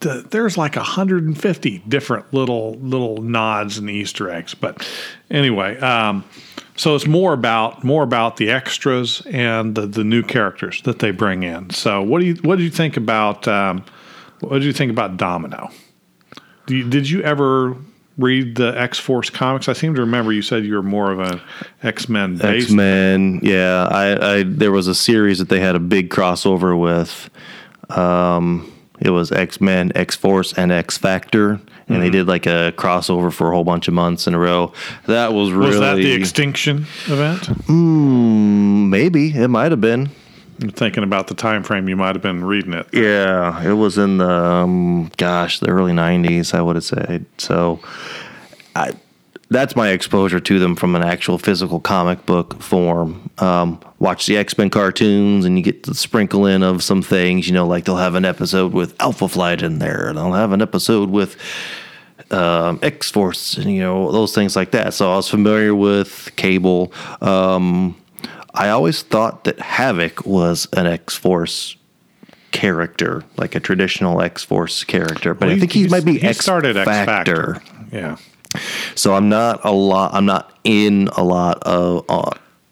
the 0.00 0.26
there's 0.30 0.58
like 0.58 0.76
150 0.76 1.78
different 1.88 2.34
little 2.34 2.74
little 2.74 3.22
nods 3.22 3.78
and 3.78 3.88
Easter 3.88 4.28
eggs. 4.28 4.54
But 4.54 4.86
anyway, 5.30 5.78
um, 5.78 6.24
so 6.82 6.96
it's 6.96 7.06
more 7.06 7.32
about 7.32 7.84
more 7.84 8.02
about 8.02 8.38
the 8.38 8.50
extras 8.50 9.22
and 9.26 9.76
the, 9.76 9.86
the 9.86 10.02
new 10.02 10.20
characters 10.20 10.82
that 10.82 10.98
they 10.98 11.12
bring 11.12 11.44
in. 11.44 11.70
So 11.70 12.02
what 12.02 12.18
do 12.18 12.26
you 12.26 12.34
what 12.42 12.56
did 12.56 12.64
you 12.64 12.70
think 12.70 12.96
about 12.96 13.46
um, 13.46 13.84
what 14.40 14.54
did 14.54 14.64
you 14.64 14.72
think 14.72 14.90
about 14.90 15.16
Domino? 15.16 15.70
Do 16.66 16.74
you, 16.74 16.90
did 16.90 17.08
you 17.08 17.22
ever 17.22 17.76
read 18.18 18.56
the 18.56 18.76
X 18.76 18.98
Force 18.98 19.30
comics? 19.30 19.68
I 19.68 19.74
seem 19.74 19.94
to 19.94 20.00
remember 20.00 20.32
you 20.32 20.42
said 20.42 20.64
you 20.64 20.74
were 20.74 20.82
more 20.82 21.12
of 21.12 21.20
an 21.20 21.40
X 21.84 22.08
Men 22.08 22.42
X. 22.42 22.72
Men. 22.72 23.38
Yeah, 23.44 23.86
I, 23.88 24.38
I 24.38 24.42
there 24.42 24.72
was 24.72 24.88
a 24.88 24.94
series 24.94 25.38
that 25.38 25.48
they 25.48 25.60
had 25.60 25.76
a 25.76 25.80
big 25.80 26.10
crossover 26.10 26.76
with. 26.76 27.30
Um, 27.96 28.72
it 28.98 29.10
was 29.10 29.30
X 29.30 29.60
Men, 29.60 29.92
X 29.94 30.16
Force, 30.16 30.52
and 30.54 30.72
X 30.72 30.98
Factor, 30.98 31.60
and 31.88 31.96
Mm-hmm. 31.96 32.00
they 32.02 32.10
did 32.10 32.26
like 32.28 32.46
a 32.46 32.72
crossover 32.76 33.32
for 33.32 33.48
a 33.50 33.54
whole 33.54 33.64
bunch 33.64 33.88
of 33.88 33.94
months 33.94 34.26
in 34.26 34.34
a 34.34 34.38
row. 34.38 34.72
That 35.06 35.32
was 35.32 35.50
really 35.52 35.70
Was 35.70 35.80
that 35.80 35.94
the 35.96 36.12
extinction 36.12 36.86
event? 37.06 37.48
maybe 37.68 39.28
it 39.34 39.48
might 39.48 39.70
have 39.72 39.80
been. 39.80 40.10
I'm 40.60 40.70
thinking 40.70 41.02
about 41.02 41.26
the 41.26 41.34
time 41.34 41.62
frame 41.64 41.88
you 41.88 41.96
might 41.96 42.14
have 42.14 42.22
been 42.22 42.44
reading 42.44 42.72
it. 42.74 42.86
Yeah, 42.92 43.62
it 43.68 43.72
was 43.72 43.98
in 43.98 44.18
the 44.18 44.30
um, 44.30 45.10
gosh, 45.16 45.58
the 45.58 45.68
early 45.68 45.92
'90s, 45.92 46.54
I 46.54 46.62
would 46.62 46.76
have 46.76 46.84
said. 46.84 47.26
So, 47.38 47.80
I 48.76 48.92
that's 49.52 49.76
my 49.76 49.90
exposure 49.90 50.40
to 50.40 50.58
them 50.58 50.76
from 50.76 50.94
an 50.96 51.02
actual 51.02 51.38
physical 51.38 51.80
comic 51.80 52.24
book 52.26 52.60
form. 52.62 53.30
Um, 53.38 53.80
watch 53.98 54.26
the 54.26 54.36
X 54.36 54.56
Men 54.58 54.70
cartoons, 54.70 55.44
and 55.44 55.56
you 55.56 55.64
get 55.64 55.84
the 55.84 55.94
sprinkle 55.94 56.46
in 56.46 56.62
of 56.62 56.82
some 56.82 57.02
things. 57.02 57.46
You 57.46 57.54
know, 57.54 57.66
like 57.66 57.84
they'll 57.84 57.96
have 57.96 58.14
an 58.14 58.24
episode 58.24 58.72
with 58.72 59.00
Alpha 59.00 59.28
Flight 59.28 59.62
in 59.62 59.78
there, 59.78 60.08
and 60.08 60.18
they'll 60.18 60.32
have 60.32 60.52
an 60.52 60.62
episode 60.62 61.10
with 61.10 61.36
um, 62.30 62.78
X 62.82 63.10
Force, 63.10 63.56
and 63.56 63.72
you 63.72 63.80
know 63.80 64.10
those 64.12 64.34
things 64.34 64.56
like 64.56 64.72
that. 64.72 64.94
So 64.94 65.12
I 65.12 65.16
was 65.16 65.28
familiar 65.28 65.74
with 65.74 66.30
Cable. 66.36 66.92
Um, 67.20 67.96
I 68.54 68.68
always 68.68 69.02
thought 69.02 69.44
that 69.44 69.58
Havoc 69.60 70.26
was 70.26 70.68
an 70.72 70.86
X 70.86 71.16
Force 71.16 71.76
character, 72.50 73.24
like 73.36 73.54
a 73.54 73.60
traditional 73.60 74.20
X 74.20 74.44
Force 74.44 74.84
character, 74.84 75.34
but 75.34 75.46
Well, 75.46 75.56
I 75.56 75.58
think 75.58 75.72
he, 75.72 75.88
might 75.88 76.04
be 76.04 76.22
X 76.22 76.38
started 76.38 76.76
X 76.76 76.86
Factor. 76.86 77.54
Factor. 77.54 77.96
Yeah. 77.96 78.16
So 78.94 79.14
I'm 79.14 79.28
not 79.28 79.64
a 79.64 79.72
lot. 79.72 80.14
I'm 80.14 80.26
not 80.26 80.56
in 80.64 81.08
a 81.16 81.24
lot 81.24 81.62
of 81.64 82.04
uh, 82.08 82.30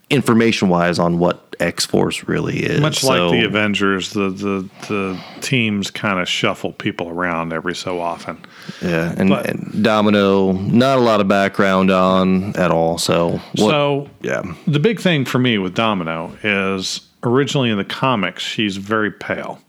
information 0.09 0.69
wise 0.69 0.99
on 0.99 1.19
what 1.19 1.55
X 1.59 1.85
Force 1.85 2.27
really 2.27 2.57
is. 2.63 2.81
Much 2.81 2.99
So- 2.99 3.29
like 3.29 3.39
the 3.39 3.45
Avengers, 3.45 4.11
the 4.13 4.29
the 4.29 4.69
the 4.87 5.19
teams 5.41 5.91
kind 5.91 6.19
of 6.19 6.27
shuffle 6.27 6.73
people 6.73 7.09
around 7.09 7.53
every 7.53 7.75
so 7.75 7.99
often. 7.99 8.37
Yeah, 8.81 9.13
and, 9.17 9.29
But- 9.29 9.45
and 9.47 9.83
Domino, 9.83 10.53
not 10.53 10.97
a 10.97 11.01
lot 11.01 11.21
of 11.21 11.27
background 11.27 11.91
on 11.91 12.55
at 12.55 12.71
all. 12.71 12.97
So 12.97 13.39
what- 13.55 13.71
so 13.71 14.09
yeah, 14.21 14.41
the 14.67 14.79
big 14.79 14.99
thing 14.99 15.23
for 15.25 15.39
me 15.39 15.57
with 15.57 15.75
Domino 15.75 16.31
is 16.43 17.01
originally 17.23 17.69
in 17.69 17.77
the 17.77 17.83
comics 17.85 18.41
she's 18.43 18.77
very 18.77 19.11
pale, 19.11 19.59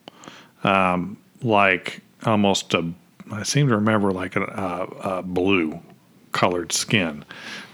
um, 0.65 1.17
like 1.43 2.01
almost 2.25 2.75
a. 2.75 2.85
I 3.31 3.45
seem 3.45 3.69
to 3.69 3.77
remember 3.77 4.13
like 4.13 4.37
a, 4.37 4.43
a, 4.43 5.19
a 5.19 5.23
blue 5.23 5.81
colored 6.33 6.73
skin. 6.73 7.25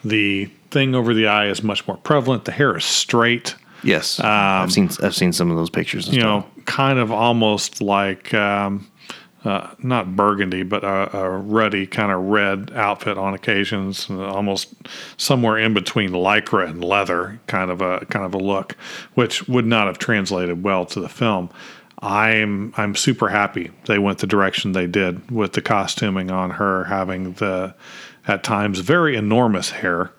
The 0.04 0.46
thing 0.70 0.94
over 0.94 1.14
the 1.14 1.26
eye 1.26 1.48
is 1.48 1.62
much 1.62 1.86
more 1.86 1.96
prevalent. 1.96 2.44
The 2.44 2.52
hair 2.52 2.76
is 2.76 2.84
straight. 2.84 3.54
yes, 3.82 4.20
I've 4.62 4.72
seen 4.72 4.90
I've 5.02 5.14
seen 5.14 5.32
some 5.32 5.50
of 5.50 5.56
those 5.56 5.70
pictures. 5.70 6.08
Um, 6.08 6.14
you 6.14 6.20
know, 6.20 6.46
kind 6.66 6.98
of 6.98 7.10
almost 7.10 7.80
like 7.80 8.34
um, 8.34 8.88
uh, 9.44 9.68
not 9.78 10.16
burgundy, 10.16 10.62
but 10.62 10.84
a, 10.84 11.16
a 11.16 11.30
ruddy 11.30 11.86
kind 11.86 12.10
of 12.12 12.20
red 12.22 12.72
outfit 12.74 13.16
on 13.16 13.34
occasions, 13.34 14.10
almost 14.10 14.74
somewhere 15.16 15.56
in 15.58 15.74
between 15.74 16.10
lycra 16.10 16.68
and 16.68 16.82
leather, 16.82 17.40
kind 17.46 17.70
of 17.70 17.80
a 17.80 18.04
kind 18.06 18.24
of 18.24 18.34
a 18.34 18.38
look, 18.38 18.76
which 19.14 19.46
would 19.48 19.66
not 19.66 19.86
have 19.86 19.98
translated 19.98 20.62
well 20.62 20.84
to 20.86 21.00
the 21.00 21.08
film. 21.08 21.50
I'm 22.00 22.72
I'm 22.76 22.94
super 22.94 23.28
happy 23.28 23.70
they 23.86 23.98
went 23.98 24.18
the 24.18 24.26
direction 24.26 24.72
they 24.72 24.86
did 24.86 25.30
with 25.30 25.54
the 25.54 25.62
costuming 25.62 26.30
on 26.30 26.50
her 26.50 26.84
having 26.84 27.32
the 27.34 27.74
at 28.28 28.44
times 28.44 28.78
very 28.80 29.16
enormous 29.16 29.70
hair. 29.70 30.10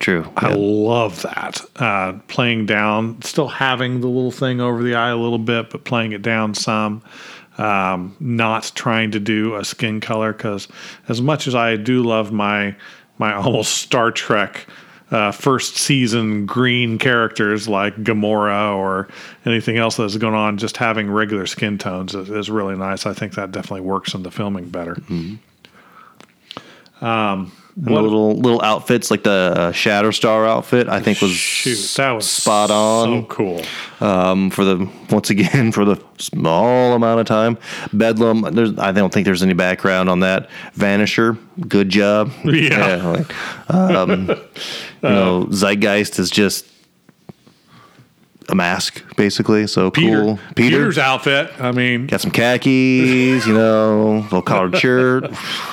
true. 0.00 0.26
I 0.36 0.50
Yeah. 0.50 0.54
love 0.58 1.22
that. 1.22 1.60
Uh, 1.76 2.12
playing 2.28 2.66
down, 2.66 3.22
still 3.22 3.48
having 3.48 4.00
the 4.02 4.06
little 4.08 4.30
thing 4.30 4.60
over 4.60 4.82
the 4.82 4.94
eye 4.96 5.08
a 5.10 5.16
little 5.16 5.38
bit, 5.38 5.70
but 5.70 5.84
playing 5.84 6.12
it 6.12 6.20
down 6.22 6.54
some. 6.54 7.02
Um, 7.56 8.16
not 8.20 8.72
trying 8.74 9.12
to 9.12 9.20
do 9.20 9.54
a 9.54 9.64
skin 9.64 10.00
color 10.00 10.32
because, 10.32 10.66
as 11.08 11.22
much 11.22 11.46
as 11.46 11.54
I 11.54 11.76
do 11.76 12.02
love 12.02 12.32
my 12.32 12.74
my 13.18 13.32
almost 13.42 13.78
Star 13.78 14.10
Trek 14.10 14.66
uh, 15.12 15.30
first 15.30 15.76
season 15.76 16.46
green 16.46 16.98
characters 16.98 17.68
like 17.68 17.94
Gamora 18.02 18.74
or 18.74 19.06
anything 19.46 19.76
else 19.78 19.96
that's 19.98 20.16
going 20.16 20.34
on, 20.34 20.58
just 20.58 20.76
having 20.78 21.08
regular 21.08 21.46
skin 21.46 21.78
tones 21.78 22.14
is, 22.16 22.28
is 22.28 22.50
really 22.50 22.74
nice. 22.76 23.06
I 23.06 23.14
think 23.14 23.34
that 23.34 23.52
definitely 23.52 23.82
works 23.82 24.14
in 24.14 24.24
the 24.24 24.32
filming 24.32 24.68
better. 24.68 24.96
And 27.00 27.50
the 27.76 27.90
little 27.90 28.36
little 28.36 28.62
outfits 28.62 29.10
like 29.10 29.24
the 29.24 29.30
uh, 29.30 29.72
Shatterstar 29.72 30.48
outfit, 30.48 30.88
I 30.88 31.00
think 31.00 31.20
was 31.20 31.32
Shoot, 31.32 31.96
that 31.96 32.12
was 32.12 32.30
spot 32.30 32.70
on. 32.70 33.22
So 33.22 33.26
cool. 33.26 33.62
um, 34.00 34.50
for 34.50 34.64
the 34.64 34.88
once 35.10 35.30
again 35.30 35.72
for 35.72 35.84
the 35.84 36.00
small 36.18 36.92
amount 36.94 37.20
of 37.20 37.26
time. 37.26 37.58
Bedlam, 37.92 38.42
there's 38.54 38.78
I 38.78 38.92
don't 38.92 39.12
think 39.12 39.24
there's 39.24 39.42
any 39.42 39.54
background 39.54 40.08
on 40.08 40.20
that. 40.20 40.48
Vanisher, 40.76 41.36
good 41.68 41.88
job. 41.88 42.30
Yeah. 42.44 42.96
like, 43.08 43.70
um, 43.74 44.28
you 44.28 44.36
know, 45.02 45.46
Zeitgeist 45.50 46.18
is 46.20 46.30
just 46.30 46.66
a 48.48 48.54
mask 48.54 49.02
basically. 49.16 49.66
So 49.66 49.90
Peter, 49.90 50.22
cool. 50.22 50.38
Peter 50.54 50.76
Peter's 50.76 50.98
outfit. 50.98 51.50
I 51.58 51.72
mean, 51.72 52.06
got 52.06 52.20
some 52.20 52.30
khakis, 52.30 53.46
you 53.46 53.52
know, 53.52 54.20
little 54.24 54.42
collared 54.42 54.76
shirt, 54.78 55.24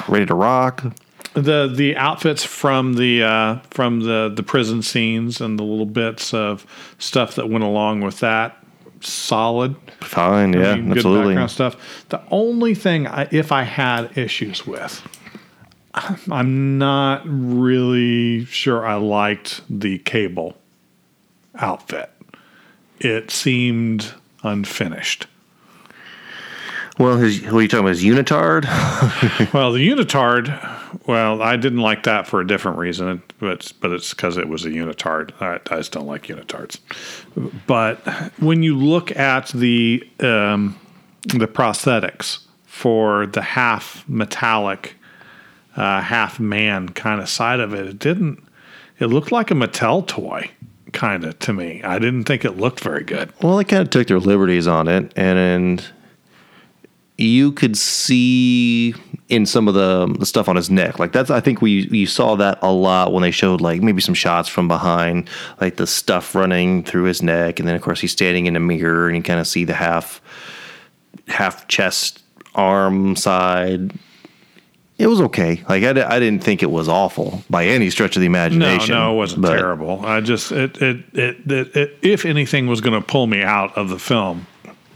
ready 0.09 0.25
to 0.25 0.33
rock. 0.33 0.83
The 1.33 1.71
the 1.73 1.95
outfits 1.95 2.43
from 2.43 2.93
the 2.93 3.23
uh, 3.23 3.59
from 3.69 4.01
the 4.01 4.31
the 4.33 4.43
prison 4.43 4.81
scenes 4.81 5.41
and 5.41 5.57
the 5.57 5.63
little 5.63 5.85
bits 5.85 6.33
of 6.33 6.65
stuff 6.97 7.35
that 7.35 7.49
went 7.49 7.63
along 7.63 8.01
with 8.01 8.19
that 8.19 8.57
solid. 9.01 9.75
Fine, 10.01 10.53
yeah, 10.53 10.71
I 10.71 10.75
mean, 10.75 10.89
good 10.89 10.97
absolutely. 10.97 11.33
background 11.33 11.51
stuff. 11.51 12.05
The 12.09 12.21
only 12.29 12.75
thing 12.75 13.07
I, 13.07 13.27
if 13.31 13.51
i 13.51 13.63
had 13.63 14.17
issues 14.17 14.67
with 14.67 15.01
i'm 15.93 16.77
not 16.77 17.21
really 17.25 18.45
sure 18.45 18.85
i 18.85 18.95
liked 18.95 19.61
the 19.69 19.97
cable 19.99 20.55
outfit. 21.55 22.09
It 22.99 23.31
seemed 23.31 24.13
unfinished 24.43 25.27
Well, 27.01 27.17
his 27.17 27.41
what 27.41 27.53
are 27.55 27.61
you 27.63 27.67
talking 27.67 27.85
about? 27.85 27.97
His 27.97 28.03
unitard? 28.03 28.65
Well, 29.53 29.71
the 29.71 29.89
unitard, 29.89 31.07
well, 31.07 31.41
I 31.41 31.57
didn't 31.57 31.79
like 31.79 32.03
that 32.03 32.27
for 32.27 32.41
a 32.41 32.47
different 32.47 32.77
reason, 32.77 33.23
but 33.39 33.73
but 33.81 33.91
it's 33.91 34.13
because 34.13 34.37
it 34.37 34.47
was 34.47 34.65
a 34.65 34.69
unitard. 34.69 35.31
I, 35.41 35.59
I 35.73 35.77
just 35.77 35.93
don't 35.93 36.05
like 36.05 36.27
unitards. 36.27 36.79
But 37.65 38.07
when 38.39 38.61
you 38.61 38.77
look 38.77 39.15
at 39.17 39.47
the 39.47 40.07
um, 40.19 40.79
the 41.23 41.47
prosthetics 41.47 42.45
for 42.65 43.25
the 43.25 43.41
half 43.41 44.07
metallic, 44.07 44.95
uh, 45.75 46.01
half 46.01 46.39
man 46.39 46.89
kind 46.89 47.19
of 47.19 47.27
side 47.27 47.59
of 47.59 47.73
it, 47.73 47.87
it 47.87 47.97
didn't. 47.97 48.43
It 48.99 49.07
looked 49.07 49.31
like 49.31 49.49
a 49.49 49.55
Mattel 49.55 50.05
toy, 50.05 50.51
kind 50.93 51.25
of 51.25 51.39
to 51.39 51.53
me. 51.53 51.81
I 51.83 51.97
didn't 51.97 52.25
think 52.25 52.45
it 52.45 52.57
looked 52.57 52.81
very 52.81 53.03
good. 53.03 53.33
Well, 53.41 53.57
they 53.57 53.63
kind 53.63 53.81
of 53.81 53.89
took 53.89 54.07
their 54.07 54.19
liberties 54.19 54.67
on 54.67 54.87
it, 54.87 55.11
and, 55.15 55.39
and 55.39 55.89
you 57.21 57.51
could 57.51 57.77
see 57.77 58.93
in 59.29 59.45
some 59.45 59.67
of 59.67 59.73
the, 59.73 60.13
the 60.19 60.25
stuff 60.25 60.49
on 60.49 60.55
his 60.55 60.69
neck, 60.69 60.99
like 60.99 61.11
that's. 61.13 61.29
I 61.29 61.39
think 61.39 61.61
we 61.61 61.87
you 61.89 62.05
saw 62.07 62.35
that 62.35 62.59
a 62.61 62.71
lot 62.71 63.13
when 63.13 63.21
they 63.21 63.31
showed 63.31 63.61
like 63.61 63.81
maybe 63.81 64.01
some 64.01 64.13
shots 64.15 64.49
from 64.49 64.67
behind, 64.67 65.29
like 65.61 65.77
the 65.77 65.87
stuff 65.87 66.35
running 66.35 66.83
through 66.83 67.03
his 67.03 67.21
neck, 67.21 67.59
and 67.59 67.67
then 67.67 67.75
of 67.75 67.81
course 67.81 68.01
he's 68.01 68.11
standing 68.11 68.45
in 68.47 68.55
a 68.55 68.59
mirror, 68.59 69.07
and 69.07 69.15
you 69.15 69.23
kind 69.23 69.39
of 69.39 69.47
see 69.47 69.63
the 69.63 69.73
half 69.73 70.21
half 71.27 71.67
chest 71.67 72.21
arm 72.55 73.15
side. 73.15 73.93
It 74.97 75.07
was 75.07 75.21
okay. 75.21 75.63
Like 75.67 75.83
I, 75.83 76.15
I 76.15 76.19
didn't 76.19 76.43
think 76.43 76.61
it 76.61 76.69
was 76.69 76.87
awful 76.87 77.43
by 77.49 77.65
any 77.65 77.89
stretch 77.89 78.15
of 78.17 78.21
the 78.21 78.27
No, 78.29 78.37
imagination. 78.45 78.93
no, 78.95 79.13
it 79.13 79.17
wasn't 79.17 79.41
but- 79.43 79.55
terrible. 79.55 80.05
I 80.05 80.21
just 80.21 80.51
it 80.51 80.81
it, 80.81 80.97
it 81.13 81.37
it 81.51 81.75
it 81.75 81.97
if 82.01 82.25
anything 82.25 82.67
was 82.67 82.81
going 82.81 82.99
to 82.99 83.05
pull 83.05 83.27
me 83.27 83.41
out 83.41 83.75
of 83.77 83.89
the 83.89 83.97
film, 83.97 84.45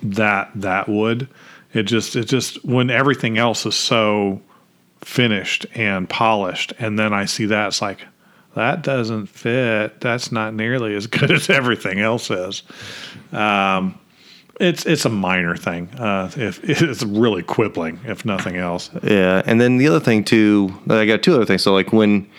that 0.04 0.52
that 0.56 0.88
would. 0.90 1.28
It 1.76 1.84
just 1.84 2.16
it 2.16 2.26
just 2.26 2.64
when 2.64 2.90
everything 2.90 3.38
else 3.38 3.66
is 3.66 3.76
so 3.76 4.42
finished 5.02 5.66
and 5.76 6.10
polished, 6.10 6.74
and 6.80 6.98
then 6.98 7.14
I 7.14 7.26
see 7.26 7.46
that 7.48 7.68
it's 7.68 7.82
like 7.82 8.06
that 8.56 8.82
doesn't 8.82 9.28
fit. 9.28 10.00
That's 10.00 10.32
not 10.32 10.54
nearly 10.54 10.96
as 10.96 11.08
good 11.08 11.32
as 11.32 11.50
everything 11.50 12.00
else 12.00 12.32
is. 12.32 12.64
Um, 13.32 14.00
it's 14.60 14.86
it's 14.86 15.04
a 15.04 15.10
minor 15.10 15.58
thing. 15.58 15.90
Uh, 15.98 16.32
if 16.38 16.64
it's 16.70 17.04
really 17.04 17.44
quibbling, 17.44 18.00
if 18.06 18.26
nothing 18.26 18.56
else. 18.56 18.90
Yeah, 19.04 19.44
and 19.46 19.60
then 19.60 19.78
the 19.78 19.88
other 19.88 20.00
thing 20.00 20.24
too, 20.24 20.74
I 20.90 21.06
got 21.06 21.24
two 21.24 21.36
other 21.36 21.46
things. 21.46 21.62
So 21.62 21.74
like 21.74 21.92
when 21.92 22.30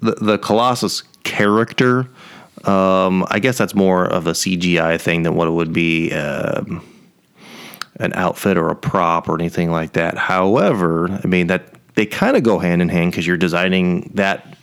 the 0.00 0.12
the 0.12 0.38
Colossus 0.38 1.02
character, 1.22 2.08
um, 2.64 3.24
I 3.30 3.38
guess 3.38 3.56
that's 3.56 3.74
more 3.74 4.04
of 4.06 4.26
a 4.26 4.32
CGI 4.32 5.00
thing 5.00 5.22
than 5.22 5.36
what 5.36 5.46
it 5.46 5.52
would 5.52 5.72
be 5.72 6.12
um, 6.12 6.84
an 8.00 8.12
outfit 8.14 8.56
or 8.56 8.68
a 8.68 8.74
prop 8.76 9.28
or 9.28 9.34
anything 9.34 9.70
like 9.70 9.92
that. 9.92 10.16
However, 10.18 11.08
I 11.22 11.26
mean 11.26 11.46
that 11.48 11.66
they 11.94 12.06
kind 12.06 12.36
of 12.36 12.42
go 12.42 12.58
hand 12.58 12.82
in 12.82 12.88
hand 12.88 13.12
because 13.12 13.26
you're 13.26 13.36
designing 13.36 14.10
that 14.14 14.56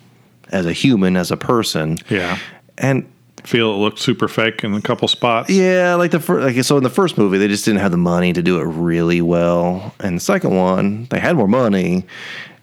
as 0.51 0.65
a 0.65 0.73
human, 0.73 1.15
as 1.15 1.31
a 1.31 1.37
person. 1.37 1.97
Yeah, 2.09 2.37
And 2.77 3.09
feel 3.45 3.73
it 3.73 3.77
looked 3.77 3.99
super 3.99 4.27
fake 4.27 4.63
in 4.65 4.73
a 4.73 4.81
couple 4.81 5.07
spots. 5.07 5.49
yeah, 5.49 5.95
like 5.95 6.11
the 6.11 6.19
first, 6.19 6.43
like 6.55 6.63
so 6.65 6.75
in 6.77 6.83
the 6.83 6.89
first 6.89 7.17
movie, 7.17 7.37
they 7.37 7.47
just 7.47 7.63
didn't 7.65 7.79
have 7.79 7.91
the 7.91 7.97
money 7.97 8.33
to 8.33 8.41
do 8.43 8.59
it 8.59 8.65
really 8.65 9.21
well, 9.21 9.95
and 10.01 10.17
the 10.17 10.19
second 10.19 10.55
one, 10.55 11.05
they 11.09 11.19
had 11.19 11.37
more 11.37 11.47
money, 11.47 12.05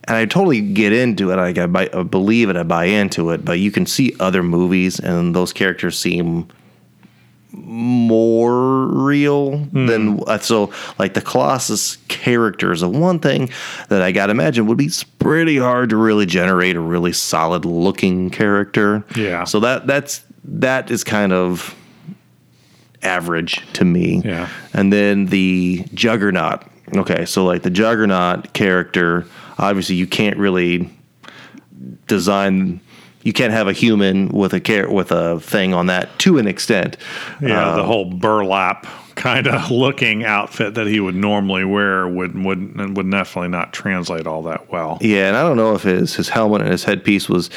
and 0.05 0.17
I 0.17 0.27
totally 0.27 0.61
get 0.61 0.93
into 0.93 1.31
it. 1.33 1.37
Like 1.37 1.57
I, 1.59 1.67
buy, 1.67 1.89
I 1.95 2.03
believe 2.03 2.51
it, 2.51 2.57
I 2.57 2.63
buy 2.63 2.85
into 2.85 3.31
it, 3.31 3.43
but 3.45 3.59
you 3.59 3.71
can 3.71 3.87
see 3.87 4.15
other 4.21 4.43
movies, 4.43 5.01
and 5.01 5.35
those 5.35 5.53
characters 5.55 5.99
seem 5.99 6.47
more 7.65 8.87
real 8.87 9.59
than 9.73 10.21
uh, 10.27 10.39
so. 10.39 10.73
Like 10.99 11.15
the 11.15 11.21
Colossus 11.21 11.97
character 12.09 12.73
is 12.73 12.81
the 12.81 12.89
one 12.89 13.19
thing 13.19 13.51
that 13.89 14.03
I 14.03 14.13
gotta 14.13 14.31
imagine 14.31 14.67
would 14.67 14.79
be 14.79 14.91
pretty 15.19 15.59
hard 15.59 15.91
to 15.91 15.97
really 15.97 16.27
generate 16.27 16.77
a 16.77 16.81
really 16.81 17.13
solid 17.13 17.65
looking 17.65 18.31
character. 18.31 19.05
Yeah. 19.17 19.45
So 19.45 19.61
that 19.61 19.87
that's 19.87 20.23
that 20.45 20.91
is 20.91 21.05
kind 21.05 21.33
of 21.33 21.75
average 23.03 23.61
to 23.75 23.85
me. 23.85 24.23
Yeah. 24.25 24.49
And 24.73 24.93
then 24.93 25.27
the 25.27 25.85
Juggernaut. 25.95 26.65
Okay, 26.97 27.27
so 27.27 27.45
like 27.45 27.63
the 27.63 27.71
Juggernaut 27.71 28.55
character, 28.55 29.27
obviously 29.59 29.97
you 29.97 30.07
can't 30.07 30.39
really 30.39 30.91
design. 32.07 32.81
You 33.29 33.35
can't 33.35 33.53
have 33.53 33.69
a 33.69 33.75
human 33.75 34.29
with 34.29 34.55
a 34.55 34.61
car- 34.61 34.91
with 34.91 35.13
a 35.13 35.39
thing 35.39 35.75
on 35.75 35.85
that 35.89 36.19
to 36.21 36.39
an 36.39 36.47
extent. 36.47 36.97
Yeah, 37.43 37.75
the 37.77 37.85
whole 37.85 38.07
burlap 38.07 38.87
kind 39.17 39.47
of 39.47 39.71
looking 39.85 40.25
outfit 40.25 40.73
that 40.77 40.87
he 40.87 40.99
would 40.99 41.15
normally 41.15 41.63
wear 41.63 42.09
would 42.09 42.43
would 42.43 42.97
would 42.97 43.11
definitely 43.11 43.51
not 43.51 43.75
translate 43.75 44.27
all 44.27 44.45
that 44.45 44.73
well. 44.73 44.97
Yeah, 45.03 45.29
and 45.29 45.37
I 45.37 45.43
don't 45.43 45.59
know 45.59 45.75
if 45.75 45.83
his 45.83 46.15
his 46.15 46.31
helmet 46.31 46.63
and 46.63 46.71
his 46.71 46.85
headpiece 46.85 47.29
was 47.29 47.51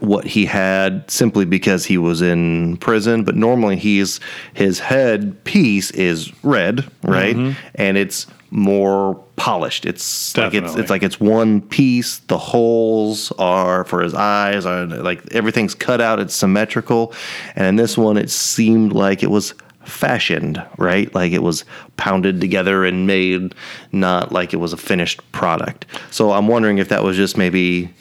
what 0.00 0.26
he 0.26 0.44
had 0.44 1.10
simply 1.10 1.46
because 1.46 1.86
he 1.86 1.96
was 1.96 2.20
in 2.20 2.76
prison, 2.76 3.24
but 3.24 3.34
normally 3.34 3.76
he's 3.76 4.20
his 4.52 4.78
head 4.78 5.42
piece 5.44 5.90
is 5.92 6.34
red, 6.44 6.84
right? 7.02 7.34
Mm-hmm. 7.34 7.58
And 7.76 7.96
it's 7.96 8.26
more 8.54 9.16
polished. 9.34 9.84
It's 9.84 10.36
like 10.36 10.54
it's 10.54 10.76
it's 10.76 10.88
like 10.88 11.02
it's 11.02 11.18
one 11.18 11.60
piece. 11.60 12.18
The 12.18 12.38
holes 12.38 13.32
are 13.32 13.84
for 13.84 14.00
his 14.00 14.14
eyes 14.14 14.64
are 14.64 14.86
like 14.86 15.34
everything's 15.34 15.74
cut 15.74 16.00
out. 16.00 16.20
It's 16.20 16.34
symmetrical, 16.34 17.12
and 17.56 17.66
in 17.66 17.76
this 17.76 17.98
one, 17.98 18.16
it 18.16 18.30
seemed 18.30 18.92
like 18.92 19.22
it 19.22 19.30
was 19.30 19.54
fashioned 19.82 20.64
right? 20.78 21.14
Like 21.14 21.32
it 21.32 21.42
was 21.42 21.64
pounded 21.96 22.40
together 22.40 22.84
and 22.84 23.06
made 23.06 23.54
not 23.92 24.32
like 24.32 24.54
it 24.54 24.58
was 24.58 24.72
a 24.72 24.78
finished 24.78 25.20
product. 25.32 25.84
So 26.10 26.32
i'm 26.32 26.48
wondering 26.48 26.78
if 26.78 26.88
that 26.88 27.04
was 27.04 27.18
just 27.18 27.36
maybe 27.36 27.92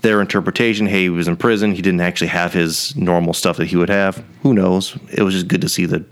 their 0.00 0.20
interpretation. 0.20 0.86
Hey 0.86 1.02
he 1.02 1.10
was 1.10 1.28
in 1.28 1.36
prison. 1.36 1.74
He 1.74 1.82
didn't 1.82 2.00
actually 2.00 2.28
have 2.28 2.54
his 2.54 2.96
normal 2.96 3.34
stuff 3.34 3.58
that 3.58 3.66
he 3.66 3.76
would 3.76 3.90
have. 3.90 4.24
Who 4.42 4.54
knows? 4.54 4.96
It 5.12 5.22
was 5.22 5.34
just 5.34 5.48
good 5.48 5.60
to 5.60 5.68
see 5.68 5.86
the 5.86 6.04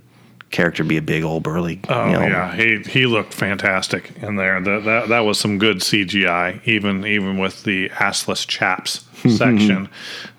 character 0.56 0.82
be 0.84 0.96
a 0.96 1.02
big 1.02 1.22
old 1.22 1.42
burly 1.42 1.78
Oh 1.90 2.06
you 2.06 2.12
know, 2.12 2.22
yeah, 2.22 2.54
he 2.54 2.78
he 2.78 3.04
looked 3.04 3.34
fantastic 3.34 4.10
in 4.22 4.36
there. 4.36 4.58
That 4.58 4.84
that 4.84 5.08
that 5.10 5.20
was 5.20 5.38
some 5.38 5.58
good 5.58 5.78
CGI, 5.78 6.66
even 6.66 7.04
even 7.04 7.36
with 7.36 7.64
the 7.64 7.90
assless 7.90 8.46
chaps 8.46 9.04
section 9.36 9.90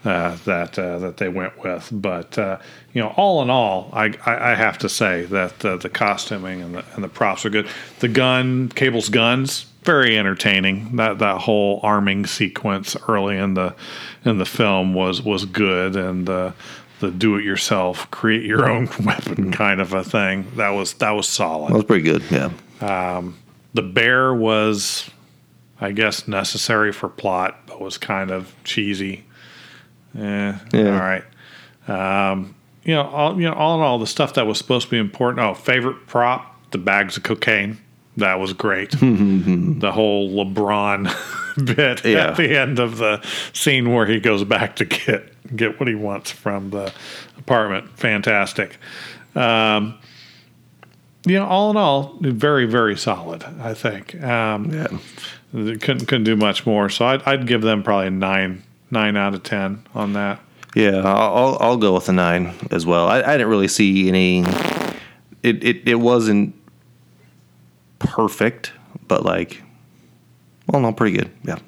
uh, 0.04 0.36
that 0.46 0.80
uh, 0.80 0.98
that 0.98 1.18
they 1.18 1.30
went 1.30 1.64
with. 1.64 1.90
But 1.92 2.36
uh, 2.36 2.58
you 2.94 3.02
know, 3.02 3.14
all 3.16 3.44
in 3.44 3.52
all, 3.52 3.92
I 3.94 4.06
I, 4.26 4.52
I 4.52 4.56
have 4.56 4.80
to 4.80 4.90
say 4.90 5.26
that 5.26 5.64
uh, 5.64 5.78
the 5.78 5.90
costuming 5.90 6.64
and 6.64 6.74
the 6.74 6.86
and 6.96 7.04
the 7.04 7.10
props 7.10 7.46
are 7.46 7.52
good. 7.52 7.68
The 8.00 8.08
gun, 8.08 8.70
Cable's 8.70 9.10
guns, 9.10 9.68
very 9.84 10.18
entertaining. 10.18 10.96
That 10.96 11.20
that 11.20 11.42
whole 11.42 11.80
arming 11.84 12.26
sequence 12.26 12.98
early 13.08 13.38
in 13.38 13.54
the 13.54 13.76
in 14.26 14.40
the 14.40 14.48
film 14.48 14.96
was 14.96 15.22
was 15.22 15.46
good 15.46 15.96
and. 15.96 16.28
Uh, 16.28 16.52
the 17.00 17.12
do-it-yourself, 17.12 18.10
create 18.12 18.44
your 18.44 18.70
own 18.70 18.90
weapon 19.06 19.52
kind 19.52 19.80
of 19.82 19.94
a 19.94 20.04
thing. 20.04 20.48
That 20.56 20.70
was 20.70 20.94
that 20.96 21.12
was 21.12 21.28
solid. 21.28 21.70
That 21.72 21.76
was 21.76 21.84
pretty 21.86 22.04
good 22.04 22.24
yeah. 22.32 22.52
The 23.74 23.82
bear 23.84 24.34
was 24.34 25.10
i 25.80 25.92
guess 25.92 26.28
necessary 26.28 26.92
for 26.92 27.08
plot 27.08 27.60
but 27.68 27.80
was 27.80 27.98
kind 28.00 28.32
of 28.32 28.54
cheesy. 28.64 29.26
Eh, 30.18 30.54
Yeah. 30.74 30.94
all 30.96 31.00
right 31.00 31.24
um, 31.88 32.56
you 32.84 32.94
know 32.96 33.04
all 33.04 33.36
you 33.40 33.48
know 33.48 33.54
all 33.54 33.76
in 33.78 33.82
all 33.84 34.00
the 34.00 34.08
stuff 34.08 34.34
that 34.34 34.48
was 34.48 34.58
supposed 34.58 34.86
to 34.86 34.92
be 34.92 34.98
important 34.98 35.46
oh 35.46 35.54
favorite 35.54 36.08
prop 36.08 36.56
the 36.72 36.78
bags 36.80 37.16
of 37.18 37.24
cocaine. 37.24 37.78
That 38.18 38.40
was 38.40 38.52
great. 38.54 38.92
The 39.00 39.92
whole 39.94 40.32
lebron 40.32 41.14
bit 41.76 42.04
Yeah. 42.04 42.30
at 42.30 42.38
the 42.38 42.58
end 42.60 42.80
of 42.80 42.98
the 42.98 43.24
scene 43.54 43.94
where 43.94 44.08
he 44.08 44.20
goes 44.20 44.44
back 44.44 44.76
to 44.78 44.86
get 44.86 45.32
get 45.56 45.80
what 45.80 45.88
he 45.88 45.96
wants 45.96 46.32
from 46.32 46.70
the 46.72 46.92
apartment 47.38 47.98
fantastic 47.98 48.78
um, 49.36 49.98
you 51.26 51.34
know, 51.38 51.46
all 51.46 51.70
in 51.72 51.78
all, 51.78 52.18
very, 52.22 52.66
very 52.66 52.96
solid. 52.98 53.44
I 53.44 53.74
think. 53.74 54.16
Um, 54.24 54.72
yeah 54.72 54.88
couldn't 55.54 56.06
couldn't 56.08 56.24
do 56.24 56.36
much 56.36 56.66
more. 56.66 56.90
So 56.90 57.06
I'd, 57.06 57.22
I'd 57.24 57.48
give 57.48 57.62
them 57.62 57.84
probably 57.84 58.08
a 58.08 58.12
nine 58.12 58.64
nine 58.92 59.16
out 59.18 59.34
of 59.34 59.44
ten 59.44 59.84
on 59.94 60.14
that. 60.14 60.40
Yeah, 60.76 60.98
I'll 61.04 61.36
I'll- 61.36 61.58
I'll 61.60 61.78
go 61.78 61.94
with 61.96 62.08
a 62.10 62.14
nine 62.14 62.54
as 62.72 62.86
well. 62.86 63.08
I, 63.08 63.22
I 63.22 63.32
didn't 63.34 63.48
really 63.50 63.68
see 63.68 64.08
any. 64.08 64.42
It, 65.44 65.64
it 65.64 65.88
it 65.88 65.96
wasn't 65.96 66.56
perfect, 68.00 68.72
but 69.08 69.24
like, 69.26 69.62
well, 70.68 70.82
no, 70.82 70.92
pretty 70.94 71.18
good. 71.18 71.32
Yeah. 71.44 71.60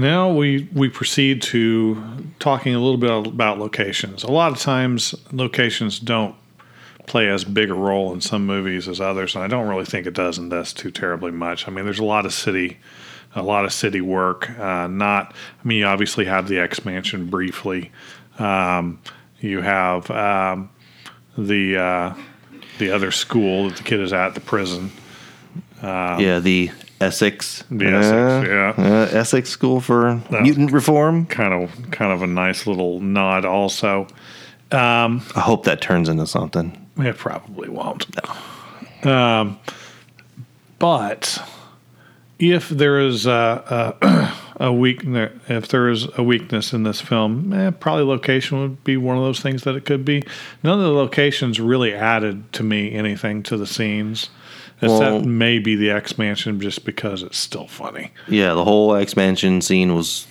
Now 0.00 0.32
we 0.32 0.68
we 0.72 0.88
proceed 0.88 1.42
to 1.42 2.02
talking 2.38 2.74
a 2.74 2.78
little 2.78 2.98
bit 2.98 3.32
about 3.32 3.58
locations. 3.58 4.22
A 4.24 4.30
lot 4.30 4.52
of 4.52 4.58
times, 4.58 5.14
locations 5.32 5.98
don't 5.98 6.34
play 7.06 7.28
as 7.28 7.44
big 7.44 7.70
a 7.70 7.74
role 7.74 8.12
in 8.12 8.20
some 8.20 8.44
movies 8.46 8.88
as 8.88 9.00
others, 9.00 9.34
and 9.34 9.44
I 9.44 9.48
don't 9.48 9.68
really 9.68 9.84
think 9.84 10.06
it 10.06 10.14
does 10.14 10.38
in 10.38 10.48
this 10.48 10.72
too 10.72 10.90
terribly 10.90 11.30
much. 11.30 11.66
I 11.66 11.70
mean, 11.70 11.84
there's 11.84 12.00
a 12.00 12.04
lot 12.04 12.26
of 12.26 12.34
city, 12.34 12.78
a 13.34 13.42
lot 13.42 13.64
of 13.64 13.72
city 13.72 14.00
work. 14.00 14.50
Uh, 14.58 14.86
not, 14.88 15.34
I 15.62 15.68
mean, 15.68 15.78
you 15.78 15.86
obviously 15.86 16.24
have 16.24 16.48
the 16.48 16.58
X 16.58 16.84
Mansion 16.84 17.26
briefly. 17.26 17.92
Um, 18.38 19.00
you 19.40 19.60
have 19.60 20.10
um, 20.10 20.70
the 21.38 21.76
uh, 21.76 22.14
the 22.78 22.90
other 22.90 23.10
school 23.10 23.68
that 23.68 23.76
the 23.78 23.82
kid 23.82 24.00
is 24.00 24.12
at, 24.12 24.34
the 24.34 24.40
prison. 24.40 24.90
yeah, 26.20 26.40
the 26.40 26.70
Essex. 27.00 27.64
The 27.70 27.86
Essex, 27.86 28.48
yeah. 28.48 28.74
uh, 28.76 29.18
Essex 29.18 29.50
School 29.50 29.80
for 29.80 30.22
Mutant 30.30 30.72
Reform. 30.72 31.26
Kind 31.26 31.52
of, 31.52 31.90
kind 31.90 32.12
of 32.12 32.22
a 32.22 32.26
nice 32.26 32.66
little 32.66 33.00
nod. 33.00 33.44
Also, 33.44 34.06
I 34.72 35.40
hope 35.40 35.64
that 35.64 35.80
turns 35.80 36.08
into 36.08 36.26
something. 36.26 36.86
It 36.98 37.16
probably 37.16 37.68
won't. 37.68 38.06
Um, 39.06 39.58
but 40.78 41.42
if 42.38 42.68
there 42.68 43.00
is 43.00 43.26
a, 43.26 43.94
a, 44.00 44.34
a 44.66 44.72
weakness, 44.72 45.32
if 45.48 45.68
there 45.68 45.88
is 45.88 46.06
a 46.16 46.22
weakness 46.22 46.72
in 46.72 46.82
this 46.82 47.00
film, 47.00 47.52
eh, 47.52 47.70
probably 47.70 48.04
location 48.04 48.60
would 48.60 48.84
be 48.84 48.96
one 48.96 49.16
of 49.16 49.22
those 49.22 49.40
things 49.40 49.62
that 49.64 49.74
it 49.74 49.84
could 49.84 50.04
be. 50.04 50.22
None 50.62 50.78
of 50.78 50.84
the 50.84 50.92
locations 50.92 51.60
really 51.60 51.94
added 51.94 52.52
to 52.54 52.62
me 52.62 52.92
anything 52.92 53.42
to 53.44 53.56
the 53.56 53.66
scenes, 53.66 54.30
except 54.82 55.00
Well- 55.00 55.20
maybe 55.24 55.74
the 55.76 55.90
X 55.90 56.18
Mansion, 56.18 56.60
just 56.60 56.84
because 56.84 57.22
it's 57.22 57.38
still 57.38 57.66
funny. 57.68 58.10
Yeah, 58.28 58.54
the 58.54 58.64
whole 58.64 58.94
X 58.94 59.16
Mansion 59.16 59.60
scene 59.60 59.94
was 59.94 60.26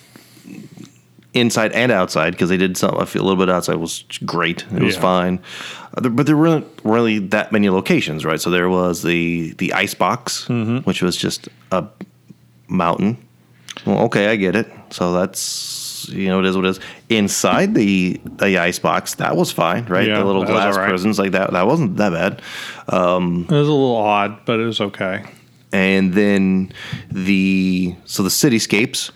inside 1.34 1.72
and 1.74 1.92
outside 1.92 2.32
because 2.32 2.48
they 2.50 2.58
did 2.58 2.78
something. 2.78 3.00
I 3.00 3.06
feel 3.06 3.22
a 3.22 3.28
little 3.28 3.44
bit 3.46 3.50
outside 3.54 3.76
was 3.76 4.06
great. 4.26 4.64
It 4.74 4.82
was 4.82 4.96
Yeah. 4.96 5.02
fine, 5.02 5.40
Uh, 5.98 6.10
but 6.10 6.26
there 6.26 6.38
weren't 6.38 6.66
really 6.84 7.20
that 7.20 7.52
many 7.52 7.70
locations, 7.70 8.24
right? 8.26 8.40
So 8.40 8.50
there 8.50 8.70
was 8.70 9.02
the 9.04 9.54
the 9.58 9.74
ice 9.74 9.94
box, 9.94 10.48
which 10.84 11.02
was 11.02 11.16
just 11.18 11.50
a 11.72 11.86
mountain. 12.68 13.18
Well, 13.86 14.00
okay, 14.06 14.28
I 14.28 14.36
get 14.38 14.56
it. 14.56 14.72
So 14.92 15.12
that's 15.14 15.85
you 16.10 16.28
know 16.28 16.40
it 16.40 16.46
is 16.46 16.56
what 16.56 16.66
it 16.66 16.70
is. 16.70 16.80
Inside 17.10 17.74
the 17.76 18.20
the 18.38 18.58
ice 18.58 18.80
box, 18.80 19.16
that 19.16 19.36
was 19.36 19.52
fine, 19.52 19.86
right? 19.86 20.08
Yeah, 20.08 20.20
the 20.20 20.26
little 20.26 20.46
glass 20.46 20.76
right. 20.78 20.90
prisons 20.90 21.18
like 21.20 21.32
that. 21.32 21.52
That 21.54 21.68
wasn't 21.68 21.98
that 21.98 22.12
bad. 22.12 22.42
Um, 22.88 23.46
it 23.50 23.52
was 23.54 23.68
a 23.68 23.72
little 23.72 23.96
odd, 23.96 24.46
but 24.46 24.60
it 24.60 24.66
was 24.66 24.80
okay. 24.82 25.24
and 25.74 26.14
then 26.14 26.72
the 27.12 27.96
so 28.06 28.24
the 28.24 28.30
cityscapes 28.30 29.12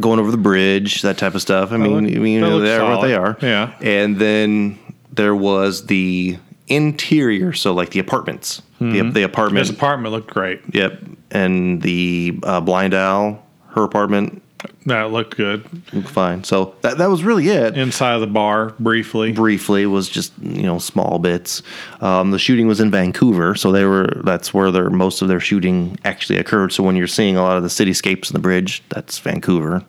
going 0.00 0.18
over 0.18 0.30
the 0.30 0.36
bridge 0.38 1.02
that 1.02 1.18
type 1.18 1.34
of 1.34 1.42
stuff 1.42 1.70
i 1.72 1.76
mean 1.76 2.06
look- 2.06 2.16
I 2.16 2.18
mean 2.18 2.40
that 2.40 2.48
looks 2.48 2.64
they're 2.64 2.82
what 2.84 3.02
they 3.02 3.14
are 3.14 3.36
Yeah. 3.42 3.74
and 3.82 4.18
then 4.18 4.78
there 5.12 5.34
was 5.36 5.84
the 5.86 6.38
interior 6.68 7.52
so 7.52 7.74
like 7.74 7.90
the 7.90 7.98
apartments 7.98 8.62
the, 8.80 9.02
the 9.10 9.22
apartment 9.24 9.66
His 9.66 9.70
apartment 9.76 10.12
looked 10.14 10.30
great. 10.32 10.60
yep 10.72 10.98
and 11.30 11.82
the 11.82 12.38
uh, 12.44 12.60
Blind 12.60 12.94
Al 12.94 13.44
her 13.70 13.82
apartment 13.84 14.42
That 14.86 15.10
looked 15.12 15.36
good. 15.36 15.64
looked 15.92 16.08
fine 16.08 16.44
so 16.44 16.74
that, 16.82 16.98
that 16.98 17.08
was 17.08 17.22
really 17.24 17.48
it 17.48 17.76
Inside 17.78 18.14
of 18.14 18.20
the 18.20 18.26
bar, 18.26 18.74
briefly. 18.78 19.32
briefly 19.32 19.86
was 19.86 20.08
just 20.08 20.32
you 20.40 20.62
know 20.62 20.78
small 20.78 21.18
bits. 21.18 21.62
Um, 22.00 22.30
the 22.32 22.38
shooting 22.38 22.66
was 22.66 22.80
in 22.80 22.90
Vancouver, 22.90 23.54
so 23.54 23.72
they 23.72 23.84
were 23.84 24.20
that's 24.24 24.52
where 24.52 24.70
their 24.70 24.90
most 24.90 25.22
of 25.22 25.28
their 25.28 25.40
shooting 25.40 25.98
actually 26.04 26.38
occurred. 26.38 26.72
So 26.72 26.82
when 26.82 26.96
you're 26.96 27.06
seeing 27.06 27.36
a 27.36 27.42
lot 27.42 27.56
of 27.56 27.62
the 27.62 27.68
cityscapes 27.68 28.30
in 28.30 28.34
the 28.34 28.40
bridge, 28.40 28.82
that's 28.90 29.18
Vancouver. 29.18 29.84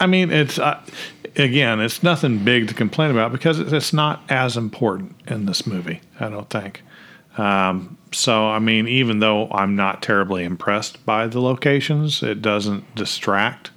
I 0.00 0.06
mean, 0.06 0.30
it's 0.30 0.58
uh, 0.58 0.80
again, 1.36 1.80
it's 1.80 2.02
nothing 2.02 2.38
big 2.44 2.68
to 2.68 2.74
complain 2.74 3.10
about 3.10 3.32
because 3.32 3.58
it's- 3.60 3.72
it's 3.72 3.92
not 3.92 4.22
as 4.28 4.56
important 4.56 5.14
in 5.26 5.46
this 5.46 5.66
movie. 5.66 6.00
I 6.20 6.28
don't 6.28 6.48
think. 6.50 6.82
Um, 7.36 7.97
so, 8.12 8.48
I 8.48 8.58
mean, 8.58 8.88
even 8.88 9.20
though 9.20 9.48
I'm 9.50 9.76
not 9.76 10.02
terribly 10.02 10.44
impressed 10.44 11.04
by 11.04 11.26
the 11.26 11.40
locations, 11.40 12.22
it 12.22 12.40
doesn't 12.42 12.94
distract. 12.94 13.70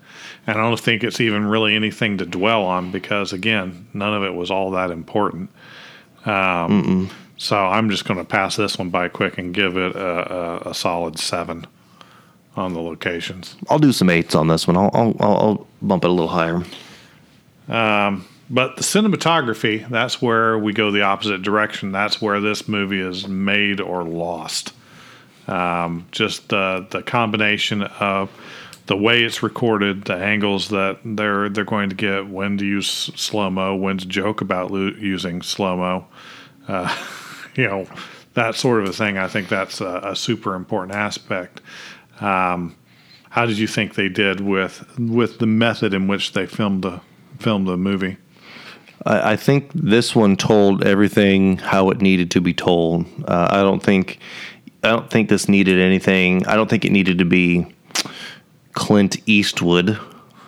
And 0.48 0.58
I 0.58 0.62
don't 0.62 0.80
think 0.80 1.04
it's 1.04 1.22
even 1.22 1.46
really 1.46 1.76
anything 1.76 2.18
to 2.18 2.26
dwell 2.26 2.64
on 2.64 2.92
because, 2.92 3.32
again, 3.34 3.88
none 3.94 4.14
of 4.14 4.24
it 4.24 4.34
was 4.34 4.50
all 4.50 4.72
that 4.72 4.90
important. 4.92 5.50
Um, 6.26 7.10
So 7.38 7.58
I'm 7.58 7.90
just 7.90 8.06
going 8.06 8.20
to 8.20 8.24
pass 8.24 8.56
this 8.56 8.78
one 8.78 8.92
by 8.92 9.08
quick 9.08 9.40
and 9.40 9.52
give 9.52 9.76
it 9.76 9.96
a, 9.96 10.68
a, 10.68 10.70
a 10.70 10.74
solid 10.76 11.18
seven 11.18 11.66
on 12.56 12.74
the 12.74 12.80
locations. 12.80 13.56
I'll 13.68 13.80
do 13.80 13.92
some 13.92 14.12
eights 14.12 14.36
on 14.36 14.48
this 14.48 14.68
one. 14.68 14.78
I'll 14.78 14.92
I'll, 14.94 15.16
I'll 15.20 15.68
bump 15.82 16.04
it 16.04 16.10
a 16.12 16.14
little 16.14 16.28
higher. 16.28 16.64
But 18.52 18.76
the 18.76 18.84
cinematography, 18.84 19.88
that's 19.88 20.22
where 20.22 20.60
we 20.60 20.74
go 20.74 20.92
the 20.92 21.04
opposite 21.04 21.42
direction. 21.42 21.94
That's 21.94 22.22
where 22.22 22.42
this 22.42 22.68
movie 22.68 23.00
is 23.00 23.26
made 23.26 23.80
or 23.80 24.04
lost. 24.04 24.74
Um, 25.48 26.06
just 26.12 26.50
the 26.50 26.86
the 26.90 27.02
combination 27.02 27.84
of 27.84 28.30
the 28.88 28.98
way 28.98 29.24
it's 29.24 29.42
recorded, 29.42 30.04
the 30.04 30.16
angles 30.16 30.68
that 30.68 31.00
they're 31.06 31.48
they're 31.48 31.64
going 31.64 31.92
to 31.92 31.96
get, 31.96 32.28
when 32.28 32.58
to 32.58 32.66
use 32.66 32.88
slow 32.88 33.50
mo, 33.50 33.74
when 33.74 33.98
to 33.98 34.06
joke 34.06 34.42
about 34.42 34.70
lo- 34.70 34.96
using 35.00 35.42
slow 35.42 35.78
mo, 35.78 36.08
uh, 36.68 36.94
you 37.56 37.64
know, 37.64 37.88
that 38.34 38.56
sort 38.56 38.84
of 38.84 38.90
a 38.90 38.94
thing. 38.94 39.18
I 39.18 39.30
think 39.30 39.48
that's 39.48 39.80
a, 39.80 40.02
a 40.04 40.16
super 40.16 40.56
important 40.56 40.98
aspect. 40.98 41.62
Um, 42.20 42.76
how 43.30 43.46
did 43.46 43.58
you 43.58 43.68
think 43.68 43.96
they 43.96 44.10
did 44.10 44.42
with 44.42 45.00
with 45.00 45.40
the 45.40 45.48
method 45.48 45.94
in 45.94 46.10
which 46.10 46.34
they 46.34 46.46
filmed 46.46 46.84
the 46.84 47.00
filmed 47.40 47.66
the 47.66 47.78
movie? 47.78 48.18
I, 49.06 49.34
I 49.34 49.36
think 49.36 49.72
this 49.74 50.16
one 50.16 50.36
told 50.38 50.84
everything 50.84 51.58
how 51.58 51.90
it 51.90 52.02
needed 52.02 52.32
to 52.32 52.42
be 52.42 52.54
told. 52.54 53.06
Uh, 53.28 53.48
I 53.52 53.62
don't 53.62 53.82
think 53.82 54.20
I 54.84 54.90
don't 54.90 55.10
think 55.10 55.30
this 55.30 55.48
needed 55.48 55.80
anything. 55.80 56.46
I 56.48 56.56
don't 56.56 56.70
think 56.70 56.86
it 56.86 56.92
needed 56.92 57.20
to 57.20 57.26
be 57.26 57.68
Clint 58.74 59.18
Eastwood, 59.28 60.00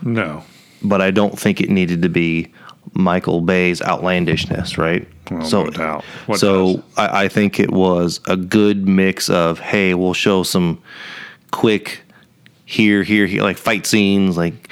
No. 0.01 0.43
but 0.81 1.01
I 1.01 1.11
don't 1.11 1.37
think 1.37 1.61
it 1.61 1.69
needed 1.69 2.01
to 2.01 2.09
be 2.09 2.51
Michael 2.93 3.41
Bay's 3.41 3.81
outlandishness, 3.81 4.77
right? 4.77 5.07
Well, 5.29 5.45
so 5.45 5.63
no. 5.65 6.01
So? 6.35 6.83
I, 6.97 7.23
I 7.25 7.27
think 7.27 7.59
it 7.59 7.71
was 7.71 8.19
a 8.27 8.35
good 8.35 8.87
mix 8.87 9.29
of 9.29 9.59
hey, 9.59 9.93
we'll 9.93 10.13
show 10.13 10.43
some 10.43 10.81
quick 11.51 12.01
here, 12.65 13.03
here, 13.03 13.25
here, 13.27 13.43
like 13.43 13.57
fight 13.57 13.85
scenes, 13.85 14.35
like 14.37 14.69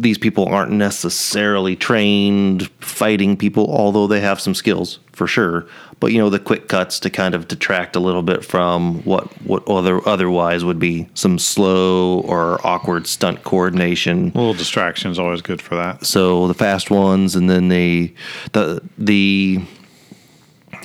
these 0.00 0.18
people 0.18 0.46
aren't 0.46 0.70
necessarily 0.70 1.74
trained 1.74 2.68
fighting 2.80 3.36
people, 3.36 3.68
although 3.68 4.06
they 4.06 4.20
have 4.20 4.40
some 4.40 4.54
skills 4.54 5.00
for 5.12 5.26
sure. 5.26 5.66
But 6.00 6.12
you 6.12 6.18
know, 6.18 6.30
the 6.30 6.38
quick 6.38 6.68
cuts 6.68 7.00
to 7.00 7.10
kind 7.10 7.34
of 7.34 7.48
detract 7.48 7.96
a 7.96 8.00
little 8.00 8.22
bit 8.22 8.44
from 8.44 9.02
what 9.02 9.26
what 9.42 9.66
other 9.68 10.06
otherwise 10.08 10.64
would 10.64 10.78
be 10.78 11.08
some 11.14 11.38
slow 11.38 12.20
or 12.20 12.64
awkward 12.64 13.06
stunt 13.08 13.42
coordination. 13.42 14.30
A 14.34 14.38
little 14.38 14.54
distraction 14.54 15.10
is 15.10 15.18
always 15.18 15.42
good 15.42 15.60
for 15.60 15.74
that. 15.74 16.06
So 16.06 16.46
the 16.46 16.54
fast 16.54 16.90
ones, 16.90 17.34
and 17.34 17.50
then 17.50 17.68
the 17.68 18.14
the 18.52 18.80
the 18.96 19.64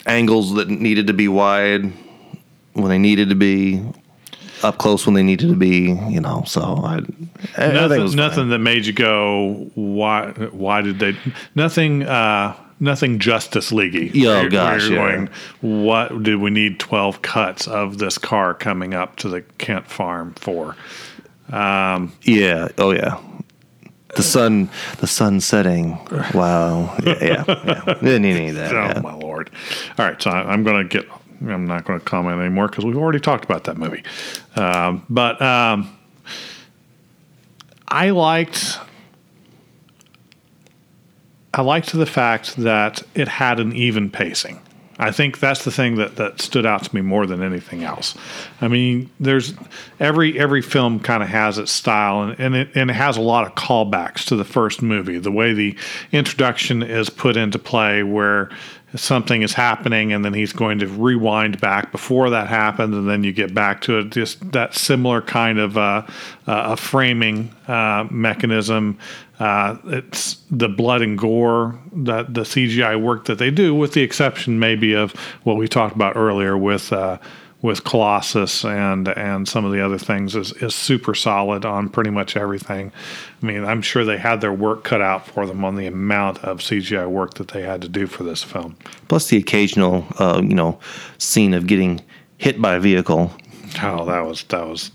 angles 0.08 0.56
that 0.56 0.70
needed 0.70 1.08
to 1.08 1.14
be 1.14 1.28
wide 1.28 1.94
when 2.74 2.90
they 2.90 2.98
needed 2.98 3.30
to 3.30 3.36
be, 3.36 3.84
up 4.64 4.78
close 4.78 5.06
when 5.06 5.16
they 5.16 5.24
needed 5.24 5.50
to 5.50 5.56
be. 5.56 5.92
You 6.10 6.22
know, 6.22 6.44
so 6.46 6.62
I, 6.62 7.00
I 7.58 7.72
Nothing, 7.74 8.16
nothing 8.16 8.50
that 8.50 8.60
made 8.60 8.86
you 8.86 8.94
go, 8.94 9.70
why? 9.76 10.32
Why 10.52 10.82
did 10.82 11.00
they? 11.00 11.18
Nothing. 11.56 12.04
Uh, 12.04 12.56
nothing 12.80 13.20
Justice 13.20 13.72
League. 13.72 14.16
Yeah, 14.16 14.44
oh, 14.46 14.50
gosh, 14.50 14.90
yeah. 14.90 14.96
Going, 14.96 15.30
what 15.62 16.24
did 16.24 16.38
we 16.38 16.50
need? 16.50 16.80
Twelve 16.80 17.22
cuts 17.22 17.68
of 17.68 17.98
this 17.98 18.18
car 18.18 18.54
coming 18.54 18.94
up 18.94 19.16
to 19.18 19.30
the 19.30 19.42
Kent 19.42 19.88
farm 19.88 20.34
for? 20.36 20.76
Um, 21.52 22.14
Yeah. 22.24 22.70
Oh 22.78 22.92
yeah. 22.92 23.20
The 24.16 24.24
sun, 24.24 24.70
the 25.00 25.08
sun 25.08 25.40
setting. 25.40 25.98
Wow. 26.36 26.96
Yeah. 27.04 27.18
Yeah. 27.20 27.44
yeah. 27.48 27.84
Didn't 28.02 28.22
need 28.22 28.36
any 28.36 28.50
of 28.50 28.56
that. 28.56 28.72
Oh 28.72 28.76
yeah. 28.76 29.00
my 29.02 29.14
lord! 29.14 29.50
All 29.98 30.06
right, 30.06 30.22
so 30.22 30.30
I, 30.30 30.52
I'm 30.52 30.64
going 30.64 30.88
to 30.88 30.98
get. 30.98 31.10
I'm 31.48 31.66
not 31.66 31.86
going 31.86 32.00
to 32.00 32.06
comment 32.06 32.40
anymore 32.40 32.68
because 32.68 32.86
we've 32.86 32.98
already 32.98 33.20
talked 33.20 33.46
about 33.46 33.66
that 33.66 33.78
movie. 33.78 34.04
Um, 34.56 35.06
but 35.10 35.42
um, 35.42 35.98
I 37.88 38.12
liked. 38.12 38.80
I 41.56 41.62
liked 41.62 41.92
the 41.94 42.08
fact 42.08 42.56
that 42.58 43.04
it 43.14 43.28
had 43.28 43.60
an 43.60 43.76
even 43.76 44.10
pacing. 44.10 44.60
I 45.00 45.12
think 45.12 45.40
that's 45.40 45.64
the 45.66 45.72
thing 45.72 45.96
that, 45.96 46.18
that 46.18 46.40
stood 46.40 46.66
out 46.66 46.84
to 46.84 46.96
me 46.96 47.02
more 47.02 47.26
than 47.26 47.42
anything 47.42 47.84
else. 47.84 48.16
I 48.62 48.68
mean, 48.68 49.10
there's 49.20 49.54
every 50.00 50.40
every 50.40 50.62
film 50.62 51.00
kind 51.00 51.24
of 51.24 51.30
has 51.30 51.58
its 51.58 51.72
style, 51.72 52.24
and, 52.24 52.40
and 52.40 52.56
it 52.56 52.70
and 52.76 52.90
it 52.90 52.94
has 52.94 53.18
a 53.18 53.22
lot 53.22 53.46
of 53.46 53.56
callbacks 53.56 54.26
to 54.26 54.36
the 54.36 54.46
first 54.46 54.82
movie. 54.82 55.18
The 55.18 55.32
way 55.32 55.54
the 55.54 55.78
introduction 56.12 56.84
is 56.84 57.10
put 57.10 57.38
into 57.38 57.58
play, 57.58 58.04
where 58.04 58.50
something 58.96 59.42
is 59.42 59.54
happening, 59.54 60.14
and 60.14 60.24
then 60.24 60.34
he's 60.34 60.54
going 60.54 60.80
to 60.80 60.88
rewind 60.88 61.60
back 61.60 61.92
before 61.92 62.30
that 62.30 62.48
happened, 62.48 62.94
and 62.94 63.10
then 63.10 63.24
you 63.24 63.34
get 63.34 63.54
back 63.54 63.82
to 63.82 64.00
it. 64.00 64.10
Just 64.12 64.52
that 64.52 64.76
similar 64.76 65.22
kind 65.22 65.60
of 65.60 65.78
uh, 65.78 66.06
uh, 66.48 66.74
a 66.74 66.78
framing 66.78 67.54
uh, 67.68 68.08
mechanism. 68.10 68.98
Uh, 69.40 69.78
it's 69.86 70.38
the 70.52 70.70
blood 70.70 71.02
and 71.02 71.18
gore 71.18 71.80
that 71.92 72.34
the 72.34 72.42
CGI 72.42 73.02
work 73.02 73.26
that 73.26 73.40
they 73.40 73.52
do, 73.52 73.74
with 73.74 73.94
the 73.94 74.02
exception 74.02 74.60
maybe 74.60 74.94
of 74.94 75.12
what 75.44 75.58
we 75.58 75.68
talked 75.68 75.96
about 75.96 76.16
earlier 76.16 76.58
with 76.58 76.94
uh, 76.94 77.18
with 77.64 77.84
Colossus 77.86 78.64
and 78.66 79.08
and 79.08 79.48
some 79.48 79.64
of 79.66 79.72
the 79.72 79.80
other 79.84 79.98
things 79.98 80.36
is, 80.36 80.52
is 80.62 80.76
super 80.76 81.16
solid 81.16 81.64
on 81.66 81.88
pretty 81.90 82.10
much 82.12 82.36
everything. 82.38 82.92
I 83.42 83.46
mean, 83.46 83.64
I'm 83.64 83.82
sure 83.82 84.04
they 84.06 84.18
had 84.18 84.42
their 84.42 84.52
work 84.54 84.84
cut 84.84 85.02
out 85.02 85.26
for 85.26 85.46
them 85.48 85.64
on 85.66 85.76
the 85.78 85.88
amount 85.88 86.40
of 86.44 86.60
CGI 86.60 87.10
work 87.10 87.36
that 87.36 87.48
they 87.48 87.62
had 87.64 87.82
to 87.82 87.88
do 87.90 88.06
for 88.06 88.24
this 88.24 88.44
film. 88.44 88.76
Plus 89.08 89.30
the 89.30 89.38
occasional, 89.38 90.06
uh, 90.20 90.42
you 90.44 90.54
know, 90.54 90.78
scene 91.18 91.54
of 91.54 91.66
getting 91.66 92.02
hit 92.38 92.62
by 92.62 92.76
a 92.76 92.80
vehicle. 92.82 93.32
Oh, 93.82 94.06
that 94.06 94.20
was 94.26 94.44
that 94.44 94.68
was 94.68 94.92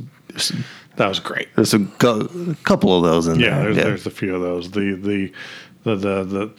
that 0.96 1.08
was 1.08 1.20
great. 1.20 1.48
There's 1.56 1.72
a, 1.72 1.84
cou- 1.98 2.28
a 2.50 2.54
couple 2.64 2.94
of 2.94 3.02
those 3.02 3.26
in 3.28 3.40
Yeah, 3.40 3.62
there. 3.62 3.72
there's, 3.72 3.76
there's 3.76 4.06
a 4.06 4.10
few 4.10 4.34
of 4.36 4.42
those. 4.42 4.70
The 4.72 4.92
the 4.94 5.32
the 5.84 5.96
the 5.96 6.24
the, 6.24 6.52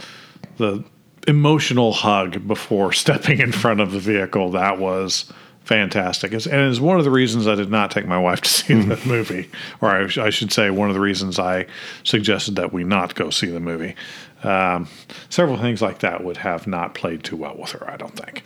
the 0.58 0.84
emotional 1.28 1.92
hug 1.94 2.48
before 2.48 2.92
stepping 3.04 3.40
in 3.42 3.52
front 3.52 3.80
of 3.80 3.92
the 3.92 4.00
vehicle 4.00 4.50
that 4.52 4.80
was 4.80 5.32
fantastic. 5.70 6.34
It's, 6.34 6.48
and 6.48 6.60
it's 6.62 6.80
one 6.80 6.98
of 6.98 7.04
the 7.06 7.12
reasons 7.12 7.48
I 7.48 7.54
did 7.54 7.70
not 7.70 7.92
take 7.92 8.08
my 8.08 8.18
wife 8.18 8.42
to 8.42 8.50
see 8.60 8.74
the 8.74 9.00
movie, 9.06 9.50
or 9.82 9.90
I, 9.90 10.04
I 10.26 10.30
should 10.32 10.52
say, 10.52 10.72
one 10.72 10.90
of 10.90 10.96
the 10.96 11.00
reasons 11.00 11.38
I 11.38 11.68
suggested 12.04 12.56
that 12.56 12.74
we 12.74 12.84
not 12.84 13.14
go 13.14 13.30
see 13.30 13.48
the 13.52 13.60
movie. 13.60 13.96
Um, 14.44 14.88
several 15.30 15.58
things 15.58 15.80
like 15.82 16.00
that 16.00 16.24
would 16.24 16.38
have 16.38 16.66
not 16.66 16.96
played 16.96 17.24
too 17.24 17.36
well 17.38 17.56
with 17.56 17.72
her. 17.72 17.90
I 17.90 17.98
don't 17.98 18.16
think. 18.18 18.44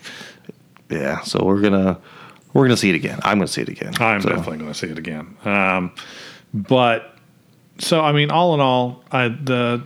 yeah. 0.89 1.21
So 1.21 1.43
we're 1.45 1.61
gonna 1.61 1.97
we're 2.53 2.65
gonna 2.65 2.75
see 2.77 2.89
it 2.89 2.95
again. 2.95 3.19
I'm 3.23 3.37
gonna 3.37 3.47
see 3.47 3.61
it 3.61 3.69
again. 3.69 3.93
I'm 3.99 4.21
So, 4.21 4.29
definitely 4.29 4.57
going 4.57 4.73
to 4.73 4.77
see 4.77 4.87
it 4.87 4.97
again. 4.99 5.37
Um, 5.45 5.93
but 6.53 7.15
so 7.77 8.01
I 8.01 8.11
mean, 8.11 8.31
all 8.31 8.53
in 8.53 8.59
all, 8.59 9.03
I 9.11 9.29
the 9.29 9.81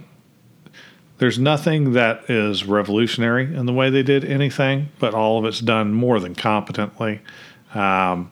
there's 1.19 1.39
nothing 1.39 1.93
that 1.93 2.29
is 2.29 2.65
revolutionary 2.65 3.55
in 3.55 3.65
the 3.65 3.73
way 3.73 3.89
they 3.89 4.03
did 4.03 4.23
anything, 4.25 4.89
but 4.99 5.13
all 5.13 5.39
of 5.39 5.45
it's 5.45 5.59
done 5.59 5.93
more 5.93 6.19
than 6.19 6.35
competently. 6.35 7.21
Um, 7.73 8.31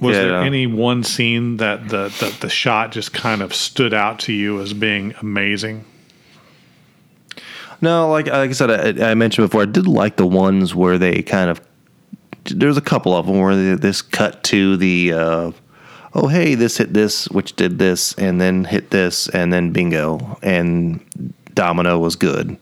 was 0.00 0.14
there 0.16 0.30
Yeah. 0.30 0.44
any 0.44 0.66
one 0.66 1.02
scene 1.02 1.56
that 1.56 1.88
the, 1.88 2.08
the 2.20 2.36
the 2.40 2.48
shot 2.48 2.92
just 2.92 3.12
kind 3.12 3.42
of 3.42 3.54
stood 3.54 3.92
out 3.92 4.20
to 4.20 4.32
you 4.32 4.60
as 4.60 4.72
being 4.72 5.14
amazing? 5.20 5.84
No, 7.80 8.08
like 8.10 8.26
like 8.26 8.50
I 8.50 8.52
said, 8.52 9.00
I, 9.00 9.10
I 9.10 9.14
mentioned 9.14 9.48
before, 9.48 9.62
I 9.62 9.66
did 9.66 9.86
like 9.86 10.16
the 10.16 10.26
ones 10.26 10.74
where 10.74 10.98
they 10.98 11.22
kind 11.22 11.50
of. 11.50 11.60
There's 12.44 12.76
a 12.78 12.82
couple 12.82 13.14
of 13.14 13.26
them 13.26 13.38
where 13.40 13.54
they, 13.54 13.74
this 13.74 14.00
cut 14.00 14.42
to 14.44 14.76
the, 14.78 15.12
uh, 15.12 15.52
oh 16.14 16.28
hey, 16.28 16.54
this 16.54 16.78
hit 16.78 16.94
this, 16.94 17.28
which 17.28 17.54
did 17.56 17.78
this, 17.78 18.14
and 18.14 18.40
then 18.40 18.64
hit 18.64 18.90
this, 18.90 19.28
and 19.28 19.52
then 19.52 19.70
bingo, 19.70 20.38
and 20.42 21.00
domino 21.58 21.98
was 21.98 22.14
good, 22.14 22.56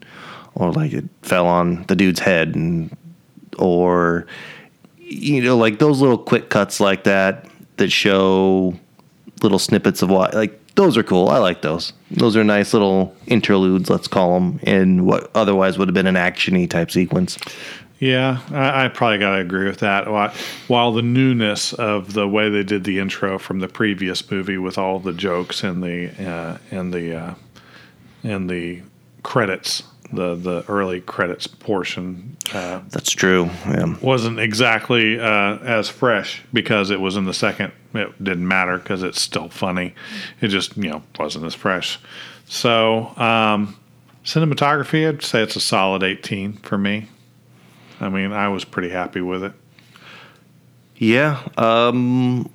or 0.55 0.73
like 0.73 0.95
it 0.95 1.05
fell 1.21 1.47
on 1.47 1.85
the 1.85 1.95
dude's 1.95 2.19
head, 2.19 2.55
and 2.55 2.97
or 3.59 4.27
you 4.99 5.43
know 5.43 5.55
like 5.55 5.79
those 5.79 6.01
little 6.01 6.17
quick 6.17 6.49
cuts 6.49 6.81
like 6.81 7.05
that 7.05 7.47
that 7.77 7.91
show 7.91 8.75
little 9.43 9.59
snippets 9.59 10.01
of 10.01 10.09
what 10.09 10.33
like 10.33 10.59
those 10.77 10.97
are 10.97 11.03
cool. 11.03 11.29
I 11.29 11.37
like 11.37 11.61
those. 11.61 11.93
Those 12.11 12.39
are 12.39 12.45
nice 12.45 12.73
little 12.73 13.15
interludes, 13.27 13.91
let's 13.91 14.09
call 14.09 14.35
them, 14.35 14.59
in 14.63 15.05
what 15.05 15.31
otherwise 15.35 15.77
would 15.77 15.89
have 15.89 15.95
been 15.95 16.07
an 16.07 16.15
actiony 16.15 16.69
type 16.69 16.91
sequence. 16.91 17.39
Yeah, 17.99 18.41
I, 18.51 18.85
I 18.85 18.89
probably 18.89 19.19
got 19.19 19.37
to 19.37 19.41
agree 19.41 19.67
with 19.67 19.79
that. 19.81 20.07
While 20.69 20.93
the 20.93 21.03
newness 21.03 21.73
of 21.75 22.15
the 22.15 22.29
way 22.29 22.49
they 22.49 22.63
did 22.63 22.85
the 22.85 22.99
intro 22.99 23.39
from 23.39 23.61
the 23.61 23.69
previous 23.69 24.31
movie 24.31 24.59
with 24.59 24.79
all 24.79 25.01
the 25.01 25.13
jokes 25.13 25.63
and 25.63 25.83
the 25.83 26.11
uh, 26.27 26.59
and 26.71 26.93
the 26.93 27.15
uh, 27.15 27.35
and 28.27 28.49
the 28.51 28.83
credits, 29.23 29.83
the 30.13 30.35
the 30.35 30.65
early 30.69 31.01
credits 31.01 31.47
portion 31.47 32.37
uh, 32.55 32.81
That's 32.91 33.11
true. 33.11 33.51
Yeah. 33.67 33.97
wasn't 34.01 34.39
exactly 34.39 35.19
uh, 35.19 35.59
as 35.59 35.89
fresh 35.89 36.43
because 36.53 36.91
it 36.91 37.01
was 37.01 37.17
in 37.17 37.25
the 37.25 37.35
second. 37.35 37.73
It 37.95 38.23
didn't 38.23 38.47
matter 38.47 38.79
because 38.79 39.03
it's 39.03 39.21
still 39.21 39.49
funny. 39.49 39.95
It 40.41 40.49
just 40.49 40.77
you 40.77 40.91
know 40.91 41.03
wasn't 41.19 41.45
as 41.45 41.55
fresh. 41.55 41.99
So 42.47 43.13
um, 43.17 43.77
cinematography, 44.25 45.09
I'd 45.09 45.23
say 45.23 45.43
it's 45.43 45.57
a 45.57 45.61
solid 45.61 46.03
eighteen 46.03 46.55
for 46.55 46.79
me. 46.79 47.09
I 48.01 48.09
mean, 48.09 48.33
I 48.33 48.49
was 48.49 48.65
pretty 48.65 48.91
happy 48.91 49.21
with 49.23 49.43
it. 49.43 49.53
Yeah. 50.97 51.43
Um, 51.57 52.51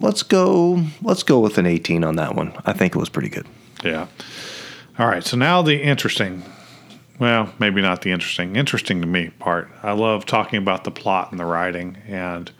let's 0.00 0.22
go. 0.22 0.82
Let's 1.02 1.22
go 1.24 1.40
with 1.40 1.58
an 1.58 1.66
18 1.66 2.04
on 2.04 2.16
that 2.16 2.36
one. 2.36 2.52
I 2.64 2.72
think 2.72 2.94
it 2.94 2.98
was 2.98 3.08
pretty 3.08 3.28
good. 3.28 3.46
Yeah. 3.82 4.06
All 4.96 5.08
right. 5.08 5.24
So 5.24 5.36
now 5.36 5.60
the 5.60 5.82
interesting, 5.82 6.44
well, 7.18 7.52
maybe 7.58 7.82
not 7.82 8.02
the 8.02 8.12
interesting, 8.12 8.54
interesting 8.54 9.00
to 9.00 9.06
me 9.08 9.30
part. 9.40 9.68
I 9.82 9.92
love 9.92 10.24
talking 10.24 10.58
about 10.58 10.84
the 10.84 10.92
plot 10.92 11.32
and 11.32 11.40
the 11.40 11.44
writing, 11.44 11.98
and 12.06 12.50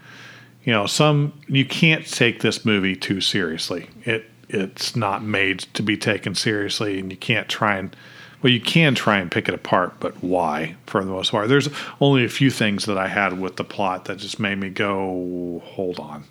you 0.64 0.72
know, 0.72 0.87
some 0.87 1.32
you 1.47 1.64
can't 1.64 2.05
take 2.07 2.41
this 2.41 2.64
movie 2.64 2.97
too 2.97 3.20
seriously. 3.20 3.89
It 4.03 4.28
it's 4.49 4.97
not 4.97 5.22
made 5.22 5.61
to 5.74 5.82
be 5.82 5.97
taken 5.97 6.35
seriously, 6.35 6.99
and 6.99 7.11
you 7.11 7.16
can't 7.16 7.49
try 7.49 7.76
and 7.76 7.95
well, 8.43 8.53
you 8.53 8.61
can 8.61 8.95
try 8.95 9.18
and 9.18 9.30
pick 9.30 9.49
it 9.49 9.55
apart, 9.55 9.95
but 10.01 10.22
why? 10.22 10.76
For 10.87 11.03
the 11.03 11.11
most 11.11 11.30
part, 11.30 11.49
there's 11.49 11.68
only 12.01 12.26
a 12.26 12.28
few 12.28 12.51
things 12.51 12.85
that 12.85 12.99
I 12.99 13.09
had 13.09 13.41
with 13.41 13.57
the 13.57 13.64
plot 13.64 14.05
that 14.05 14.18
just 14.18 14.39
made 14.39 14.59
me 14.59 14.68
go, 14.68 15.62
hold 15.64 15.99
on. 15.99 16.24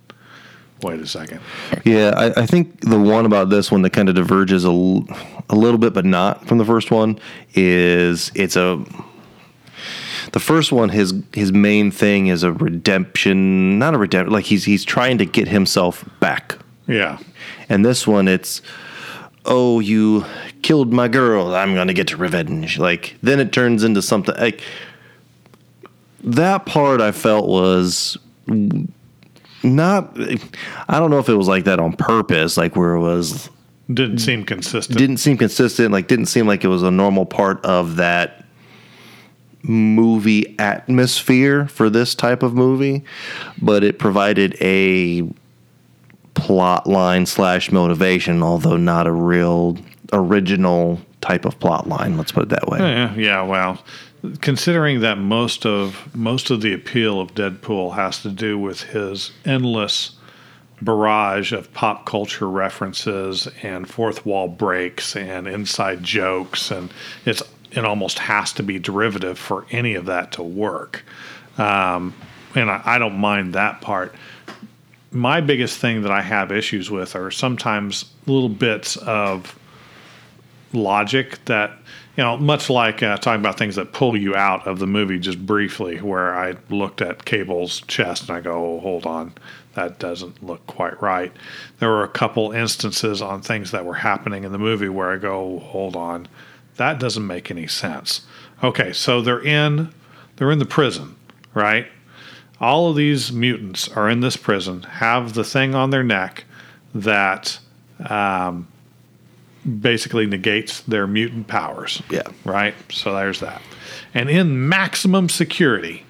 Wait 0.84 1.00
a 1.00 1.08
second. 1.08 1.40
Yeah, 1.86 2.14
I, 2.16 2.42
I 2.42 2.46
think 2.46 2.82
the 2.82 3.00
one 3.00 3.26
about 3.26 3.50
this 3.50 3.72
one 3.72 3.82
that 3.84 3.92
kind 3.92 4.10
of 4.10 4.16
diverges 4.16 4.66
a, 4.66 4.70
l- 4.70 5.08
a 5.50 5.56
little 5.56 5.78
bit, 5.78 5.94
but 5.94 6.06
not 6.06 6.46
from 6.48 6.58
the 6.58 6.66
first 6.66 6.92
one, 6.92 7.20
is 7.54 8.32
it's 8.36 8.56
a. 8.56 8.84
The 10.32 10.40
first 10.40 10.72
one, 10.72 10.90
his 10.90 11.14
his 11.34 11.52
main 11.52 11.92
thing 11.92 12.28
is 12.28 12.44
a 12.44 12.52
redemption, 12.52 13.78
not 13.78 13.94
a 13.94 13.98
redemption. 13.98 14.34
Like 14.34 14.46
he's 14.46 14.64
he's 14.66 14.84
trying 14.84 15.18
to 15.20 15.26
get 15.26 15.48
himself 15.48 16.04
back. 16.20 16.58
Yeah. 16.88 17.20
And 17.70 17.86
this 17.86 18.08
one, 18.08 18.28
it's, 18.28 18.62
oh, 19.46 19.80
you 19.80 20.26
killed 20.64 20.92
my 20.92 21.08
girl. 21.08 21.54
I'm 21.56 21.76
gonna 21.76 21.94
get 21.94 22.08
to 22.08 22.18
revenge. 22.18 22.80
Like 22.80 23.16
then 23.22 23.40
it 23.40 23.52
turns 23.52 23.84
into 23.84 24.02
something 24.02 24.36
like 24.36 24.62
that 26.24 26.66
part. 26.66 27.00
I 27.00 27.12
felt 27.12 27.48
was 27.48 28.18
not. 29.64 30.18
I 30.88 31.00
don't 31.00 31.10
know 31.10 31.20
if 31.20 31.30
it 31.30 31.36
was 31.36 31.48
like 31.48 31.64
that 31.66 31.80
on 31.80 31.94
purpose, 31.94 32.58
like 32.58 32.76
where 32.76 32.94
it 32.96 33.00
was 33.00 33.50
Didn't 33.92 34.20
seem 34.20 34.44
consistent. 34.44 34.98
didn't 34.98 35.18
seem 35.18 35.38
consistent. 35.38 35.92
Like 35.92 36.08
didn't 36.08 36.28
seem 36.28 36.48
like 36.48 36.64
it 36.64 36.68
was 36.70 36.84
a 36.84 36.92
normal 36.92 37.26
part 37.26 37.64
of 37.66 37.96
that 37.98 38.46
movie 39.64 40.58
atmosphere 40.60 41.68
for 41.68 41.90
this 41.90 42.16
type 42.16 42.44
of 42.44 42.54
movie, 42.54 43.04
but 43.62 43.84
it 43.84 43.98
provided 43.98 44.56
a 44.62 45.24
plot 46.34 46.86
line 46.88 47.26
slash 47.26 47.72
motivation, 47.72 48.44
although 48.44 48.78
not 48.78 49.08
a 49.08 49.12
real 49.12 49.78
original 50.12 51.00
type 51.22 51.46
of 51.46 51.58
plot 51.60 51.88
line. 51.88 52.18
Let's 52.18 52.32
put 52.32 52.44
it 52.44 52.50
that 52.50 52.68
way. 52.68 52.80
Yeah, 52.80 53.16
yeah. 53.16 53.42
Well, 53.44 53.82
considering 54.42 55.02
that 55.02 55.18
most 55.18 55.66
of 55.66 56.16
most 56.16 56.50
of 56.50 56.62
the 56.62 56.74
appeal 56.74 57.20
of 57.20 57.34
Deadpool 57.36 57.96
has 57.96 58.22
to 58.22 58.30
do 58.30 58.58
with 58.58 58.82
his 58.84 59.32
endless 59.46 60.12
barrage 60.82 61.52
of 61.52 61.74
pop 61.74 62.06
culture 62.06 62.50
references 62.50 63.48
and 63.62 63.90
fourth 63.90 64.26
wall 64.26 64.48
breaks 64.48 65.16
and 65.16 65.48
inside 65.48 66.04
jokes, 66.04 66.72
and 66.72 66.92
it's 67.26 67.44
it 67.72 67.84
almost 67.84 68.20
has 68.20 68.54
to 68.54 68.64
be 68.64 68.80
derivative 68.80 69.38
for 69.38 69.66
any 69.72 69.96
of 69.96 70.06
that 70.06 70.32
to 70.34 70.44
work. 70.44 71.04
Um, 71.58 72.14
and 72.56 72.70
I, 72.70 72.82
I 72.86 73.00
don't 73.00 73.18
mind 73.18 73.54
that 73.56 73.82
part. 73.82 74.14
My 75.12 75.42
biggest 75.42 75.80
thing 75.80 76.02
that 76.04 76.12
I 76.12 76.22
have 76.22 76.52
issues 76.52 76.90
with 76.90 77.16
are 77.16 77.32
sometimes 77.32 78.06
little 78.26 78.50
bits 78.50 78.96
of 78.98 79.58
logic 80.72 81.44
that 81.46 81.72
you 82.16 82.24
know 82.24 82.38
much 82.38 82.70
like 82.70 83.02
uh, 83.02 83.18
talking 83.18 83.42
about 83.42 83.58
things 83.58 83.76
that 83.76 83.92
pull 83.92 84.16
you 84.16 84.36
out 84.36 84.68
of 84.68 84.80
the 84.80 84.88
movie 84.88 85.20
just 85.20 85.44
briefly 85.46 85.98
where 85.98 86.36
i 86.36 86.56
looked 86.70 87.02
at 87.02 87.26
cable's 87.26 87.82
chest 87.82 88.30
and 88.30 88.38
i 88.38 88.42
go 88.42 88.76
oh, 88.76 88.80
hold 88.80 89.06
on. 89.06 89.34
That 89.76 89.98
doesn't 89.98 90.44
look 90.44 90.68
quite 90.68 91.02
right. 91.02 91.32
There 91.80 91.90
were 91.90 92.04
a 92.04 92.08
couple 92.08 92.52
instances 92.52 93.24
on 93.24 93.42
things 93.42 93.72
that 93.72 93.86
were 93.86 93.96
happening 93.96 94.44
in 94.44 94.52
the 94.52 94.60
movie 94.60 94.90
where 94.90 95.12
i 95.12 95.18
go 95.18 95.60
hold 95.60 95.96
on. 95.96 96.28
That 96.78 97.00
doesn't 97.00 97.26
make 97.26 97.50
any 97.50 97.68
sense. 97.68 98.22
Okay 98.64 98.94
so 98.94 99.22
they're 99.22 99.44
in 99.44 99.94
they're 100.36 100.52
in 100.52 100.60
the 100.60 100.66
prison 100.66 101.16
right? 101.54 101.88
All 102.60 102.90
of 102.90 102.96
these 102.96 103.32
mutants 103.32 103.90
are 103.90 104.10
in 104.10 104.22
this 104.22 104.38
prison 104.38 104.84
have 104.84 105.34
the 105.34 105.44
thing 105.44 105.76
on 105.76 105.90
their 105.90 106.04
neck 106.04 106.46
that 106.94 107.60
um, 108.10 108.68
basically 109.80 110.26
negates 110.26 110.82
their 110.82 111.08
mutant 111.08 111.48
powers. 111.48 112.02
Yeah. 112.10 112.24
Right? 112.46 112.76
So 112.92 113.14
there's 113.14 113.40
that. 113.40 113.62
And 114.14 114.30
in 114.30 114.68
maximum 114.68 115.30
security, 115.30 116.06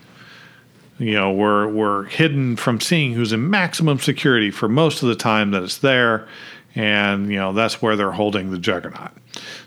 you 1.00 1.14
know, 1.14 1.32
we're 1.32 1.68
we're 1.68 2.06
hidden 2.06 2.56
from 2.56 2.80
seeing 2.80 3.14
who's 3.14 3.34
in 3.34 3.50
maximum 3.50 4.00
security 4.00 4.52
for 4.52 4.70
most 4.70 5.04
of 5.04 5.10
the 5.10 5.16
time 5.16 5.52
that 5.52 5.64
it's 5.64 5.78
there. 5.78 6.28
And, 6.76 7.30
you 7.30 7.38
know, 7.38 7.54
that's 7.54 7.82
where 7.82 7.96
they're 7.96 8.12
holding 8.12 8.52
the 8.52 8.58
juggernaut. 8.58 9.12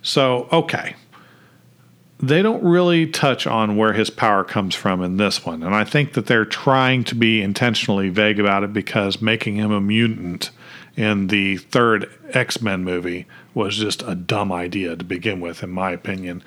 So, 0.03 0.49
okay. 0.51 0.97
They 2.19 2.41
don't 2.43 2.65
really 2.65 3.07
touch 3.07 3.47
on 3.47 3.77
where 3.77 3.93
his 3.93 4.09
power 4.11 4.43
comes 4.43 4.75
from 4.75 5.03
in 5.03 5.19
this 5.19 5.45
one. 5.45 5.63
And 5.63 5.75
I 5.75 5.85
think 5.85 6.15
that 6.15 6.27
they're 6.27 6.47
trying 6.47 7.05
to 7.05 7.15
be 7.15 7.43
intentionally 7.43 8.09
vague 8.09 8.41
about 8.41 8.65
it 8.65 8.73
because 8.73 9.21
making 9.21 9.57
him 9.57 9.71
a 9.71 9.81
mutant 9.81 10.51
in 10.97 11.29
the 11.29 11.59
third 11.59 12.11
X 12.31 12.61
Men 12.61 12.83
movie 12.83 13.27
was 13.55 13.77
just 13.77 14.03
a 14.03 14.15
dumb 14.15 14.51
idea 14.51 14.97
to 14.97 15.05
begin 15.05 15.41
with, 15.41 15.63
in 15.63 15.71
my 15.71 15.91
opinion, 15.91 16.43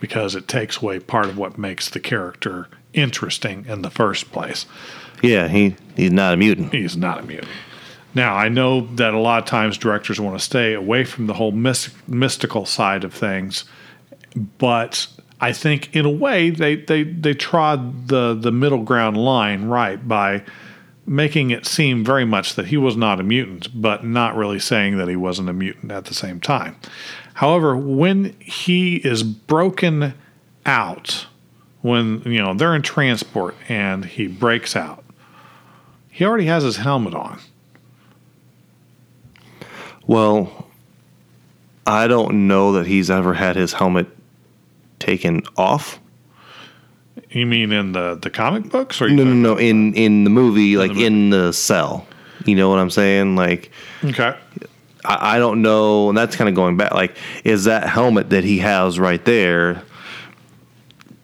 because 0.00 0.34
it 0.34 0.46
takes 0.46 0.80
away 0.82 1.00
part 1.00 1.26
of 1.26 1.38
what 1.38 1.58
makes 1.58 1.88
the 1.88 2.00
character 2.00 2.68
interesting 2.92 3.64
in 3.66 3.82
the 3.82 3.90
first 3.90 4.30
place. 4.30 4.66
Yeah, 5.22 5.48
he 5.48 5.76
he's 5.96 6.12
not 6.12 6.34
a 6.34 6.36
mutant. 6.36 6.72
He's 6.72 6.96
not 6.96 7.20
a 7.20 7.22
mutant. 7.22 7.50
Now, 8.14 8.36
I 8.36 8.48
know 8.48 8.82
that 8.94 9.12
a 9.12 9.18
lot 9.18 9.42
of 9.42 9.48
times 9.48 9.76
directors 9.76 10.20
want 10.20 10.38
to 10.38 10.44
stay 10.44 10.74
away 10.74 11.04
from 11.04 11.26
the 11.26 11.34
whole 11.34 11.50
mys- 11.50 11.92
mystical 12.06 12.64
side 12.64 13.02
of 13.02 13.12
things, 13.12 13.64
but 14.58 15.08
I 15.40 15.52
think 15.52 15.94
in 15.96 16.04
a 16.04 16.10
way 16.10 16.50
they, 16.50 16.76
they, 16.76 17.02
they 17.02 17.34
trod 17.34 18.08
the, 18.08 18.34
the 18.34 18.52
middle 18.52 18.84
ground 18.84 19.16
line 19.16 19.64
right 19.64 20.06
by 20.06 20.44
making 21.06 21.50
it 21.50 21.66
seem 21.66 22.04
very 22.04 22.24
much 22.24 22.54
that 22.54 22.66
he 22.66 22.76
was 22.76 22.96
not 22.96 23.20
a 23.20 23.22
mutant, 23.22 23.68
but 23.80 24.04
not 24.04 24.36
really 24.36 24.58
saying 24.58 24.96
that 24.98 25.08
he 25.08 25.16
wasn't 25.16 25.48
a 25.48 25.52
mutant 25.52 25.92
at 25.92 26.06
the 26.06 26.14
same 26.14 26.40
time. 26.40 26.76
However, 27.34 27.76
when 27.76 28.36
he 28.40 28.96
is 28.96 29.22
broken 29.22 30.14
out, 30.64 31.26
when 31.82 32.22
you 32.22 32.42
know 32.42 32.54
they're 32.54 32.74
in 32.74 32.82
transport 32.82 33.54
and 33.68 34.04
he 34.04 34.26
breaks 34.26 34.74
out, 34.74 35.04
he 36.10 36.24
already 36.24 36.46
has 36.46 36.62
his 36.62 36.78
helmet 36.78 37.14
on. 37.14 37.40
Well, 40.06 40.68
I 41.86 42.06
don't 42.06 42.46
know 42.46 42.72
that 42.72 42.86
he's 42.86 43.10
ever 43.10 43.34
had 43.34 43.56
his 43.56 43.74
helmet 43.74 44.06
taken 44.98 45.42
off. 45.56 45.98
You 47.30 47.46
mean 47.46 47.70
in 47.72 47.92
the, 47.92 48.16
the 48.20 48.30
comic 48.30 48.70
books 48.70 49.00
or 49.00 49.08
No, 49.08 49.24
no, 49.24 49.32
no. 49.32 49.56
In 49.58 49.94
in 49.94 50.24
the 50.24 50.30
movie, 50.30 50.76
like 50.76 50.90
movie. 50.92 51.04
in 51.06 51.30
the 51.30 51.52
cell. 51.52 52.06
You 52.44 52.56
know 52.56 52.68
what 52.68 52.78
I'm 52.78 52.90
saying? 52.90 53.36
Like 53.36 53.70
Okay. 54.04 54.36
I, 55.04 55.36
I 55.36 55.38
don't 55.38 55.62
know, 55.62 56.08
and 56.08 56.16
that's 56.18 56.34
kind 56.36 56.48
of 56.48 56.54
going 56.54 56.76
back. 56.76 56.92
Like, 56.92 57.16
is 57.44 57.64
that 57.64 57.88
helmet 57.88 58.30
that 58.30 58.42
he 58.44 58.58
has 58.58 58.98
right 58.98 59.24
there 59.24 59.82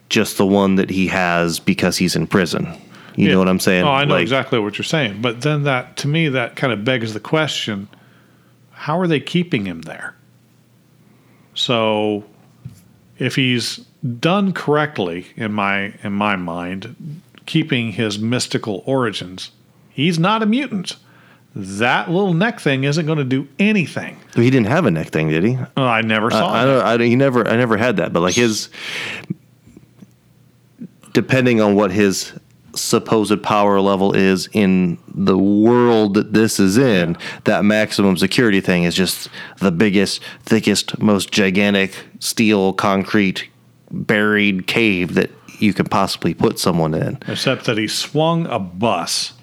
just 0.09 0.37
the 0.37 0.45
one 0.45 0.75
that 0.75 0.89
he 0.89 1.07
has 1.07 1.59
because 1.59 1.97
he's 1.97 2.15
in 2.15 2.27
prison? 2.27 2.65
You 3.15 3.27
Yeah. 3.27 3.33
know 3.33 3.39
what 3.39 3.49
I'm 3.49 3.59
saying? 3.59 3.83
Oh, 3.83 3.91
I 3.91 4.05
know 4.05 4.13
Like, 4.15 4.21
exactly 4.21 4.59
what 4.59 4.77
you're 4.77 4.85
saying. 4.85 5.21
But 5.21 5.41
then 5.41 5.63
that 5.63 5.97
to 5.97 6.07
me 6.07 6.29
that 6.29 6.55
kind 6.55 6.71
of 6.71 6.85
begs 6.85 7.13
the 7.13 7.19
question, 7.19 7.87
how 8.71 8.97
are 8.99 9.07
they 9.07 9.19
keeping 9.19 9.65
him 9.65 9.81
there? 9.81 10.15
So 11.53 12.23
if 13.19 13.35
he's 13.35 13.85
done 14.19 14.51
correctly 14.53 15.27
in 15.35 15.53
my 15.53 15.93
in 16.03 16.13
my 16.13 16.35
mind, 16.35 17.21
keeping 17.45 17.91
his 17.93 18.17
mystical 18.19 18.83
origins, 18.85 19.51
he's 19.89 20.17
not 20.19 20.41
a 20.41 20.45
mutant. 20.45 20.95
That 21.53 22.09
little 22.09 22.33
neck 22.33 22.61
thing 22.61 22.85
isn't 22.85 23.05
going 23.05 23.17
to 23.17 23.25
do 23.25 23.47
anything. 23.59 24.17
He 24.35 24.49
didn't 24.49 24.67
have 24.67 24.85
a 24.85 24.91
neck 24.91 25.09
thing, 25.09 25.27
did 25.27 25.43
he? 25.43 25.57
Oh, 25.75 25.83
I 25.83 26.01
never 26.01 26.31
saw 26.31 26.49
I, 26.49 26.59
I 26.59 26.63
it. 26.63 26.65
don't. 26.65 26.81
I, 26.85 26.97
don't- 26.97 27.07
he 27.07 27.15
never. 27.17 27.45
I 27.47 27.57
never 27.57 27.75
had 27.77 27.97
that. 27.97 28.13
But 28.13 28.21
like 28.21 28.35
his, 28.35 28.69
depending 31.13 31.61
on 31.61 31.75
what 31.75 31.91
his 31.91 32.33
supposed 32.73 33.43
power 33.43 33.81
level 33.81 34.13
is 34.15 34.47
in 34.53 34.97
the 35.13 35.37
world 35.37 36.13
that 36.13 36.31
this 36.31 36.57
is 36.57 36.77
in, 36.77 37.17
that 37.43 37.65
maximum 37.65 38.15
security 38.15 38.61
thing 38.61 38.83
is 38.83 38.95
just 38.95 39.27
the 39.59 39.71
biggest, 39.71 40.23
thickest, 40.43 40.99
most 41.01 41.31
gigantic 41.33 41.93
steel 42.19 42.71
concrete 42.71 43.49
buried 43.91 44.67
cave 44.67 45.13
that 45.15 45.31
you 45.59 45.73
could 45.73 45.91
possibly 45.91 46.33
put 46.33 46.57
someone 46.59 46.93
in. 46.93 47.19
except 47.27 47.65
that 47.65 47.77
he 47.77 47.87
swung 47.87 48.47
a 48.47 48.59
bus. 48.59 49.33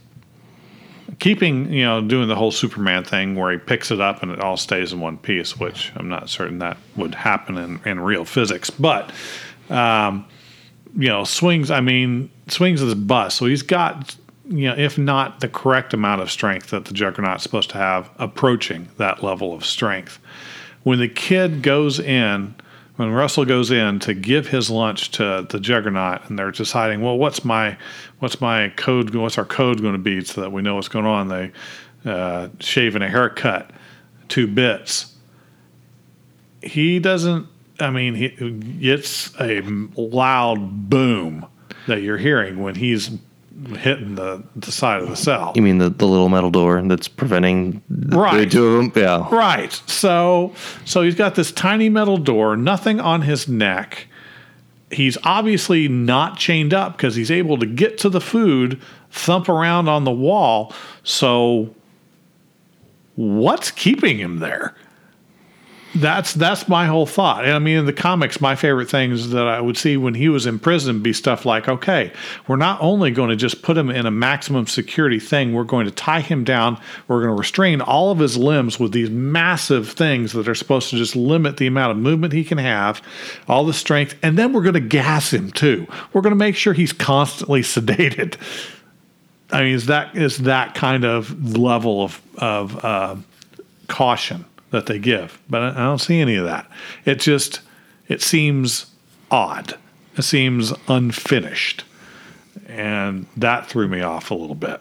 Keeping, 1.21 1.73
you 1.73 1.85
know, 1.85 2.01
doing 2.01 2.29
the 2.29 2.37
whole 2.37 2.51
Superman 2.51 3.03
thing 3.03 3.35
where 3.35 3.51
he 3.51 3.59
picks 3.59 3.91
it 3.91 4.01
up 4.01 4.23
and 4.23 4.31
it 4.31 4.41
all 4.41 4.57
stays 4.57 4.93
in 4.93 5.01
one 5.01 5.19
piece, 5.19 5.59
which 5.59 5.93
I'm 5.97 6.09
not 6.09 6.29
certain 6.29 6.59
that 6.59 6.77
would 6.97 7.15
happen 7.15 7.57
in, 7.57 7.81
in 7.85 8.01
real 8.01 8.25
physics. 8.25 8.71
But 8.71 9.11
um, 9.69 10.27
you 10.97 11.09
know, 11.09 11.25
swings. 11.25 11.71
I 11.71 11.81
mean, 11.81 12.31
swings 12.49 12.81
his 12.81 12.95
bus. 12.95 13.35
So 13.35 13.47
he's 13.47 13.63
got, 13.63 14.17
you 14.49 14.69
know, 14.69 14.75
if 14.77 14.97
not 14.99 15.41
the 15.41 15.49
correct 15.49 15.93
amount 15.93 16.21
of 16.21 16.31
strength 16.31 16.71
that 16.71 16.85
the 16.85 16.95
Juggernaut's 16.95 17.43
supposed 17.43 17.71
to 17.71 17.79
have, 17.79 18.11
approaching 18.19 18.89
that 18.97 19.23
level 19.23 19.55
of 19.55 19.65
strength. 19.65 20.19
When 20.85 20.99
the 20.99 21.09
kid 21.09 21.63
goes 21.63 21.99
in, 22.01 22.55
when 22.99 23.11
Russell 23.13 23.45
goes 23.45 23.71
in 23.71 24.01
to 24.01 24.13
give 24.13 24.49
his 24.49 24.71
lunch 24.71 25.13
to 25.13 25.47
the 25.49 25.59
Juggernaut, 25.59 26.29
and 26.29 26.39
they're 26.39 26.51
deciding, 26.51 27.01
well, 27.01 27.17
what's 27.17 27.45
my, 27.45 27.79
what's 28.19 28.41
my 28.41 28.71
code? 28.71 29.15
What's 29.15 29.39
our 29.39 29.45
code 29.45 29.81
going 29.81 29.95
to 29.95 29.99
be 29.99 30.23
so 30.25 30.41
that 30.41 30.51
we 30.51 30.63
know 30.63 30.75
what's 30.75 30.89
going 30.89 31.07
on? 31.07 31.29
They 31.29 31.53
uh, 32.05 32.49
shaving 32.59 33.03
a 33.03 33.09
haircut, 33.09 33.71
two 34.29 34.47
bits. 34.47 35.15
He 36.61 36.99
doesn't 36.99 37.47
I 37.81 37.91
mean, 37.91 38.15
he, 38.15 38.35
it's 38.81 39.33
a 39.41 39.63
loud 39.97 40.91
boom 40.91 41.47
that 41.87 42.03
you're 42.03 42.19
hearing 42.19 42.61
when 42.63 42.75
he's 42.75 43.11
hitting 43.79 44.15
the, 44.15 44.43
the 44.57 44.71
side 44.71 45.03
of 45.03 45.09
the 45.09 45.17
cell. 45.17 45.53
You 45.57 45.63
mean 45.63 45.79
the, 45.79 45.91
the 45.91 46.07
little 46.07 46.29
metal 46.29 46.51
door 46.51 46.81
that's 46.83 47.09
preventing 47.09 47.83
the, 47.91 48.17
Right. 48.17 48.45
the 48.45 48.47
two 48.47 48.67
of 48.67 48.95
them? 48.95 49.03
Yeah. 49.03 49.29
Right. 49.35 49.73
So 49.87 50.53
so 50.85 51.03
he's 51.03 51.15
got 51.15 51.35
this 51.35 51.51
tiny 51.53 51.89
metal 51.89 52.17
door, 52.19 52.57
nothing 52.57 53.01
on 53.01 53.23
his 53.23 53.49
neck. 53.49 54.07
He's 54.91 55.19
obviously 55.25 55.87
not 55.89 56.39
chained 56.39 56.73
up 56.73 56.97
because 56.97 57.15
he's 57.15 57.31
able 57.31 57.59
to 57.59 57.67
get 57.67 57.99
to 57.99 58.09
the 58.09 58.21
food, 58.23 58.81
thump 59.11 59.49
around 59.49 59.89
on 59.89 60.05
the 60.05 60.11
wall. 60.13 60.73
So 61.03 61.75
what's 63.17 63.71
keeping 63.71 64.19
him 64.19 64.39
there? 64.39 64.75
That's 66.01 66.35
that's 66.35 66.69
my 66.69 66.87
whole 66.87 67.07
thought. 67.07 67.45
I 67.45 67.59
mean, 67.59 67.79
in 67.79 67.87
the 67.87 67.93
comics, 67.93 68.41
my 68.41 68.55
favorite 68.55 68.89
things 68.89 69.31
that 69.31 69.49
I 69.49 69.61
would 69.61 69.77
see 69.77 69.97
when 69.97 70.15
he 70.15 70.29
was 70.29 70.47
in 70.47 70.59
prison 70.59 71.03
be 71.03 71.13
stuff 71.13 71.45
like, 71.45 71.69
okay, 71.69 72.13
we're 72.47 72.57
not 72.57 72.81
only 72.81 73.11
going 73.11 73.31
to 73.31 73.37
just 73.37 73.63
put 73.63 73.77
him 73.77 73.91
in 73.91 74.07
a 74.07 74.11
maximum 74.11 74.67
security 74.67 75.19
thing, 75.19 75.53
we're 75.53 75.65
going 75.65 75.87
to 75.87 75.91
tie 75.91 76.21
him 76.21 76.45
down, 76.45 76.81
we're 77.09 77.23
going 77.23 77.35
to 77.35 77.39
restrain 77.39 77.81
all 77.81 78.11
of 78.11 78.19
his 78.19 78.37
limbs 78.37 78.79
with 78.79 78.93
these 78.93 79.11
massive 79.11 79.89
things 79.89 80.33
that 80.33 80.49
are 80.49 80.55
supposed 80.55 80.91
to 80.91 80.97
just 80.97 81.17
limit 81.17 81.57
the 81.57 81.67
amount 81.67 81.93
of 81.93 81.97
movement 81.97 82.33
he 82.33 82.45
can 82.45 82.59
have, 82.59 83.03
all 83.49 83.65
the 83.65 83.73
strength, 83.73 84.15
and 84.23 84.39
then 84.39 84.53
we're 84.53 84.63
going 84.63 84.75
to 84.75 84.81
gas 84.81 85.33
him 85.33 85.51
too. 85.51 85.87
We're 86.13 86.23
going 86.23 86.33
to 86.33 86.37
make 86.37 86.57
sure 86.57 86.73
he's 86.73 86.93
constantly 86.93 87.61
sedated. 87.63 88.37
I 89.51 89.63
mean, 89.63 89.75
is 89.75 89.87
that 89.87 90.15
is 90.15 90.39
that 90.39 90.75
kind 90.75 91.05
of 91.05 91.57
level 91.57 92.03
of 92.03 92.21
of 92.37 92.85
uh, 92.85 93.17
caution 93.89 94.45
that 94.71 94.87
they 94.87 94.99
give, 94.99 95.41
but 95.49 95.63
I 95.63 95.85
don't 95.85 96.01
see 96.01 96.21
any 96.21 96.37
of 96.37 96.45
that. 96.45 96.71
It 97.05 97.21
just 97.21 97.61
it 98.09 98.23
seems 98.23 98.87
odd. 99.31 99.79
It 100.17 100.23
seems 100.23 100.73
unfinished, 100.89 101.85
and 102.67 103.27
that 103.37 103.67
threw 103.67 103.89
me 103.89 104.01
off 104.03 104.31
a 104.31 104.35
little 104.35 104.57
bit. 104.57 104.81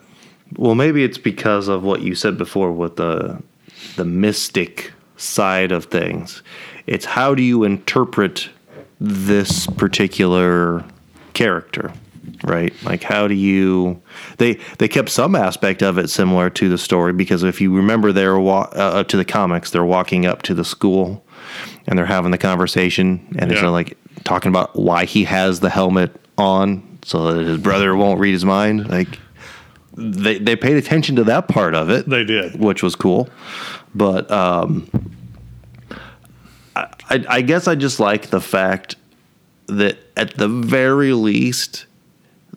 Well, 0.56 0.76
maybe 0.76 1.04
it's 1.04 1.18
because 1.18 1.68
of 1.68 1.84
what 1.84 2.02
you 2.02 2.16
said 2.16 2.38
before 2.38 2.72
with 2.72 2.96
the 2.96 3.42
the 3.96 4.06
mystic 4.06 4.94
side 5.18 5.72
of 5.72 5.86
things. 5.86 6.42
It's 6.86 7.06
how 7.06 7.36
do 7.36 7.44
you 7.44 7.64
interpret 7.64 8.50
this 9.00 9.68
particular 9.68 10.84
character, 11.34 11.92
right? 12.44 12.74
Like 12.84 13.04
how 13.04 13.28
do 13.28 13.34
you 13.36 14.02
they 14.38 14.60
they 14.78 14.88
kept 14.88 15.10
some 15.10 15.36
aspect 15.36 15.82
of 15.84 15.98
it 15.98 16.10
similar 16.10 16.50
to 16.52 16.70
the 16.70 16.78
story 16.78 17.14
because 17.14 17.44
if 17.44 17.60
you 17.62 17.76
remember 17.76 18.12
they 18.12 18.26
were 18.28 18.40
wa- 18.40 18.70
uh, 18.74 19.04
to 19.06 19.18
the 19.18 19.26
comics, 19.26 19.72
they're 19.72 19.84
walking 19.86 20.26
up 20.26 20.42
to 20.44 20.54
the 20.54 20.66
school 20.66 21.24
and 21.88 21.98
they're 21.98 22.06
having 22.06 22.32
the 22.32 22.38
conversation 22.38 23.26
and 23.40 23.52
Yeah. 23.52 23.62
they're 23.62 23.70
like 23.70 23.98
talking 24.24 24.50
about 24.50 24.76
why 24.76 25.06
he 25.06 25.24
has 25.26 25.60
the 25.60 25.70
helmet 25.70 26.16
on 26.38 26.84
so 27.04 27.32
that 27.34 27.46
his 27.48 27.58
brother 27.58 27.96
won't 27.96 28.20
read 28.20 28.34
his 28.34 28.44
mind 28.46 28.90
like 28.90 29.20
they 29.96 30.38
they 30.38 30.56
paid 30.56 30.78
attention 30.78 31.16
to 31.16 31.24
that 31.24 31.48
part 31.48 31.74
of 31.74 31.90
it, 31.90 32.08
They 32.08 32.24
did. 32.24 32.60
which 32.60 32.84
was 32.84 32.96
cool. 32.96 33.30
But 33.96 34.30
um, 34.30 34.88
I, 36.76 37.26
I 37.28 37.42
guess 37.42 37.68
I 37.68 37.76
just 37.76 38.00
like 38.00 38.28
the 38.30 38.42
fact 38.42 38.96
that 39.68 39.98
at 40.16 40.36
the 40.38 40.48
very 40.48 41.14
least, 41.14 41.86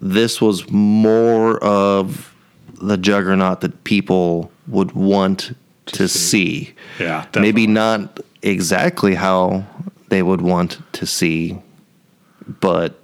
this 0.01 0.41
was 0.41 0.71
more 0.71 1.63
of 1.63 2.35
the 2.81 2.97
juggernaut 2.97 3.61
that 3.61 3.85
people 3.85 4.51
would 4.67 4.93
want 4.93 5.55
to, 5.87 6.09
see. 6.09 6.73
Yeah, 6.99 7.27
Maybe 7.35 7.67
not 7.67 8.21
exactly 8.43 9.15
how 9.15 9.65
they 10.09 10.23
would 10.23 10.41
want 10.41 10.79
to 10.95 11.07
see, 11.07 11.59
but 12.47 13.01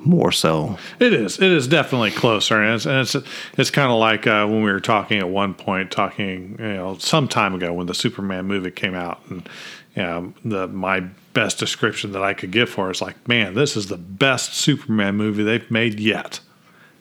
more 0.00 0.30
so. 0.30 0.78
It 1.00 1.12
is. 1.12 1.38
It 1.38 1.50
is 1.50 1.66
definitely 1.66 2.12
closer, 2.12 2.62
and 2.62 2.74
it's 2.74 2.86
and 2.86 3.00
it's, 3.00 3.16
it's 3.58 3.70
kind 3.70 3.90
of 3.90 3.98
like 3.98 4.26
uh, 4.26 4.46
when 4.46 4.62
we 4.62 4.70
were 4.70 4.80
talking 4.80 5.18
at 5.18 5.28
one 5.28 5.54
point, 5.54 5.90
talking 5.90 6.56
you 6.58 6.74
know 6.74 6.96
some 6.98 7.28
time 7.28 7.54
ago 7.54 7.72
when 7.72 7.86
the 7.86 7.94
Superman 7.94 8.46
movie 8.46 8.70
came 8.70 8.94
out, 8.94 9.20
and 9.28 9.48
you 9.96 10.02
know, 10.02 10.34
the 10.44 10.68
my 10.68 11.04
best 11.36 11.58
description 11.58 12.12
that 12.12 12.22
I 12.22 12.32
could 12.32 12.50
give 12.50 12.70
for 12.70 12.88
it 12.88 12.96
is 12.96 13.02
like, 13.02 13.28
man, 13.28 13.52
this 13.52 13.76
is 13.76 13.88
the 13.88 13.98
best 13.98 14.54
Superman 14.54 15.16
movie 15.16 15.42
they've 15.44 15.70
made 15.70 16.00
yet. 16.00 16.40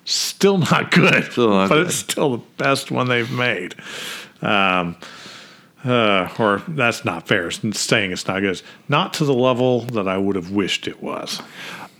Still 0.03 0.57
not 0.57 0.91
good, 0.91 1.31
Still 1.31 1.49
not 1.49 1.69
but 1.69 1.75
good. 1.75 1.87
it's 1.87 1.95
still 1.95 2.37
the 2.37 2.43
best 2.57 2.91
one 2.91 3.07
they've 3.07 3.31
made. 3.31 3.75
Um, 4.41 4.97
uh, 5.85 6.27
or 6.37 6.61
that's 6.67 7.05
not 7.05 7.27
fair. 7.27 7.47
It's 7.47 7.79
saying 7.79 8.11
it's 8.11 8.27
not 8.27 8.41
good. 8.41 8.51
It's 8.51 8.63
not 8.89 9.13
to 9.15 9.25
the 9.25 9.33
level 9.33 9.81
that 9.81 10.07
I 10.07 10.17
would 10.17 10.35
have 10.35 10.51
wished 10.51 10.87
it 10.87 11.01
was. 11.01 11.41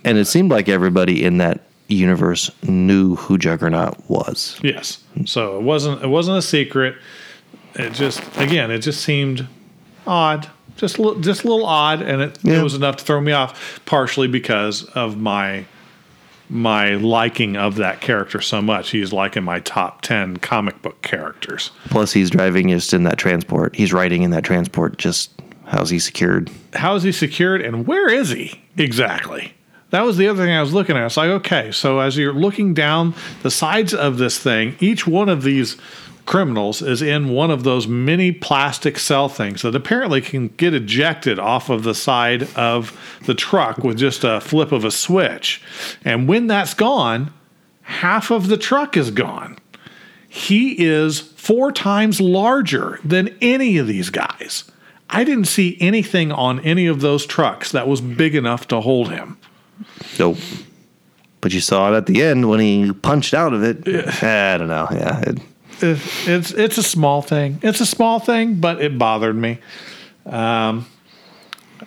And 0.04 0.18
it 0.18 0.26
seemed 0.26 0.50
like 0.50 0.68
everybody 0.68 1.24
in 1.24 1.38
that 1.38 1.62
universe 1.88 2.50
knew 2.64 3.16
who 3.16 3.38
Juggernaut 3.38 3.96
was. 4.10 4.58
Yes. 4.62 5.02
So 5.24 5.56
it 5.56 5.62
wasn't 5.62 6.02
it 6.02 6.08
wasn't 6.08 6.36
a 6.38 6.42
secret. 6.42 6.96
It 7.74 7.92
just 7.94 8.20
again 8.36 8.70
it 8.70 8.80
just 8.80 9.02
seemed 9.02 9.46
odd, 10.06 10.50
just 10.76 10.98
a 10.98 11.02
little, 11.02 11.20
just 11.20 11.44
a 11.44 11.48
little 11.48 11.66
odd, 11.66 12.02
and 12.02 12.22
it, 12.22 12.38
Yeah. 12.42 12.60
it 12.60 12.62
was 12.62 12.74
enough 12.74 12.96
to 12.96 13.04
throw 13.04 13.20
me 13.20 13.32
off. 13.32 13.80
Partially 13.86 14.28
because 14.28 14.84
of 14.84 15.16
my 15.18 15.64
my 16.48 16.90
liking 16.94 17.56
of 17.56 17.74
that 17.76 18.00
character 18.00 18.40
so 18.40 18.62
much. 18.62 18.90
He's 18.90 19.12
like 19.12 19.36
in 19.36 19.42
my 19.44 19.58
top 19.60 20.02
ten 20.02 20.36
comic 20.36 20.80
book 20.80 21.02
characters. 21.02 21.72
Plus, 21.90 22.12
he's 22.12 22.30
driving 22.30 22.68
just 22.68 22.94
in 22.94 23.02
that 23.02 23.18
transport. 23.18 23.74
He's 23.74 23.92
riding 23.92 24.22
in 24.22 24.30
that 24.30 24.44
transport. 24.44 24.96
Just 24.96 25.30
how's 25.64 25.90
he 25.90 25.98
secured? 25.98 26.50
How 26.74 26.94
is 26.94 27.02
he 27.02 27.10
secured, 27.12 27.62
and 27.62 27.86
where 27.86 28.08
is 28.08 28.30
he 28.30 28.60
exactly? 28.76 29.52
That 29.90 30.04
was 30.04 30.16
the 30.16 30.26
other 30.28 30.44
thing 30.44 30.52
I 30.52 30.60
was 30.60 30.72
looking 30.72 30.96
at. 30.96 31.06
It's 31.06 31.16
like, 31.16 31.30
okay, 31.30 31.70
so 31.70 32.00
as 32.00 32.16
you're 32.16 32.32
looking 32.34 32.74
down 32.74 33.14
the 33.42 33.50
sides 33.52 33.94
of 33.94 34.18
this 34.18 34.36
thing, 34.38 34.74
each 34.80 35.06
one 35.06 35.28
of 35.28 35.42
these 35.44 35.76
criminals 36.26 36.82
is 36.82 37.00
in 37.00 37.28
one 37.28 37.50
of 37.50 37.62
those 37.62 37.86
mini 37.86 38.32
plastic 38.32 38.98
cell 38.98 39.28
things 39.28 39.62
that 39.62 39.74
apparently 39.74 40.20
can 40.20 40.48
get 40.48 40.74
ejected 40.74 41.38
off 41.38 41.70
of 41.70 41.84
the 41.84 41.94
side 41.94 42.42
of 42.56 42.98
the 43.24 43.34
truck 43.34 43.78
with 43.78 43.96
just 43.96 44.24
a 44.24 44.40
flip 44.40 44.72
of 44.72 44.84
a 44.84 44.90
switch. 44.90 45.62
And 46.04 46.28
when 46.28 46.48
that's 46.48 46.74
gone, 46.74 47.32
half 47.82 48.30
of 48.30 48.48
the 48.48 48.56
truck 48.56 48.96
is 48.96 49.10
gone. 49.10 49.56
He 50.28 50.84
is 50.84 51.20
four 51.20 51.72
times 51.72 52.20
larger 52.20 52.98
than 53.04 53.34
any 53.40 53.78
of 53.78 53.86
these 53.86 54.10
guys. 54.10 54.64
I 55.08 55.22
didn't 55.22 55.44
see 55.44 55.78
anything 55.80 56.32
on 56.32 56.60
any 56.60 56.86
of 56.88 57.00
those 57.00 57.24
trucks 57.24 57.70
that 57.72 57.86
was 57.86 58.00
big 58.00 58.34
enough 58.34 58.66
to 58.68 58.80
hold 58.80 59.10
him. 59.10 59.38
Nope. 60.18 60.38
But 61.40 61.52
you 61.52 61.60
saw 61.60 61.92
it 61.92 61.96
at 61.96 62.06
the 62.06 62.22
end 62.22 62.48
when 62.48 62.58
he 62.58 62.92
punched 62.92 63.32
out 63.32 63.54
of 63.54 63.62
it. 63.62 63.86
I 64.22 64.58
don't 64.58 64.66
know. 64.68 64.88
Yeah. 64.90 65.20
It, 65.20 65.38
It's 65.80 66.52
it's 66.52 66.78
a 66.78 66.82
small 66.82 67.22
thing. 67.22 67.58
It's 67.62 67.80
a 67.80 67.86
small 67.86 68.18
thing, 68.18 68.56
but 68.56 68.80
it 68.80 68.98
bothered 68.98 69.36
me. 69.36 69.58
Um, 70.24 70.86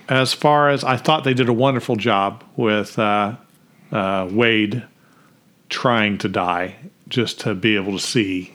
as 0.07 0.33
far 0.33 0.69
as 0.69 0.83
I 0.83 0.97
thought, 0.97 1.23
they 1.23 1.33
did 1.33 1.49
a 1.49 1.53
wonderful 1.53 1.95
job 1.95 2.43
with 2.55 2.97
uh, 2.99 3.35
uh, 3.91 4.27
Wade 4.31 4.83
trying 5.69 6.17
to 6.19 6.29
die, 6.29 6.75
just 7.07 7.39
to 7.41 7.55
be 7.55 7.75
able 7.75 7.93
to 7.93 7.99
see 7.99 8.53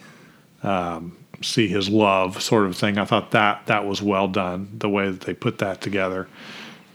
um, 0.62 1.16
see 1.42 1.68
his 1.68 1.88
love, 1.88 2.42
sort 2.42 2.66
of 2.66 2.76
thing. 2.76 2.98
I 2.98 3.04
thought 3.04 3.32
that 3.32 3.66
that 3.66 3.86
was 3.86 4.00
well 4.00 4.28
done. 4.28 4.76
The 4.78 4.88
way 4.88 5.10
that 5.10 5.22
they 5.22 5.34
put 5.34 5.58
that 5.58 5.80
together, 5.80 6.28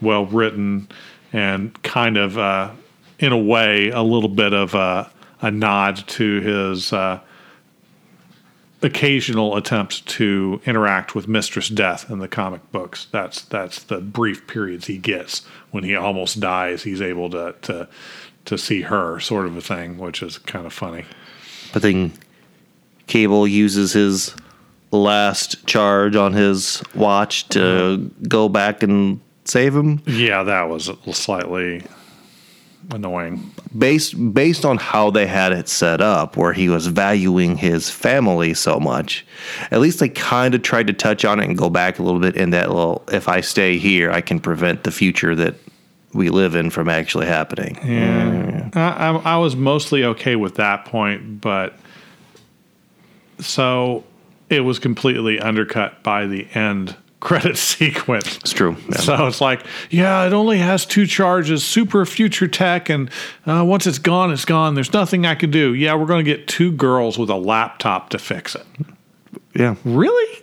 well 0.00 0.24
written, 0.24 0.88
and 1.32 1.80
kind 1.82 2.16
of 2.16 2.38
uh, 2.38 2.70
in 3.18 3.32
a 3.32 3.38
way 3.38 3.90
a 3.90 4.02
little 4.02 4.30
bit 4.30 4.54
of 4.54 4.74
a, 4.74 5.10
a 5.42 5.50
nod 5.50 5.96
to 6.08 6.40
his. 6.40 6.92
Occasional 8.82 9.56
attempt 9.56 10.06
to 10.06 10.62
interact 10.64 11.14
with 11.14 11.28
Mistress 11.28 11.68
Death 11.68 12.10
in 12.10 12.18
the 12.18 12.28
comic 12.28 12.72
books. 12.72 13.06
That's 13.10 13.42
that's 13.42 13.82
the 13.82 14.00
brief 14.00 14.46
periods 14.46 14.86
he 14.86 14.96
gets 14.96 15.44
when 15.70 15.84
he 15.84 15.94
almost 15.94 16.40
dies. 16.40 16.84
He's 16.84 17.02
able 17.02 17.28
to 17.30 17.54
to 17.62 17.88
to 18.46 18.56
see 18.56 18.82
her, 18.82 19.20
sort 19.20 19.46
of 19.46 19.56
a 19.56 19.60
thing, 19.60 19.98
which 19.98 20.22
is 20.22 20.38
kind 20.38 20.64
of 20.66 20.72
funny. 20.72 21.04
but 21.72 21.82
then 21.82 22.12
Cable 23.06 23.46
uses 23.46 23.92
his 23.92 24.34
last 24.92 25.66
charge 25.66 26.16
on 26.16 26.32
his 26.32 26.82
watch 26.94 27.48
to 27.48 27.58
mm-hmm. 27.58 28.24
go 28.24 28.48
back 28.48 28.82
and 28.82 29.20
save 29.44 29.74
him. 29.74 30.00
Yeah, 30.06 30.42
that 30.44 30.68
was 30.68 30.90
slightly 31.12 31.82
annoying. 32.90 33.52
Based 33.76 34.34
based 34.34 34.64
on 34.64 34.76
how 34.76 35.10
they 35.10 35.26
had 35.26 35.52
it 35.52 35.68
set 35.68 36.00
up 36.00 36.36
where 36.36 36.52
he 36.52 36.68
was 36.68 36.88
valuing 36.88 37.56
his 37.56 37.88
family 37.88 38.52
so 38.52 38.80
much 38.80 39.24
at 39.70 39.78
least 39.78 40.00
they 40.00 40.08
kind 40.08 40.56
of 40.56 40.62
tried 40.62 40.88
to 40.88 40.92
touch 40.92 41.24
on 41.24 41.38
it 41.38 41.44
and 41.44 41.56
go 41.56 41.70
back 41.70 41.98
a 41.98 42.02
little 42.02 42.18
bit 42.18 42.36
in 42.36 42.50
that 42.50 42.68
little 42.68 43.04
if 43.12 43.28
i 43.28 43.40
stay 43.40 43.78
here 43.78 44.10
i 44.10 44.20
can 44.20 44.40
prevent 44.40 44.82
the 44.82 44.90
future 44.90 45.36
that 45.36 45.54
we 46.12 46.28
live 46.28 46.54
in 46.54 46.70
from 46.70 46.88
actually 46.88 47.26
happening. 47.26 47.78
Yeah, 47.84 48.70
I, 48.74 48.80
I, 48.80 49.34
I 49.34 49.36
was 49.36 49.54
mostly 49.54 50.04
okay 50.04 50.36
with 50.36 50.56
that 50.56 50.84
point, 50.84 51.40
but 51.40 51.74
so 53.38 54.04
it 54.48 54.60
was 54.60 54.78
completely 54.78 55.38
undercut 55.38 56.02
by 56.02 56.26
the 56.26 56.46
end 56.54 56.96
credit 57.20 57.56
sequence. 57.58 58.36
it's 58.38 58.52
true 58.52 58.76
yeah. 58.88 58.98
So 58.98 59.26
it's 59.26 59.40
like, 59.40 59.64
yeah, 59.90 60.26
it 60.26 60.32
only 60.32 60.58
has 60.58 60.84
two 60.86 61.06
charges, 61.06 61.64
super 61.64 62.04
future 62.04 62.48
tech, 62.48 62.88
and 62.88 63.10
uh, 63.46 63.64
once 63.64 63.86
it's 63.86 63.98
gone, 63.98 64.32
it's 64.32 64.44
gone. 64.44 64.74
There's 64.74 64.92
nothing 64.92 65.26
I 65.26 65.34
can 65.34 65.50
do. 65.50 65.74
Yeah, 65.74 65.94
we're 65.94 66.06
going 66.06 66.24
to 66.24 66.30
get 66.30 66.48
two 66.48 66.72
girls 66.72 67.18
with 67.18 67.30
a 67.30 67.36
laptop 67.36 68.10
to 68.10 68.18
fix 68.18 68.54
it. 68.54 68.66
yeah 69.54 69.76
Really? 69.84 70.42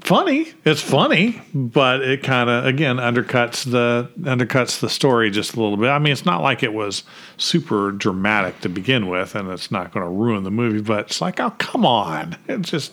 Funny. 0.00 0.46
It's 0.64 0.80
funny, 0.80 1.40
but 1.52 2.02
it 2.02 2.22
kind 2.22 2.48
of 2.48 2.64
again 2.64 2.96
undercuts 2.96 3.68
the 3.68 4.10
undercuts 4.20 4.80
the 4.80 4.88
story 4.88 5.30
just 5.30 5.54
a 5.54 5.60
little 5.60 5.76
bit. 5.76 5.88
I 5.88 5.98
mean, 5.98 6.12
it's 6.12 6.24
not 6.24 6.40
like 6.40 6.62
it 6.62 6.72
was 6.72 7.02
super 7.36 7.90
dramatic 7.90 8.60
to 8.60 8.68
begin 8.68 9.08
with, 9.08 9.34
and 9.34 9.50
it's 9.50 9.70
not 9.70 9.92
going 9.92 10.06
to 10.06 10.10
ruin 10.10 10.44
the 10.44 10.50
movie. 10.50 10.80
But 10.80 11.06
it's 11.06 11.20
like, 11.20 11.40
oh, 11.40 11.50
come 11.58 11.84
on! 11.84 12.36
It's 12.46 12.70
just, 12.70 12.92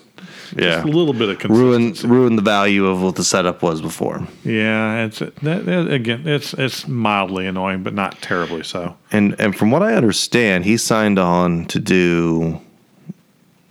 Yeah. 0.56 0.76
just 0.76 0.84
a 0.84 0.88
little 0.88 1.12
bit 1.12 1.28
of 1.44 1.50
ruin 1.50 1.92
ruin 2.04 2.36
the 2.36 2.42
value 2.42 2.86
of 2.86 3.02
what 3.02 3.16
the 3.16 3.24
setup 3.24 3.62
was 3.62 3.80
before 3.82 4.26
Yeah, 4.44 5.04
it's 5.04 5.18
that, 5.18 5.34
that- 5.42 5.90
again, 5.90 6.22
it's 6.26 6.54
it's 6.54 6.86
mildly 6.88 7.46
annoying, 7.46 7.82
but 7.82 7.94
not 7.94 8.20
terribly 8.22 8.62
so. 8.62 8.96
and 9.12 9.34
and 9.38 9.56
from 9.56 9.70
what 9.70 9.82
i 9.82 9.94
understand 9.94 10.64
he 10.64 10.76
signed 10.76 11.18
on 11.18 11.64
to 11.66 11.78
do 11.80 12.60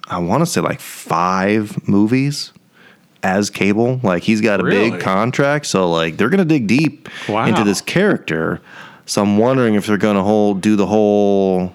i 0.08 0.18
want 0.20 0.41
to 0.41 0.46
say 0.46 0.62
like 0.62 0.80
five 0.80 1.88
movies 1.88 2.52
as 3.24 3.50
cable 3.50 4.00
like 4.04 4.22
he's 4.24 4.41
got 4.41 4.60
a 4.60 4.64
Really? 4.64 4.91
big 4.91 5.00
contract 5.00 5.66
so 5.66 5.89
like 5.89 6.18
they're 6.18 6.30
gonna 6.30 6.46
dig 6.46 6.68
deep 6.68 7.10
Wow. 7.28 7.46
into 7.48 7.64
this 7.64 7.82
character 7.82 8.62
so 9.08 9.22
i'm 9.24 9.38
wondering 9.38 9.74
if 9.76 9.88
they're 9.88 9.98
gonna 9.98 10.24
hold 10.24 10.62
do 10.62 10.76
the 10.76 10.86
whole 10.86 11.74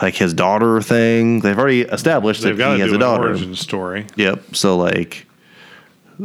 like 0.00 0.14
his 0.14 0.32
daughter 0.32 0.80
thing 0.80 1.40
they've 1.40 1.58
already 1.58 1.82
established 1.82 2.42
They've 2.42 2.56
that 2.56 2.74
he 2.74 2.80
has 2.80 2.88
do 2.88 2.94
a 2.94 2.94
an 2.94 3.00
daughter 3.00 3.28
origin 3.28 3.54
story. 3.56 4.06
Yep. 4.16 4.56
So 4.56 4.76
like 4.76 5.26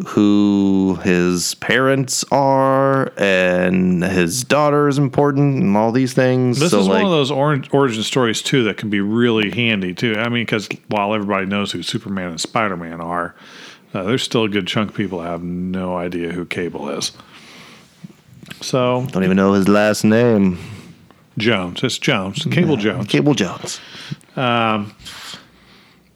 who 0.06 1.00
his 1.04 1.56
parents 1.56 2.24
are 2.32 3.12
and 3.18 4.04
his 4.04 4.44
daughter 4.44 4.88
is 4.88 4.98
important 4.98 5.64
and 5.64 5.76
all 5.76 5.92
these 5.92 6.14
things. 6.14 6.60
This 6.60 6.72
so 6.72 6.82
is 6.82 6.88
like 6.88 7.04
one 7.04 7.06
of 7.06 7.12
those 7.12 7.32
or- 7.32 7.64
origin 7.72 8.04
stories 8.04 8.42
too 8.42 8.64
that 8.66 8.78
can 8.78 8.90
be 8.90 9.02
really 9.02 9.50
handy 9.50 9.94
too. 9.94 10.16
I 10.18 10.30
mean, 10.30 10.46
because 10.46 10.70
while 10.88 11.14
everybody 11.14 11.46
knows 11.46 11.72
who 11.72 11.82
Superman 11.82 12.30
and 12.30 12.42
Spider 12.42 12.78
Man 12.78 13.02
are, 13.02 13.36
uh, 13.94 14.04
there's 14.04 14.24
still 14.24 14.44
a 14.44 14.50
good 14.50 14.68
chunk 14.68 14.92
of 14.92 14.96
people 14.96 15.20
that 15.20 15.28
have 15.28 15.44
no 15.44 15.96
idea 15.98 16.32
who 16.32 16.46
Cable 16.46 16.90
is. 16.90 17.12
So 18.62 19.06
don't 19.12 19.24
even 19.24 19.38
know 19.38 19.54
his 19.54 19.68
last 19.68 20.04
name. 20.04 20.60
Jones, 21.38 21.84
it's 21.84 21.98
Jones, 21.98 22.46
Cable 22.50 22.78
Jones. 22.78 23.08
Cable 23.08 23.34
Jones. 23.34 23.80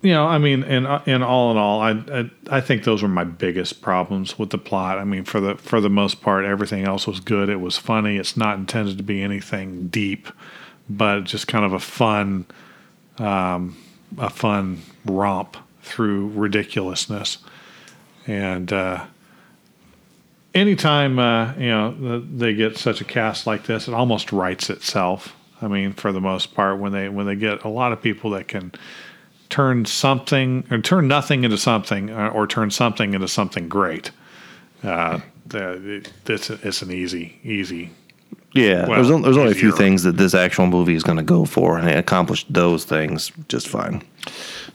you 0.01 0.11
know, 0.13 0.26
I 0.26 0.39
mean, 0.39 0.63
in 0.63 0.88
in 1.05 1.22
all 1.22 1.51
in 1.51 1.57
all, 1.57 1.82
I, 1.82 1.91
I 1.91 2.30
I 2.49 2.61
think 2.61 2.84
those 2.84 3.03
were 3.03 3.07
my 3.07 3.24
biggest 3.24 3.82
problems 3.82 4.39
with 4.39 4.49
the 4.49 4.57
plot. 4.57 4.97
I 4.97 5.03
mean, 5.03 5.24
for 5.24 5.39
the 5.39 5.55
for 5.55 5.80
the 5.80 5.89
most 5.89 6.22
part, 6.22 6.43
everything 6.43 6.86
else 6.86 7.05
was 7.05 7.19
good. 7.19 7.49
It 7.49 7.61
was 7.61 7.78
funny. 7.78 8.17
It's 8.17 8.36
not 8.36 8.57
intended 8.57 8.97
to 8.97 9.03
be 9.03 9.22
anything 9.22 9.88
deep, 9.89 10.28
but 10.89 11.26
just 11.26 11.47
kind 11.47 11.65
of 11.65 11.74
a 11.74 11.80
fun, 11.80 12.45
um, 13.19 13.78
a 14.17 14.30
fun 14.30 14.82
romp 15.05 15.55
through 15.84 16.30
ridiculousness. 16.30 17.38
And 18.26 18.74
uh, 18.74 19.05
anytime 20.53 21.19
uh, 21.19 21.53
you 21.55 21.69
know 21.69 21.93
th- 21.99 22.23
they 22.35 22.53
get 22.53 22.77
such 22.77 23.01
a 23.01 23.05
cast 23.05 23.47
like 23.47 23.63
this, 23.63 23.87
it 23.87 23.93
almost 23.93 24.31
writes 24.31 24.69
itself. 24.69 25.35
I 25.61 25.67
mean, 25.67 25.93
for 25.93 26.11
the 26.11 26.21
most 26.21 26.53
part, 26.55 26.79
when 26.79 26.91
they 26.91 27.09
when 27.09 27.25
they 27.25 27.35
get 27.35 27.63
a 27.63 27.69
lot 27.69 27.91
of 27.91 28.01
people 28.01 28.31
that 28.31 28.47
can 28.47 28.71
turn 29.49 29.85
something 29.85 30.65
or 30.71 30.79
turn 30.79 31.07
nothing 31.07 31.43
into 31.43 31.57
something 31.57 32.09
uh, 32.09 32.29
or 32.29 32.47
turn 32.47 32.71
something 32.71 33.13
into 33.13 33.27
something 33.27 33.67
great. 33.67 34.11
Uh, 34.83 35.19
the, 35.45 35.97
it, 35.97 36.13
it's 36.25 36.49
it's 36.49 36.81
an 36.81 36.91
easy 36.91 37.39
easy. 37.43 37.91
Yeah. 38.53 38.87
Well, 38.87 38.95
there's, 38.95 39.11
on- 39.11 39.21
there's 39.21 39.37
only 39.37 39.51
a 39.51 39.55
few 39.55 39.71
things 39.71 40.03
that 40.03 40.17
this 40.17 40.33
actual 40.33 40.67
movie 40.67 40.95
is 40.95 41.03
going 41.03 41.17
to 41.17 41.23
go 41.23 41.45
for, 41.45 41.77
and 41.77 41.87
it 41.89 41.97
accomplished 41.97 42.51
those 42.51 42.83
things 42.83 43.31
just 43.47 43.67
fine. 43.67 44.03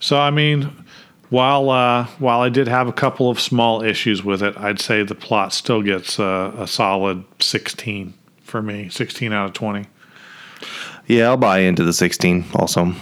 So 0.01 0.19
I 0.19 0.31
mean, 0.31 0.71
while 1.31 1.71
uh, 1.71 2.07
while 2.19 2.41
I 2.41 2.49
did 2.49 2.69
have 2.69 2.89
a 2.89 2.93
couple 2.93 3.31
of 3.31 3.41
small 3.41 3.83
issues 3.83 4.23
with 4.23 4.43
it, 4.43 4.57
I'd 4.57 4.81
say 4.81 5.03
the 5.03 5.15
plot 5.15 5.53
still 5.53 5.83
gets 5.83 6.19
uh, 6.21 6.53
a 6.59 6.67
solid 6.67 7.25
sixteen 7.41 8.15
for 8.43 8.63
me, 8.63 8.89
sixteen 8.89 9.33
out 9.33 9.47
of 9.47 9.53
twenty. 9.53 9.87
Yeah, 11.07 11.27
I'll 11.29 11.37
buy 11.37 11.61
into 11.61 11.85
the 11.85 11.93
16 11.93 12.47
also. 12.55 12.93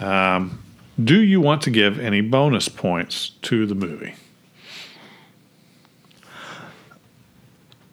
Do 0.00 1.20
you 1.22 1.42
want 1.42 1.60
to 1.62 1.70
give 1.70 1.98
any 2.00 2.22
bonus 2.22 2.70
points 2.70 3.30
to 3.42 3.66
the 3.66 3.74
movie? 3.74 4.14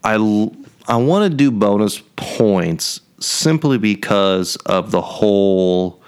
I 0.06 0.14
l- 0.14 0.56
I 0.88 0.96
want 0.98 1.30
to 1.30 1.36
do 1.36 1.52
bonus 1.52 2.02
points 2.16 3.02
simply 3.20 3.78
because 3.78 4.56
of 4.66 4.92
the 4.92 5.02
whole 5.02 6.02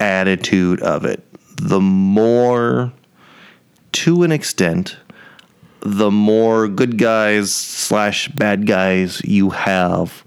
attitude 0.00 0.82
of 0.82 1.04
it. 1.04 1.24
The 1.60 1.80
more, 1.80 2.92
to 3.92 4.22
an 4.22 4.32
extent, 4.32 4.96
the 5.80 6.10
more 6.10 6.68
good 6.68 6.98
guys 6.98 7.52
slash 7.52 8.28
bad 8.28 8.66
guys 8.66 9.20
you 9.24 9.50
have, 9.50 10.24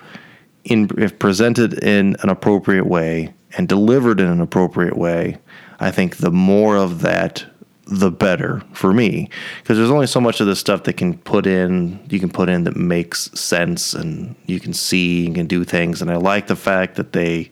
in 0.64 0.90
if 0.98 1.18
presented 1.20 1.84
in 1.84 2.16
an 2.22 2.30
appropriate 2.30 2.86
way 2.86 3.34
and 3.58 3.68
delivered 3.68 4.20
in 4.20 4.28
an 4.28 4.42
appropriate 4.42 4.98
way, 4.98 5.38
I 5.80 5.92
think 5.92 6.18
the 6.18 6.32
more 6.32 6.78
of 6.78 7.02
that, 7.02 7.46
the 7.86 8.12
better 8.12 8.62
for 8.74 8.94
me. 8.94 9.30
Because 9.62 9.78
there's 9.78 9.90
only 9.90 10.08
so 10.08 10.22
much 10.22 10.40
of 10.40 10.48
this 10.48 10.60
stuff 10.60 10.84
that 10.84 10.94
can 10.94 11.18
put 11.18 11.48
in, 11.48 12.00
you 12.10 12.20
can 12.20 12.30
put 12.30 12.48
in 12.50 12.64
that 12.66 12.78
makes 12.78 13.32
sense 13.32 13.94
and 13.94 14.36
you 14.46 14.60
can 14.60 14.74
see 14.74 15.26
and 15.26 15.36
can 15.36 15.48
do 15.48 15.64
things. 15.64 16.02
And 16.02 16.12
I 16.12 16.18
like 16.18 16.48
the 16.48 16.56
fact 16.56 16.96
that 16.96 17.14
they 17.14 17.52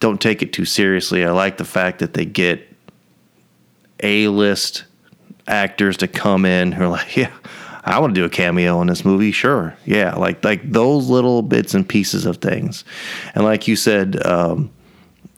don't 0.00 0.20
take 0.20 0.42
it 0.42 0.52
too 0.52 0.64
seriously. 0.64 1.24
I 1.24 1.30
like 1.30 1.58
the 1.58 1.64
fact 1.64 1.98
that 1.98 2.14
they 2.14 2.24
get 2.24 2.67
A 4.02 4.28
list 4.28 4.84
actors 5.46 5.96
to 5.98 6.08
come 6.08 6.44
in 6.44 6.72
who 6.72 6.84
are 6.84 6.88
like, 6.88 7.16
yeah, 7.16 7.32
I 7.84 7.98
want 7.98 8.14
to 8.14 8.20
do 8.20 8.24
a 8.24 8.30
cameo 8.30 8.80
in 8.80 8.86
this 8.86 9.04
movie. 9.04 9.32
Sure. 9.32 9.76
Yeah. 9.86 10.14
Like, 10.14 10.44
like 10.44 10.70
those 10.70 11.08
little 11.08 11.42
bits 11.42 11.74
and 11.74 11.88
pieces 11.88 12.26
of 12.26 12.38
things. 12.38 12.84
And 13.34 13.44
like 13.44 13.66
you 13.66 13.76
said, 13.76 14.24
um, 14.26 14.70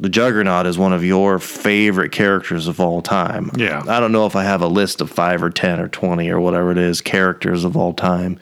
the 0.00 0.08
Juggernaut 0.08 0.66
is 0.66 0.78
one 0.78 0.92
of 0.92 1.04
your 1.04 1.38
favorite 1.38 2.10
characters 2.10 2.66
of 2.66 2.80
all 2.80 3.02
time. 3.02 3.50
Yeah. 3.54 3.84
I 3.86 4.00
don't 4.00 4.12
know 4.12 4.26
if 4.26 4.34
I 4.34 4.44
have 4.44 4.62
a 4.62 4.66
list 4.66 5.00
of 5.00 5.10
five 5.10 5.42
or 5.42 5.50
10 5.50 5.78
or 5.78 5.88
20 5.88 6.28
or 6.30 6.40
whatever 6.40 6.72
it 6.72 6.78
is, 6.78 7.00
characters 7.00 7.64
of 7.64 7.76
all 7.76 7.92
time, 7.92 8.38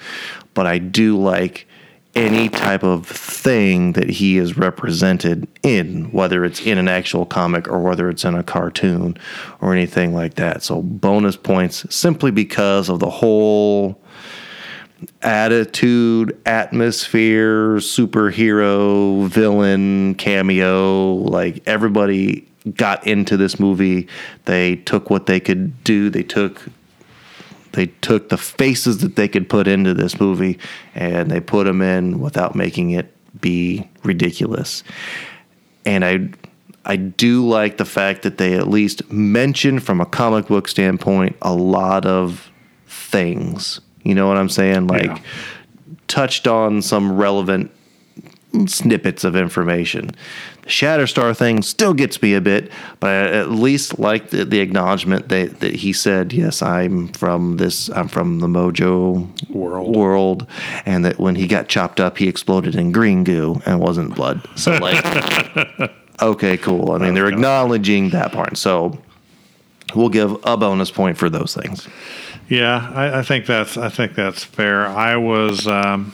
but 0.55 0.67
I 0.67 0.79
do 0.79 1.19
like 1.19 1.67
any 2.19 2.49
type 2.49 2.83
of 2.83 3.07
thing 3.07 3.93
that 3.93 4.11
he 4.11 4.39
is 4.39 4.57
represented 4.57 5.47
in, 5.63 6.11
whether 6.11 6.45
it's 6.45 6.61
in 6.61 6.77
an 6.77 6.89
actual 6.89 7.25
comic 7.25 7.69
or 7.69 7.79
whether 7.79 8.11
it's 8.11 8.25
in 8.25 8.35
a 8.35 8.43
cartoon 8.43 9.17
or 9.61 9.73
anything 9.73 10.13
like 10.13 10.35
that. 10.35 10.65
So, 10.65 10.83
bonus 10.83 11.37
points 11.37 11.87
simply 11.95 12.33
because 12.33 12.89
of 12.89 12.99
the 12.99 13.09
whole 13.09 14.01
attitude, 15.23 16.37
atmosphere, 16.45 17.77
superhero, 17.77 19.29
villain, 19.29 20.17
cameo. 20.17 21.15
Like 21.15 21.63
everybody 21.67 22.49
got 22.75 23.07
into 23.07 23.37
this 23.37 23.61
movie. 23.61 24.09
They 24.47 24.75
took 24.75 25.09
what 25.09 25.27
they 25.27 25.39
could 25.39 25.85
do. 25.85 26.11
They 26.11 26.25
took 26.25 26.63
they 27.79 27.87
took 28.01 28.29
the 28.29 28.37
faces 28.37 28.99
that 28.99 29.15
they 29.15 29.29
could 29.29 29.49
put 29.49 29.69
into 29.69 29.95
this 29.95 30.19
movie 30.19 30.59
and 30.97 31.31
they 31.31 31.39
put 31.39 31.65
them 31.65 31.81
in 31.81 32.19
without 32.19 32.57
making 32.57 32.91
it 32.91 33.15
be 33.41 33.89
ridiculous. 34.03 34.83
And 35.87 36.05
I 36.05 36.29
I 36.85 36.97
do 36.97 37.47
like 37.47 37.77
the 37.77 37.85
fact 37.85 38.23
that 38.23 38.37
they 38.39 38.55
at 38.55 38.67
least 38.67 39.09
mention 39.13 39.79
from 39.79 40.01
a 40.01 40.07
comic 40.07 40.49
book 40.49 40.67
standpoint 40.67 41.37
a 41.41 41.55
lot 41.55 42.05
of 42.05 42.51
things. 42.89 43.81
You 44.03 44.17
know 44.17 44.27
what 44.27 44.39
I'm 44.39 44.49
saying? 44.49 44.89
Like 44.89 45.05
Yeah. 45.07 45.19
touched 46.09 46.49
on 46.49 46.83
some 46.83 47.17
relevant 47.17 47.71
snippets 48.67 49.23
of 49.23 49.37
information. 49.37 50.11
The 50.69 50.75
Shatterstar 50.75 51.35
thing 51.35 51.63
still 51.63 51.95
gets 51.95 52.21
me 52.21 52.35
a 52.35 52.43
bit, 52.43 52.71
but 53.01 53.09
I 53.09 53.39
at 53.39 53.51
least 53.51 53.99
like 53.99 54.29
the, 54.29 54.45
the 54.45 54.61
acknowledgement 54.61 55.31
that, 55.31 55.61
that 55.61 55.77
he 55.77 55.95
said, 55.95 56.31
"Yes, 56.35 56.61
I'm 56.61 57.09
from 57.09 57.57
this. 57.57 57.89
I'm 57.89 58.07
from 58.07 58.41
the 58.41 58.49
Mojo 58.49 59.49
World. 59.49 59.97
world," 59.97 60.47
and 60.85 61.07
that 61.07 61.19
when 61.19 61.37
he 61.37 61.47
got 61.47 61.69
chopped 61.69 62.01
up, 62.01 62.19
he 62.19 62.29
exploded 62.29 62.75
in 62.75 62.93
green 62.93 63.25
goo 63.25 63.63
and 63.65 63.81
wasn't 63.81 64.15
blood. 64.15 64.47
So 64.57 64.77
like, 64.77 65.03
okay, 66.21 66.59
cool. 66.59 66.93
I 66.93 66.99
mean, 66.99 67.15
they're 67.15 67.29
acknowledging 67.29 68.11
that 68.11 68.33
part. 68.33 68.59
So 68.59 68.99
we'll 69.95 70.11
give 70.11 70.33
a 70.45 70.59
bonus 70.59 70.91
point 70.91 71.17
for 71.17 71.31
those 71.31 71.55
things. 71.55 71.89
Yeah, 72.51 72.93
I, 72.95 73.21
I 73.21 73.23
think 73.23 73.47
that's 73.47 73.79
I 73.79 73.89
think 73.89 74.15
that's 74.15 74.45
fair. 74.45 74.87
I 74.87 75.17
was 75.17 75.67
um, 75.67 76.13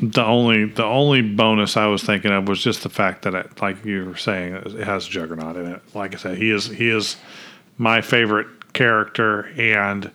the 0.00 0.24
only 0.24 0.64
the 0.64 0.84
only 0.84 1.22
bonus 1.22 1.76
I 1.76 1.86
was 1.86 2.02
thinking 2.02 2.32
of 2.32 2.48
was 2.48 2.62
just 2.62 2.82
the 2.82 2.88
fact 2.88 3.22
that 3.22 3.34
it, 3.34 3.60
like 3.62 3.84
you 3.84 4.04
were 4.04 4.16
saying, 4.16 4.54
it 4.54 4.86
has 4.86 5.06
Juggernaut 5.06 5.56
in 5.56 5.66
it. 5.66 5.82
Like 5.94 6.14
I 6.14 6.18
said, 6.18 6.38
he 6.38 6.50
is 6.50 6.66
he 6.66 6.88
is 6.88 7.16
my 7.78 8.00
favorite 8.00 8.72
character 8.72 9.46
and 9.56 10.10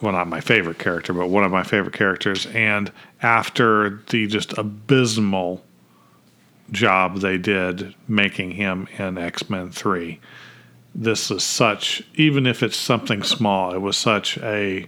well 0.00 0.12
not 0.12 0.28
my 0.28 0.40
favorite 0.40 0.78
character, 0.78 1.12
but 1.12 1.28
one 1.28 1.44
of 1.44 1.50
my 1.50 1.62
favorite 1.62 1.94
characters. 1.94 2.46
And 2.46 2.92
after 3.22 4.02
the 4.10 4.26
just 4.26 4.56
abysmal 4.56 5.64
job 6.70 7.20
they 7.20 7.38
did 7.38 7.94
making 8.08 8.52
him 8.52 8.88
in 8.98 9.18
X 9.18 9.48
Men 9.48 9.70
Three 9.70 10.20
this 10.96 11.30
is 11.30 11.44
such 11.44 12.02
even 12.14 12.46
if 12.46 12.62
it's 12.62 12.76
something 12.76 13.22
small 13.22 13.72
it 13.74 13.78
was 13.78 13.96
such 13.96 14.38
a 14.38 14.86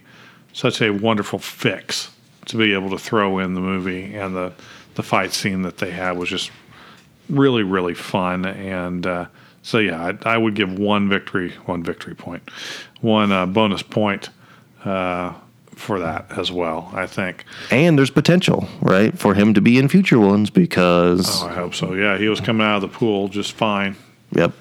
such 0.53 0.81
a 0.81 0.91
wonderful 0.91 1.39
fix 1.39 2.11
to 2.49 2.57
be 2.57 2.75
able 2.75 2.91
to 2.91 2.99
throw 2.99 3.39
in 3.39 3.55
the 3.55 3.61
movie 3.61 4.15
and 4.15 4.35
the 4.35 4.53
the 4.95 5.03
fight 5.03 5.33
scene 5.33 5.63
that 5.63 5.79
they 5.79 5.91
had 5.91 6.19
was 6.19 6.29
just 6.29 6.51
really 7.29 7.63
really 7.63 7.95
fun. 7.95 8.45
And 8.45 9.07
uh, 9.07 9.27
so 9.63 9.79
yeah 9.79 10.13
I, 10.25 10.35
I, 10.35 10.39
would 10.39 10.55
give 10.55 10.79
one 10.79 11.09
victory 11.09 11.51
one 11.67 11.83
victory 11.83 12.15
point 12.15 12.49
one 13.01 13.31
uh, 13.31 13.47
bonus 13.47 13.83
point 13.83 14.31
uh, 14.85 15.35
for 15.75 16.01
that 16.01 16.27
as 16.37 16.51
well 16.51 16.91
i 16.95 17.07
think. 17.07 17.45
And 17.71 17.99
there's 17.99 18.11
potential 18.11 18.67
right 18.81 19.17
for 19.17 19.35
him 19.35 19.55
to 19.55 19.61
be 19.61 19.79
in 19.79 19.89
future 19.89 20.19
ones 20.19 20.51
because 20.51 21.43
oh, 21.43 21.49
i 21.49 21.55
hope 21.55 21.75
so. 21.75 21.95
Yeah 21.95 22.19
he 22.19 22.29
was 22.29 22.41
coming 22.41 22.67
out 22.67 22.77
of 22.77 22.83
the 22.83 22.89
pool 22.89 23.29
just 23.29 23.53
fine. 23.53 23.97
Yep. 24.33 24.53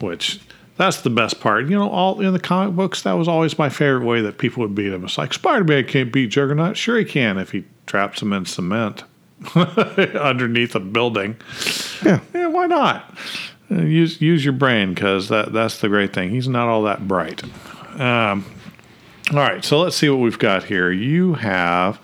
Which 0.00 0.40
that's 0.76 1.00
the 1.02 1.10
best 1.10 1.40
part. 1.40 1.68
You 1.68 1.78
know, 1.78 1.90
all 1.90 2.20
in 2.20 2.32
the 2.32 2.40
comic 2.40 2.76
books, 2.76 3.02
that 3.02 3.14
was 3.14 3.28
always 3.28 3.58
my 3.58 3.68
favorite 3.68 4.04
way 4.04 4.20
that 4.20 4.38
people 4.38 4.62
would 4.62 4.74
beat 4.74 4.92
him. 4.92 5.04
It's 5.04 5.18
like 5.18 5.32
Spider 5.32 5.64
Man 5.64 5.84
can't 5.86 6.12
beat 6.12 6.28
Juggernaut. 6.28 6.76
Sure, 6.76 6.98
he 6.98 7.04
can 7.04 7.38
if 7.38 7.52
he 7.52 7.64
traps 7.86 8.20
him 8.20 8.32
in 8.32 8.44
cement 8.44 9.04
underneath 9.54 10.74
a 10.74 10.80
building. 10.80 11.36
Yeah, 12.04 12.20
yeah, 12.34 12.46
why 12.48 12.66
not? 12.66 13.16
Uh, 13.70 13.82
use 13.82 14.20
use 14.20 14.44
your 14.44 14.52
brain 14.52 14.94
because 14.94 15.28
that 15.28 15.52
that's 15.52 15.80
the 15.80 15.88
great 15.88 16.12
thing. 16.12 16.30
He's 16.30 16.48
not 16.48 16.68
all 16.68 16.82
that 16.82 17.08
bright. 17.08 17.42
Um, 17.98 18.44
all 19.32 19.38
right, 19.38 19.64
so 19.64 19.80
let's 19.80 19.96
see 19.96 20.08
what 20.08 20.20
we've 20.20 20.38
got 20.38 20.64
here. 20.64 20.90
You 20.92 21.34
have 21.34 21.98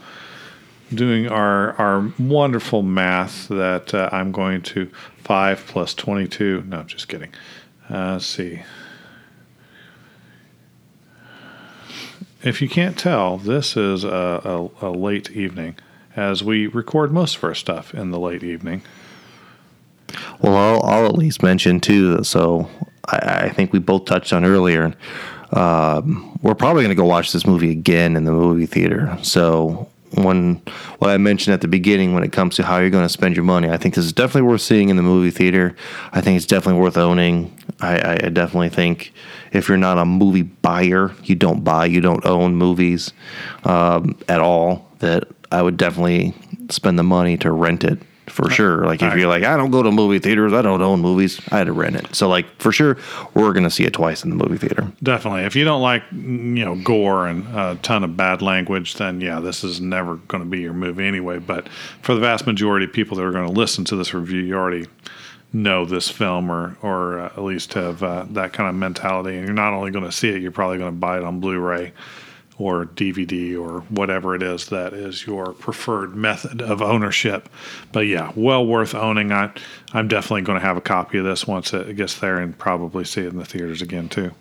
doing 0.92 1.28
our 1.28 1.72
our 1.74 2.12
wonderful 2.18 2.82
math 2.82 3.48
that 3.48 3.94
uh, 3.94 4.08
I'm 4.12 4.32
going 4.32 4.62
to 4.62 4.90
five 5.18 5.64
plus 5.68 5.94
twenty 5.94 6.26
two. 6.26 6.64
No, 6.66 6.80
I'm 6.80 6.86
just 6.86 7.08
kidding. 7.08 7.32
Uh, 7.90 8.12
let's 8.12 8.26
see. 8.26 8.62
If 12.42 12.60
you 12.60 12.68
can't 12.68 12.98
tell, 12.98 13.36
this 13.36 13.76
is 13.76 14.02
a, 14.02 14.70
a, 14.80 14.88
a, 14.88 14.90
late 14.90 15.30
evening 15.30 15.76
as 16.16 16.42
we 16.42 16.66
record 16.66 17.12
most 17.12 17.36
of 17.36 17.44
our 17.44 17.54
stuff 17.54 17.94
in 17.94 18.10
the 18.10 18.18
late 18.18 18.42
evening. 18.42 18.82
Well, 20.40 20.56
I'll, 20.56 20.82
I'll 20.82 21.06
at 21.06 21.14
least 21.14 21.42
mention 21.42 21.78
too. 21.78 22.24
So 22.24 22.68
I, 23.06 23.44
I 23.44 23.48
think 23.50 23.72
we 23.72 23.78
both 23.78 24.06
touched 24.06 24.32
on 24.32 24.44
earlier. 24.44 24.92
Um, 25.52 26.36
we're 26.42 26.54
probably 26.54 26.82
going 26.82 26.96
to 26.96 27.00
go 27.00 27.06
watch 27.06 27.32
this 27.32 27.46
movie 27.46 27.70
again 27.70 28.16
in 28.16 28.24
the 28.24 28.32
movie 28.32 28.66
theater. 28.66 29.16
So 29.22 29.88
when 30.14 30.62
what 30.98 31.10
I 31.10 31.16
mentioned 31.16 31.54
at 31.54 31.60
the 31.60 31.68
beginning 31.68 32.14
when 32.14 32.22
it 32.22 32.32
comes 32.32 32.56
to 32.56 32.62
how 32.62 32.78
you're 32.78 32.90
going 32.90 33.04
to 33.04 33.12
spend 33.12 33.36
your 33.36 33.44
money. 33.44 33.68
I 33.68 33.76
think 33.76 33.94
this 33.94 34.04
is 34.04 34.12
definitely 34.12 34.48
worth 34.48 34.60
seeing 34.60 34.88
in 34.88 34.96
the 34.96 35.02
movie 35.02 35.30
theater. 35.30 35.74
I 36.12 36.20
think 36.20 36.36
it's 36.36 36.46
definitely 36.46 36.80
worth 36.80 36.96
owning. 36.96 37.56
I, 37.80 38.24
I 38.24 38.28
definitely 38.28 38.68
think 38.68 39.12
if 39.52 39.68
you're 39.68 39.78
not 39.78 39.98
a 39.98 40.04
movie 40.04 40.42
buyer, 40.42 41.12
you 41.24 41.34
don't 41.34 41.64
buy, 41.64 41.86
you 41.86 42.00
don't 42.00 42.24
own 42.24 42.54
movies 42.56 43.12
um, 43.64 44.18
at 44.28 44.40
all. 44.40 44.88
That 45.00 45.24
I 45.50 45.62
would 45.62 45.76
definitely 45.76 46.34
spend 46.70 46.98
the 46.98 47.02
money 47.02 47.36
to 47.38 47.50
rent 47.50 47.84
it 47.84 47.98
for 48.32 48.50
sure. 48.50 48.86
Like 48.86 49.02
if 49.02 49.14
you're 49.14 49.28
like, 49.28 49.44
I 49.44 49.56
don't 49.56 49.70
go 49.70 49.82
to 49.82 49.90
movie 49.92 50.18
theaters, 50.18 50.52
I 50.52 50.62
don't 50.62 50.80
own 50.80 51.00
movies, 51.00 51.40
I 51.50 51.58
had 51.58 51.66
to 51.66 51.72
rent 51.72 51.96
it. 51.96 52.14
So 52.14 52.28
like 52.28 52.46
for 52.60 52.72
sure, 52.72 52.96
we're 53.34 53.52
gonna 53.52 53.70
see 53.70 53.84
it 53.84 53.92
twice 53.92 54.24
in 54.24 54.30
the 54.30 54.36
movie 54.36 54.56
theater. 54.56 54.90
Definitely. 55.02 55.42
If 55.42 55.54
you 55.54 55.64
don't 55.64 55.82
like 55.82 56.02
you 56.12 56.64
know 56.64 56.76
gore 56.76 57.26
and 57.26 57.46
a 57.54 57.78
ton 57.82 58.04
of 58.04 58.16
bad 58.16 58.42
language, 58.42 58.94
then 58.94 59.20
yeah, 59.20 59.40
this 59.40 59.62
is 59.62 59.80
never 59.80 60.16
going 60.16 60.42
to 60.42 60.48
be 60.48 60.60
your 60.60 60.72
movie 60.72 61.04
anyway. 61.04 61.38
But 61.38 61.68
for 62.00 62.14
the 62.14 62.20
vast 62.20 62.46
majority 62.46 62.86
of 62.86 62.92
people 62.92 63.16
that 63.16 63.24
are 63.24 63.32
going 63.32 63.46
to 63.46 63.52
listen 63.52 63.84
to 63.86 63.96
this 63.96 64.14
review, 64.14 64.40
you 64.40 64.54
already 64.54 64.86
know 65.52 65.84
this 65.84 66.08
film 66.08 66.50
or 66.50 66.76
or 66.82 67.20
uh, 67.20 67.26
at 67.26 67.42
least 67.42 67.74
have 67.74 68.02
uh, 68.02 68.24
that 68.30 68.52
kind 68.52 68.68
of 68.68 68.74
mentality, 68.74 69.36
and 69.36 69.46
you're 69.46 69.54
not 69.54 69.74
only 69.74 69.90
going 69.90 70.04
to 70.04 70.12
see 70.12 70.30
it, 70.30 70.40
you're 70.40 70.50
probably 70.50 70.78
going 70.78 70.92
to 70.92 70.98
buy 70.98 71.18
it 71.18 71.24
on 71.24 71.40
Blu-ray 71.40 71.92
or 72.58 72.86
DVD 72.86 73.58
or 73.58 73.80
whatever 73.88 74.34
it 74.34 74.42
is 74.42 74.68
that 74.68 74.92
is 74.92 75.26
your 75.26 75.52
preferred 75.52 76.14
method 76.14 76.60
of 76.60 76.82
ownership. 76.82 77.48
But 77.92 78.00
yeah, 78.00 78.32
well 78.34 78.64
worth 78.64 78.94
owning. 78.94 79.32
I, 79.32 79.52
I'm 79.92 80.08
definitely 80.08 80.42
going 80.42 80.60
to 80.60 80.66
have 80.66 80.76
a 80.76 80.82
copy 80.82 81.18
of 81.18 81.24
this 81.24 81.46
once 81.46 81.72
it 81.72 81.96
gets 81.96 82.18
there 82.18 82.38
and 82.38 82.56
probably 82.56 83.04
see 83.04 83.22
it 83.22 83.32
in 83.32 83.38
the 83.38 83.44
theaters 83.44 83.82
again 83.82 84.08
too. 84.08 84.32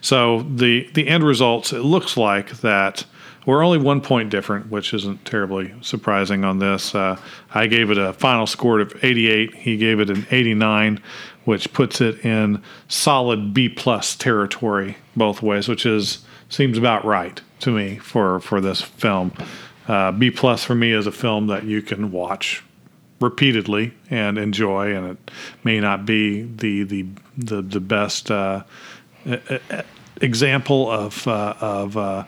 So 0.00 0.42
the 0.42 0.88
the 0.94 1.08
end 1.08 1.24
results, 1.24 1.72
it 1.72 1.80
looks 1.80 2.16
like 2.16 2.50
that 2.60 3.04
we're 3.48 3.64
only 3.64 3.78
one 3.78 4.02
point 4.02 4.28
different, 4.28 4.70
which 4.70 4.92
isn't 4.92 5.24
terribly 5.24 5.72
surprising 5.80 6.44
on 6.44 6.58
this. 6.58 6.94
Uh, 6.94 7.18
I 7.54 7.66
gave 7.66 7.90
it 7.90 7.96
a 7.96 8.12
final 8.12 8.46
score 8.46 8.78
of 8.80 8.92
88. 9.02 9.54
He 9.54 9.78
gave 9.78 10.00
it 10.00 10.10
an 10.10 10.26
89, 10.30 11.00
which 11.46 11.72
puts 11.72 12.02
it 12.02 12.24
in 12.26 12.62
solid 12.88 13.54
B 13.54 13.70
plus 13.70 14.14
territory 14.16 14.98
both 15.16 15.40
ways, 15.40 15.66
which 15.66 15.86
is 15.86 16.26
seems 16.48 16.78
about 16.78 17.04
right 17.04 17.40
to 17.60 17.70
me 17.70 17.96
for 17.96 18.40
for 18.40 18.60
this 18.60 18.80
film. 18.80 19.32
Uh, 19.86 20.12
B 20.12 20.30
plus 20.30 20.64
for 20.64 20.74
me 20.74 20.92
is 20.92 21.06
a 21.06 21.12
film 21.12 21.46
that 21.46 21.64
you 21.64 21.80
can 21.80 22.10
watch 22.10 22.62
repeatedly 23.20 23.94
and 24.10 24.38
enjoy, 24.38 24.94
and 24.94 25.06
it 25.10 25.30
may 25.64 25.80
not 25.80 26.06
be 26.06 26.42
the 26.42 26.84
the 26.84 27.06
the, 27.36 27.62
the 27.62 27.80
best 27.80 28.30
uh, 28.30 28.64
example 30.20 30.90
of 30.90 31.26
uh, 31.26 31.54
of 31.60 31.96
uh, 31.96 32.24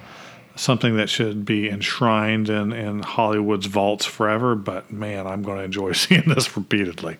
something 0.56 0.96
that 0.96 1.08
should 1.08 1.44
be 1.44 1.68
enshrined 1.68 2.48
in 2.48 2.72
in 2.72 3.02
Hollywood's 3.02 3.66
vaults 3.66 4.04
forever. 4.04 4.54
But 4.54 4.92
man, 4.92 5.26
I'm 5.26 5.42
going 5.42 5.58
to 5.58 5.64
enjoy 5.64 5.92
seeing 5.92 6.28
this 6.28 6.56
repeatedly. 6.56 7.18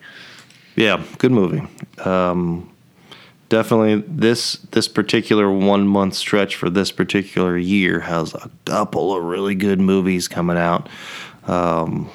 Yeah, 0.75 1.03
good 1.17 1.31
movie. 1.31 1.67
Um, 1.99 2.70
definitely 3.51 4.01
this 4.07 4.53
this 4.71 4.87
particular 4.87 5.51
one 5.51 5.85
month 5.85 6.15
stretch 6.15 6.55
for 6.55 6.69
this 6.69 6.89
particular 6.89 7.57
year 7.57 7.99
has 7.99 8.33
a 8.33 8.49
couple 8.63 9.13
of 9.13 9.23
really 9.25 9.55
good 9.55 9.79
movies 9.79 10.29
coming 10.29 10.57
out. 10.57 10.87
Um, 11.47 12.09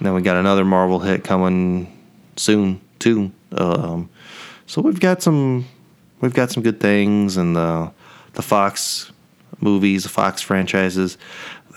then 0.00 0.14
we 0.14 0.22
got 0.22 0.36
another 0.36 0.64
Marvel 0.64 1.00
hit 1.00 1.22
coming 1.22 1.94
soon 2.36 2.80
too. 2.98 3.30
Um, 3.52 4.08
so 4.66 4.80
we've 4.80 4.98
got 4.98 5.22
some 5.22 5.66
we've 6.22 6.32
got 6.32 6.50
some 6.50 6.62
good 6.62 6.80
things, 6.80 7.36
and 7.36 7.54
the 7.54 7.92
the 8.32 8.42
Fox 8.42 9.12
movies, 9.60 10.04
the 10.04 10.08
Fox 10.08 10.40
franchises, 10.40 11.18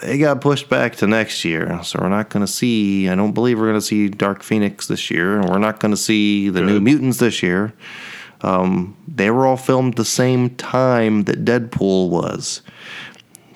they 0.01 0.17
got 0.17 0.39
pushed 0.39 0.69
back 0.69 0.95
to 0.95 1.07
next 1.07 1.43
year. 1.43 1.83
So 1.83 1.99
we're 2.01 2.09
not 2.09 2.29
going 2.29 2.45
to 2.45 2.51
see. 2.51 3.09
I 3.09 3.15
don't 3.15 3.33
believe 3.33 3.59
we're 3.59 3.67
going 3.67 3.81
to 3.81 3.85
see 3.85 4.07
Dark 4.07 4.43
Phoenix 4.43 4.87
this 4.87 5.11
year, 5.11 5.41
and 5.41 5.49
we're 5.49 5.57
not 5.57 5.81
going 5.81 5.91
to 5.91 5.97
see 5.97 6.47
the 6.49 6.61
good. 6.61 6.67
New 6.67 6.79
Mutants 6.79 7.17
this 7.17 7.43
year. 7.43 7.73
Um, 8.41 8.95
they 9.07 9.31
were 9.31 9.47
all 9.47 9.57
filmed 9.57 9.95
the 9.95 10.05
same 10.05 10.51
time 10.55 11.23
that 11.23 11.43
Deadpool 11.43 12.09
was. 12.09 12.61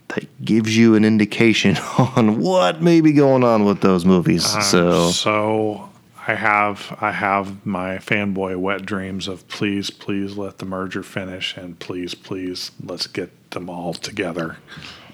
That 0.09 0.43
gives 0.43 0.75
you 0.75 0.95
an 0.95 1.05
indication 1.05 1.77
on 1.97 2.39
what 2.39 2.81
may 2.81 3.01
be 3.01 3.13
going 3.13 3.43
on 3.43 3.63
with 3.63 3.81
those 3.81 4.05
movies. 4.05 4.45
Uh, 4.45 4.61
so, 4.61 5.11
so 5.11 5.89
I 6.27 6.35
have 6.35 6.97
I 6.99 7.11
have 7.11 7.65
my 7.65 7.97
fanboy 7.97 8.57
wet 8.57 8.85
dreams 8.85 9.27
of 9.27 9.47
please, 9.47 9.89
please 9.89 10.37
let 10.37 10.57
the 10.57 10.65
merger 10.65 11.03
finish, 11.03 11.55
and 11.55 11.79
please, 11.79 12.13
please 12.13 12.71
let's 12.83 13.07
get 13.07 13.51
them 13.51 13.69
all 13.69 13.93
together. 13.93 14.57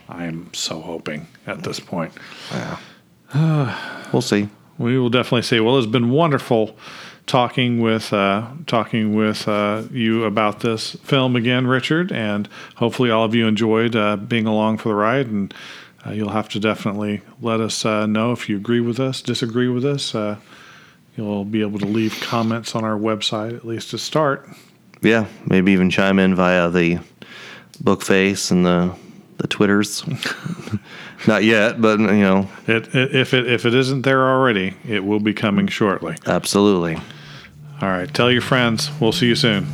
I'm 0.10 0.54
so 0.54 0.82
hoping 0.82 1.28
at 1.46 1.64
this 1.64 1.80
point. 1.80 2.14
Yeah. 2.52 4.08
we'll 4.14 4.22
see. 4.22 4.50
We 4.78 4.98
will 4.98 5.10
definitely 5.10 5.42
see. 5.42 5.60
Well, 5.60 5.78
it's 5.78 5.88
been 5.88 6.12
wonderful 6.12 6.78
talking 7.28 7.80
with 7.80 8.12
uh, 8.14 8.48
talking 8.66 9.14
with 9.14 9.48
uh, 9.48 9.84
you 9.92 10.24
about 10.24 10.62
this 10.62 10.94
film 11.04 11.36
again, 11.36 11.68
Richard, 11.68 12.12
and 12.12 12.50
hopefully 12.76 13.12
all 13.12 13.26
of 13.26 13.36
you 13.36 13.46
enjoyed 13.48 13.96
uh, 13.96 14.16
being 14.18 14.48
along 14.48 14.80
for 14.80 14.90
the 14.90 14.96
ride. 14.96 15.28
And 15.28 15.54
uh, 16.06 16.12
you'll 16.12 16.30
have 16.30 16.50
to 16.50 16.60
definitely 16.60 17.22
let 17.42 17.60
us 17.60 17.86
uh, 17.86 18.06
know 18.08 18.32
if 18.32 18.50
you 18.50 18.56
agree 18.58 18.80
with 18.80 19.00
us, 19.00 19.22
disagree 19.22 19.68
with 19.68 19.86
us. 19.86 20.16
Uh, 20.16 20.38
you'll 21.16 21.46
be 21.46 21.62
able 21.62 21.80
to 21.80 21.86
leave 21.86 22.18
comments 22.22 22.76
on 22.76 22.84
our 22.84 22.98
website, 22.98 23.56
at 23.56 23.66
least 23.66 23.92
to 23.92 23.98
start. 23.98 24.48
Yeah, 25.02 25.28
maybe 25.46 25.74
even 25.74 25.90
chime 25.90 26.18
in 26.20 26.34
via 26.34 26.70
the 26.70 27.00
book 27.82 28.02
face 28.02 28.50
and 28.52 28.66
the 28.66 28.96
the 29.38 29.48
twitters. 29.48 30.04
Not 31.28 31.44
yet, 31.44 31.80
but 31.80 32.00
you 32.00 32.06
know, 32.06 32.50
It, 32.68 32.96
it, 32.96 33.16
if 33.16 33.34
it 33.34 33.48
if 33.52 33.66
it 33.66 33.76
isn't 33.76 34.02
there 34.04 34.28
already, 34.28 34.74
it 34.88 35.04
will 35.06 35.20
be 35.20 35.34
coming 35.34 35.68
shortly. 35.68 36.16
absolutely. 36.26 36.98
All 37.82 37.90
right, 37.90 38.12
tell 38.12 38.32
your 38.32 38.42
friends. 38.42 38.90
We'll 39.00 39.12
see 39.12 39.28
you 39.28 39.36
soon. 39.36 39.68